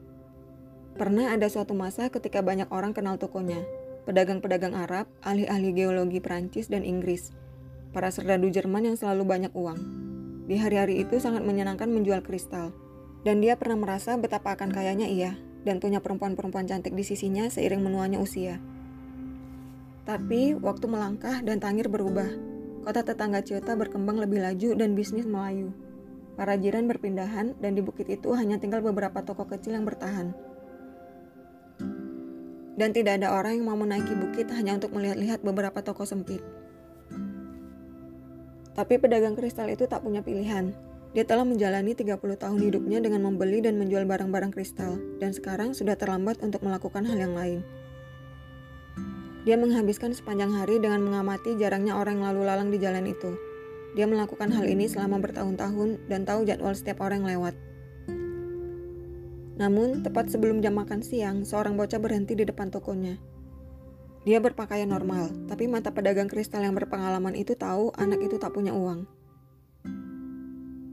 Pernah 0.98 1.30
ada 1.30 1.46
suatu 1.46 1.78
masa 1.78 2.10
ketika 2.10 2.42
banyak 2.42 2.68
orang 2.68 2.92
kenal 2.92 3.16
tokonya. 3.16 3.62
Pedagang-pedagang 4.02 4.74
Arab, 4.74 5.06
ahli-ahli 5.22 5.70
geologi 5.78 6.18
Prancis 6.18 6.66
dan 6.66 6.82
Inggris, 6.82 7.30
para 7.94 8.10
serdadu 8.10 8.50
Jerman 8.50 8.90
yang 8.90 8.96
selalu 8.98 9.22
banyak 9.22 9.52
uang. 9.54 9.78
Di 10.46 10.58
hari-hari 10.58 11.06
itu 11.06 11.22
sangat 11.22 11.46
menyenangkan 11.46 11.86
menjual 11.86 12.22
kristal. 12.26 12.74
Dan 13.22 13.38
dia 13.38 13.54
pernah 13.54 13.78
merasa 13.78 14.18
betapa 14.18 14.58
akan 14.58 14.74
kayanya 14.74 15.06
ia 15.06 15.38
dan 15.62 15.78
punya 15.78 16.02
perempuan-perempuan 16.02 16.66
cantik 16.66 16.94
di 16.94 17.06
sisinya 17.06 17.46
seiring 17.46 17.82
menuanya 17.82 18.18
usia. 18.18 18.58
Tapi 20.02 20.58
waktu 20.58 20.86
melangkah 20.90 21.38
dan 21.46 21.62
tangir 21.62 21.86
berubah. 21.86 22.26
Kota 22.82 23.06
tetangga 23.06 23.46
Ciota 23.46 23.78
berkembang 23.78 24.18
lebih 24.18 24.42
laju 24.42 24.74
dan 24.74 24.98
bisnis 24.98 25.22
melayu. 25.22 25.70
Para 26.34 26.58
jiran 26.58 26.90
berpindahan 26.90 27.54
dan 27.62 27.78
di 27.78 27.82
bukit 27.84 28.10
itu 28.10 28.34
hanya 28.34 28.58
tinggal 28.58 28.82
beberapa 28.82 29.22
toko 29.22 29.46
kecil 29.46 29.78
yang 29.78 29.86
bertahan. 29.86 30.34
Dan 32.74 32.90
tidak 32.90 33.22
ada 33.22 33.38
orang 33.38 33.62
yang 33.62 33.70
mau 33.70 33.78
menaiki 33.78 34.18
bukit 34.18 34.50
hanya 34.50 34.74
untuk 34.74 34.90
melihat-lihat 34.96 35.46
beberapa 35.46 35.78
toko 35.86 36.02
sempit. 36.02 36.42
Tapi 38.72 38.96
pedagang 38.96 39.36
kristal 39.36 39.68
itu 39.68 39.84
tak 39.84 40.00
punya 40.00 40.24
pilihan. 40.24 40.72
Dia 41.12 41.28
telah 41.28 41.44
menjalani 41.44 41.92
30 41.92 42.16
tahun 42.16 42.58
hidupnya 42.60 43.04
dengan 43.04 43.28
membeli 43.28 43.60
dan 43.60 43.76
menjual 43.76 44.08
barang-barang 44.08 44.48
kristal, 44.48 44.96
dan 45.20 45.36
sekarang 45.36 45.76
sudah 45.76 45.92
terlambat 45.92 46.40
untuk 46.40 46.64
melakukan 46.64 47.04
hal 47.04 47.20
yang 47.20 47.36
lain. 47.36 47.60
Dia 49.44 49.60
menghabiskan 49.60 50.16
sepanjang 50.16 50.56
hari 50.56 50.80
dengan 50.80 51.04
mengamati 51.04 51.52
jarangnya 51.60 52.00
orang 52.00 52.22
yang 52.22 52.32
lalu 52.32 52.42
lalang 52.48 52.68
di 52.72 52.80
jalan 52.80 53.04
itu. 53.04 53.36
Dia 53.92 54.08
melakukan 54.08 54.48
hal 54.56 54.64
ini 54.64 54.88
selama 54.88 55.20
bertahun-tahun 55.20 56.08
dan 56.08 56.24
tahu 56.24 56.48
jadwal 56.48 56.72
setiap 56.72 57.04
orang 57.04 57.28
yang 57.28 57.36
lewat. 57.36 57.54
Namun, 59.60 60.00
tepat 60.00 60.32
sebelum 60.32 60.64
jam 60.64 60.80
makan 60.80 61.04
siang, 61.04 61.44
seorang 61.44 61.76
bocah 61.76 62.00
berhenti 62.00 62.32
di 62.32 62.48
depan 62.48 62.72
tokonya. 62.72 63.20
Dia 64.22 64.38
berpakaian 64.38 64.86
normal, 64.86 65.34
tapi 65.50 65.66
mata 65.66 65.90
pedagang 65.90 66.30
kristal 66.30 66.62
yang 66.62 66.78
berpengalaman 66.78 67.34
itu 67.34 67.58
tahu 67.58 67.90
anak 67.98 68.22
itu 68.22 68.38
tak 68.38 68.54
punya 68.54 68.70
uang. 68.70 69.02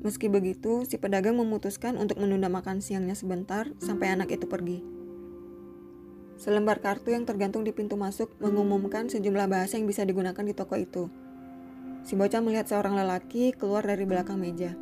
Meski 0.02 0.32
begitu, 0.32 0.82
si 0.90 0.98
pedagang 0.98 1.38
memutuskan 1.38 1.94
untuk 2.00 2.18
menunda 2.18 2.50
makan 2.50 2.82
siangnya 2.82 3.14
sebentar 3.14 3.70
sampai 3.78 4.18
anak 4.18 4.34
itu 4.34 4.50
pergi. 4.50 4.82
Selembar 6.40 6.80
kartu 6.80 7.12
yang 7.12 7.28
tergantung 7.28 7.68
di 7.68 7.76
pintu 7.76 8.00
masuk 8.00 8.32
mengumumkan 8.40 9.12
sejumlah 9.12 9.46
bahasa 9.52 9.76
yang 9.76 9.86
bisa 9.86 10.08
digunakan 10.08 10.40
di 10.40 10.56
toko 10.56 10.80
itu. 10.80 11.12
Si 12.08 12.16
bocah 12.16 12.40
melihat 12.40 12.66
seorang 12.66 12.96
lelaki 12.96 13.52
keluar 13.52 13.84
dari 13.84 14.08
belakang 14.08 14.40
meja. 14.40 14.74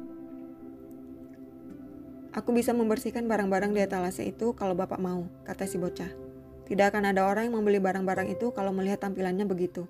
Aku 2.38 2.54
bisa 2.54 2.72
membersihkan 2.78 3.26
barang-barang 3.26 3.74
di 3.74 3.82
etalase 3.82 4.22
itu 4.22 4.54
kalau 4.54 4.78
bapak 4.78 5.02
mau, 5.02 5.26
kata 5.50 5.66
si 5.66 5.82
bocah. 5.82 6.27
Tidak 6.68 6.91
akan 6.91 7.15
ada 7.15 7.24
orang 7.24 7.47
yang 7.47 7.63
membeli 7.63 7.80
barang-barang 7.80 8.28
itu 8.28 8.51
kalau 8.51 8.76
melihat 8.76 9.07
tampilannya 9.07 9.47
begitu. 9.47 9.88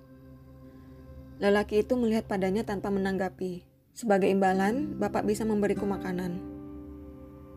Lelaki 1.42 1.82
itu 1.82 1.98
melihat 1.98 2.30
padanya 2.30 2.62
tanpa 2.62 2.94
menanggapi, 2.94 3.66
sebagai 3.98 4.30
imbalan, 4.30 4.94
Bapak 5.02 5.26
bisa 5.26 5.42
memberiku 5.42 5.90
makanan. 5.90 6.38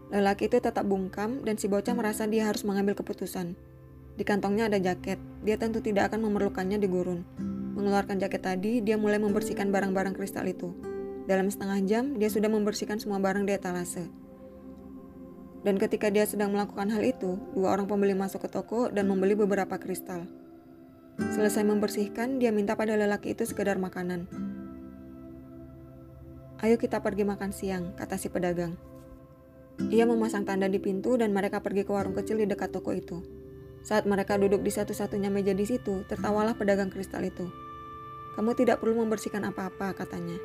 Lelaki 0.08 0.48
itu 0.48 0.56
tetap 0.56 0.88
bungkam 0.88 1.44
dan 1.44 1.60
si 1.60 1.68
bocah 1.68 1.92
merasa 1.92 2.24
dia 2.24 2.48
harus 2.48 2.64
mengambil 2.64 2.96
keputusan. 2.96 3.52
Di 4.16 4.24
kantongnya 4.24 4.72
ada 4.72 4.80
jaket, 4.80 5.20
dia 5.44 5.60
tentu 5.60 5.84
tidak 5.84 6.08
akan 6.08 6.24
memerlukannya 6.24 6.80
di 6.80 6.88
gurun. 6.88 7.28
Mengeluarkan 7.76 8.16
jaket 8.24 8.40
tadi, 8.40 8.80
dia 8.80 8.96
mulai 8.96 9.20
membersihkan 9.20 9.68
barang-barang 9.68 10.16
kristal 10.16 10.48
itu. 10.48 10.72
Dalam 11.28 11.52
setengah 11.52 11.78
jam, 11.84 12.04
dia 12.16 12.32
sudah 12.32 12.48
membersihkan 12.48 12.96
semua 12.96 13.20
barang 13.20 13.44
di 13.44 13.52
etalase. 13.52 14.08
Dan 15.60 15.76
ketika 15.76 16.08
dia 16.08 16.24
sedang 16.24 16.56
melakukan 16.56 16.88
hal 16.88 17.04
itu, 17.04 17.36
dua 17.52 17.76
orang 17.76 17.84
pembeli 17.84 18.16
masuk 18.16 18.44
ke 18.44 18.48
toko 18.48 18.88
dan 18.88 19.04
membeli 19.04 19.36
beberapa 19.36 19.76
kristal. 19.76 20.24
Selesai 21.20 21.68
membersihkan, 21.68 22.40
dia 22.40 22.48
minta 22.48 22.72
pada 22.80 22.96
lelaki 22.96 23.36
itu 23.36 23.44
sekedar 23.44 23.76
makanan. 23.76 24.24
Ayo 26.64 26.80
kita 26.80 27.04
pergi 27.04 27.28
makan 27.28 27.52
siang, 27.52 27.92
kata 27.92 28.16
si 28.16 28.32
pedagang. 28.32 28.76
Ia 29.88 30.04
memasang 30.04 30.44
tanda 30.44 30.68
di 30.68 30.76
pintu 30.76 31.16
dan 31.16 31.32
mereka 31.32 31.60
pergi 31.64 31.84
ke 31.84 31.92
warung 31.92 32.12
kecil 32.12 32.40
di 32.40 32.48
dekat 32.48 32.72
toko 32.72 32.92
itu. 32.92 33.20
Saat 33.80 34.04
mereka 34.04 34.36
duduk 34.36 34.60
di 34.60 34.68
satu-satunya 34.68 35.32
meja 35.32 35.56
di 35.56 35.64
situ, 35.64 36.04
tertawalah 36.04 36.52
pedagang 36.52 36.92
kristal 36.92 37.24
itu. 37.24 37.48
Kamu 38.36 38.52
tidak 38.52 38.80
perlu 38.84 39.00
membersihkan 39.00 39.44
apa-apa, 39.48 39.96
katanya. 39.96 40.36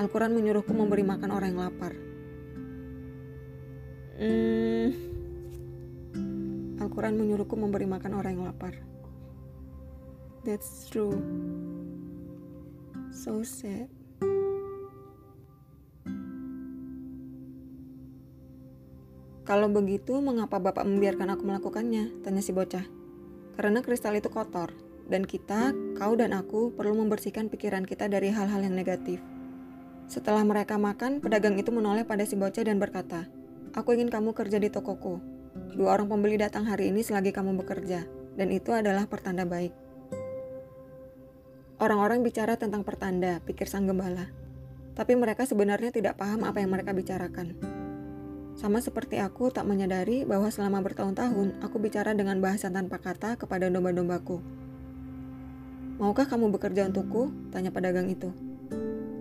Al-Quran 0.00 0.32
menyuruhku 0.32 0.72
memberi 0.72 1.04
makan 1.04 1.28
orang 1.28 1.52
yang 1.52 1.68
lapar. 1.68 2.09
Hmm, 4.20 4.92
Al-Quran 6.76 7.16
menyuruhku 7.16 7.56
memberi 7.56 7.88
makan 7.88 8.20
orang 8.20 8.36
yang 8.36 8.44
lapar. 8.52 8.76
That's 10.44 10.84
true. 10.92 11.16
So 13.16 13.40
sad. 13.40 13.88
Kalau 19.48 19.72
begitu, 19.72 20.20
mengapa 20.20 20.60
Bapak 20.60 20.84
membiarkan 20.84 21.32
aku 21.32 21.42
melakukannya? 21.48 22.20
Tanya 22.20 22.44
si 22.44 22.52
bocah. 22.52 22.84
Karena 23.56 23.80
kristal 23.80 24.20
itu 24.20 24.28
kotor, 24.28 24.76
dan 25.08 25.24
kita, 25.24 25.72
kau 25.96 26.12
dan 26.12 26.36
aku, 26.36 26.76
perlu 26.76 26.92
membersihkan 26.92 27.48
pikiran 27.48 27.88
kita 27.88 28.06
dari 28.06 28.28
hal-hal 28.28 28.62
yang 28.62 28.76
negatif. 28.76 29.18
Setelah 30.06 30.44
mereka 30.44 30.76
makan, 30.76 31.24
pedagang 31.24 31.56
itu 31.56 31.72
menoleh 31.72 32.04
pada 32.04 32.22
si 32.28 32.38
bocah 32.38 32.62
dan 32.62 32.78
berkata, 32.78 33.39
Aku 33.70 33.94
ingin 33.94 34.10
kamu 34.10 34.34
kerja 34.34 34.58
di 34.58 34.66
tokoku. 34.66 35.22
Dua 35.78 35.94
orang 35.94 36.10
pembeli 36.10 36.34
datang 36.34 36.66
hari 36.66 36.90
ini 36.90 37.06
selagi 37.06 37.30
kamu 37.30 37.54
bekerja, 37.62 38.02
dan 38.34 38.50
itu 38.50 38.74
adalah 38.74 39.06
pertanda 39.06 39.46
baik. 39.46 39.70
Orang-orang 41.78 42.26
bicara 42.26 42.58
tentang 42.58 42.82
pertanda, 42.82 43.38
pikir 43.46 43.70
sang 43.70 43.86
gembala. 43.86 44.26
Tapi 44.98 45.14
mereka 45.14 45.46
sebenarnya 45.46 45.94
tidak 45.94 46.18
paham 46.18 46.42
apa 46.42 46.58
yang 46.58 46.74
mereka 46.74 46.90
bicarakan. 46.90 47.54
Sama 48.58 48.82
seperti 48.82 49.22
aku 49.22 49.54
tak 49.54 49.64
menyadari 49.70 50.26
bahwa 50.26 50.50
selama 50.50 50.82
bertahun-tahun 50.82 51.62
aku 51.62 51.78
bicara 51.78 52.10
dengan 52.10 52.42
bahasa 52.42 52.74
tanpa 52.74 52.98
kata 52.98 53.38
kepada 53.38 53.70
domba-dombaku. 53.70 54.42
Maukah 56.02 56.26
kamu 56.26 56.50
bekerja 56.58 56.90
untukku? 56.90 57.30
Tanya 57.54 57.70
pedagang 57.70 58.10
itu. 58.10 58.34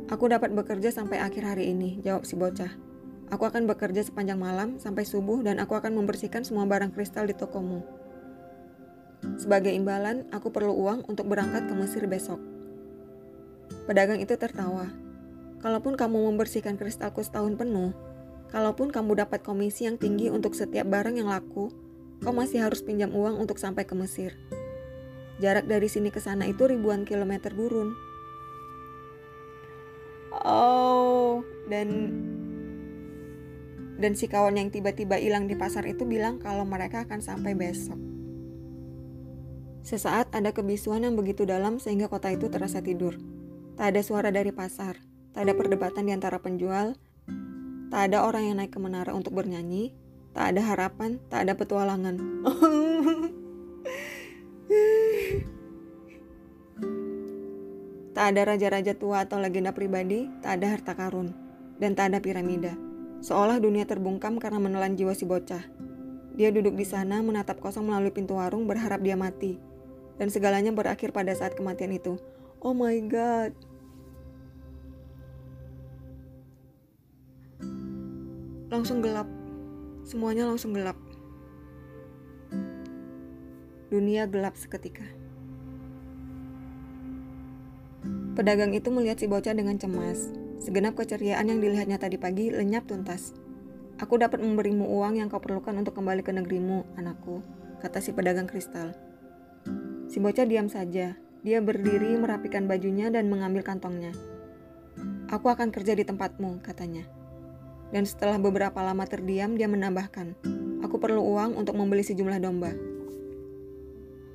Aku 0.09 0.25
dapat 0.25 0.49
bekerja 0.57 0.89
sampai 0.89 1.21
akhir 1.21 1.45
hari 1.45 1.69
ini, 1.69 2.01
jawab 2.01 2.25
si 2.25 2.33
bocah. 2.33 2.88
Aku 3.29 3.45
akan 3.45 3.69
bekerja 3.69 4.01
sepanjang 4.01 4.41
malam 4.41 4.81
sampai 4.81 5.05
subuh 5.05 5.45
dan 5.45 5.61
aku 5.61 5.77
akan 5.77 5.93
membersihkan 5.93 6.41
semua 6.41 6.65
barang 6.65 6.93
kristal 6.93 7.29
di 7.29 7.37
tokomu. 7.37 7.85
Sebagai 9.37 9.75
imbalan, 9.75 10.25
aku 10.33 10.49
perlu 10.49 10.73
uang 10.73 11.05
untuk 11.05 11.29
berangkat 11.29 11.69
ke 11.69 11.73
Mesir 11.77 12.03
besok. 12.09 12.41
Pedagang 13.85 14.17
itu 14.17 14.33
tertawa. 14.39 14.89
Kalaupun 15.59 15.99
kamu 15.99 16.33
membersihkan 16.33 16.79
kristalku 16.79 17.19
setahun 17.21 17.59
penuh, 17.59 17.91
Kalaupun 18.49 18.89
kamu 18.89 19.13
dapat 19.13 19.45
komisi 19.45 19.85
yang 19.85 20.01
tinggi 20.01 20.33
untuk 20.33 20.57
setiap 20.57 20.89
barang 20.89 21.21
yang 21.21 21.29
laku, 21.29 21.69
kau 22.25 22.33
masih 22.33 22.65
harus 22.65 22.81
pinjam 22.81 23.13
uang 23.13 23.37
untuk 23.37 23.61
sampai 23.61 23.85
ke 23.85 23.93
Mesir. 23.93 24.33
Jarak 25.37 25.69
dari 25.69 25.85
sini 25.85 26.09
ke 26.09 26.17
sana 26.17 26.49
itu 26.49 26.65
ribuan 26.65 27.05
kilometer 27.05 27.53
gurun. 27.53 27.93
Oh, 30.33 31.45
dan 31.69 31.87
dan 33.99 34.15
si 34.15 34.31
kawan 34.31 34.55
yang 34.55 34.71
tiba-tiba 34.71 35.19
hilang 35.19 35.51
di 35.51 35.59
pasar 35.59 35.83
itu 35.83 36.07
bilang 36.07 36.39
kalau 36.39 36.63
mereka 36.63 37.03
akan 37.03 37.19
sampai 37.19 37.51
besok. 37.53 37.99
Sesaat 39.83 40.31
ada 40.31 40.55
kebisuan 40.55 41.03
yang 41.03 41.19
begitu 41.19 41.43
dalam 41.43 41.83
sehingga 41.83 42.07
kota 42.07 42.31
itu 42.31 42.47
terasa 42.47 42.79
tidur. 42.79 43.19
Tak 43.75 43.95
ada 43.95 44.01
suara 44.03 44.31
dari 44.31 44.55
pasar, 44.55 44.95
tak 45.35 45.47
ada 45.47 45.53
perdebatan 45.55 46.07
di 46.07 46.11
antara 46.15 46.39
penjual, 46.39 46.95
Tak 47.89 48.13
ada 48.13 48.21
orang 48.21 48.45
yang 48.45 48.61
naik 48.61 48.69
ke 48.69 48.77
menara 48.77 49.17
untuk 49.17 49.33
bernyanyi, 49.33 49.89
tak 50.29 50.53
ada 50.53 50.61
harapan, 50.61 51.17
tak 51.25 51.41
ada 51.41 51.57
petualangan. 51.57 52.21
tak 58.13 58.25
ada 58.29 58.41
raja-raja 58.45 58.93
tua 58.93 59.25
atau 59.25 59.41
legenda 59.41 59.73
pribadi, 59.73 60.29
tak 60.45 60.61
ada 60.61 60.77
harta 60.77 60.93
karun, 60.93 61.33
dan 61.81 61.97
tak 61.97 62.13
ada 62.13 62.21
piramida. 62.21 62.88
Seolah 63.19 63.59
dunia 63.59 63.83
terbungkam 63.83 64.39
karena 64.39 64.59
menelan 64.59 64.95
jiwa 64.95 65.11
si 65.15 65.27
bocah. 65.27 65.63
Dia 66.39 66.49
duduk 66.55 66.79
di 66.79 66.87
sana 66.87 67.19
menatap 67.19 67.59
kosong 67.59 67.87
melalui 67.87 68.15
pintu 68.15 68.39
warung 68.39 68.63
berharap 68.63 69.03
dia 69.03 69.19
mati. 69.19 69.59
Dan 70.15 70.31
segalanya 70.31 70.71
berakhir 70.71 71.11
pada 71.11 71.31
saat 71.35 71.55
kematian 71.55 71.95
itu. 71.95 72.15
Oh 72.59 72.75
my 72.75 72.95
god. 73.07 73.55
langsung 78.69 79.01
gelap. 79.01 79.25
Semuanya 80.05 80.45
langsung 80.45 80.71
gelap. 80.77 80.95
Dunia 83.89 84.29
gelap 84.29 84.53
seketika. 84.53 85.05
Pedagang 88.37 88.71
itu 88.77 88.87
melihat 88.93 89.19
si 89.19 89.25
bocah 89.25 89.51
dengan 89.51 89.75
cemas. 89.75 90.31
Segenap 90.59 90.99
keceriaan 90.99 91.47
yang 91.47 91.63
dilihatnya 91.63 91.95
tadi 91.95 92.19
pagi 92.19 92.51
lenyap 92.51 92.83
tuntas. 92.83 93.31
Aku 93.95 94.19
dapat 94.19 94.43
memberimu 94.43 94.91
uang 94.91 95.15
yang 95.15 95.31
kau 95.31 95.39
perlukan 95.39 95.71
untuk 95.71 95.95
kembali 95.95 96.19
ke 96.19 96.35
negerimu, 96.35 96.83
anakku, 96.99 97.39
kata 97.79 98.03
si 98.03 98.11
pedagang 98.11 98.43
kristal. 98.43 98.91
Si 100.11 100.19
bocah 100.19 100.43
diam 100.43 100.67
saja. 100.67 101.15
Dia 101.39 101.63
berdiri 101.63 102.19
merapikan 102.19 102.67
bajunya 102.67 103.07
dan 103.07 103.31
mengambil 103.31 103.63
kantongnya. 103.63 104.11
Aku 105.31 105.47
akan 105.47 105.71
kerja 105.71 105.95
di 105.95 106.03
tempatmu, 106.03 106.59
katanya. 106.59 107.07
Dan 107.95 108.03
setelah 108.03 108.35
beberapa 108.35 108.83
lama 108.83 109.07
terdiam, 109.07 109.55
dia 109.55 109.71
menambahkan, 109.71 110.35
"Aku 110.83 110.99
perlu 110.99 111.23
uang 111.23 111.55
untuk 111.55 111.79
membeli 111.79 112.03
sejumlah 112.03 112.43
domba." 112.43 112.75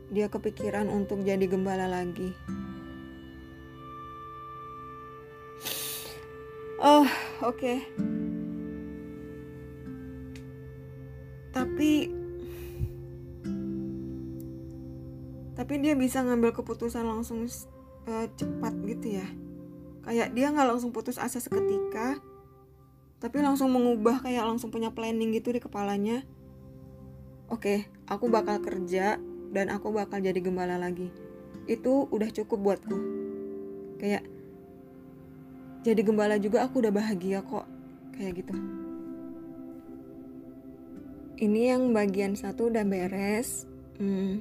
Dia 0.09 0.33
kepikiran 0.33 0.89
untuk 0.89 1.21
jadi 1.21 1.45
gembala 1.45 1.85
lagi. 1.85 2.33
Oh, 6.85 7.09
oke. 7.41 7.57
Okay. 7.57 7.77
Tapi 11.49 12.13
tapi 15.57 15.81
dia 15.81 15.97
bisa 15.97 16.21
ngambil 16.21 16.53
keputusan 16.53 17.09
langsung 17.09 17.49
uh, 18.05 18.27
cepat 18.37 18.75
gitu 18.85 19.17
ya. 19.17 19.27
kayak 20.05 20.37
dia 20.37 20.53
nggak 20.53 20.69
langsung 20.69 20.93
putus 20.93 21.17
asa 21.17 21.41
seketika 21.41 22.21
tapi 23.17 23.41
langsung 23.41 23.73
mengubah 23.73 24.21
kayak 24.21 24.45
langsung 24.45 24.69
punya 24.69 24.93
planning 24.93 25.33
gitu 25.33 25.49
di 25.49 25.65
kepalanya 25.65 26.21
oke 27.49 27.89
aku 28.05 28.29
bakal 28.29 28.61
kerja 28.61 29.17
dan 29.49 29.73
aku 29.73 29.89
bakal 29.97 30.21
jadi 30.21 30.37
gembala 30.45 30.77
lagi 30.77 31.09
itu 31.65 32.05
udah 32.13 32.29
cukup 32.29 32.61
buatku 32.61 32.99
kayak 33.97 34.29
jadi 35.85 36.01
gembala 36.01 36.41
juga 36.41 36.65
aku 36.65 36.81
udah 36.81 36.89
bahagia 36.89 37.45
kok. 37.45 37.69
Kayak 38.17 38.41
gitu. 38.41 38.57
Ini 41.45 41.77
yang 41.77 41.93
bagian 41.93 42.33
satu 42.33 42.73
udah 42.73 42.89
beres. 42.89 43.69
Hmm, 44.01 44.41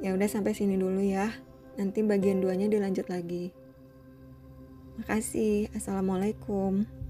ya 0.00 0.16
udah 0.16 0.24
sampai 0.24 0.56
sini 0.56 0.80
dulu 0.80 1.04
ya. 1.04 1.28
Nanti 1.76 2.00
bagian 2.00 2.40
duanya 2.40 2.72
dilanjut 2.72 3.12
lagi. 3.12 3.52
Makasih. 4.96 5.68
Assalamualaikum 5.76 7.03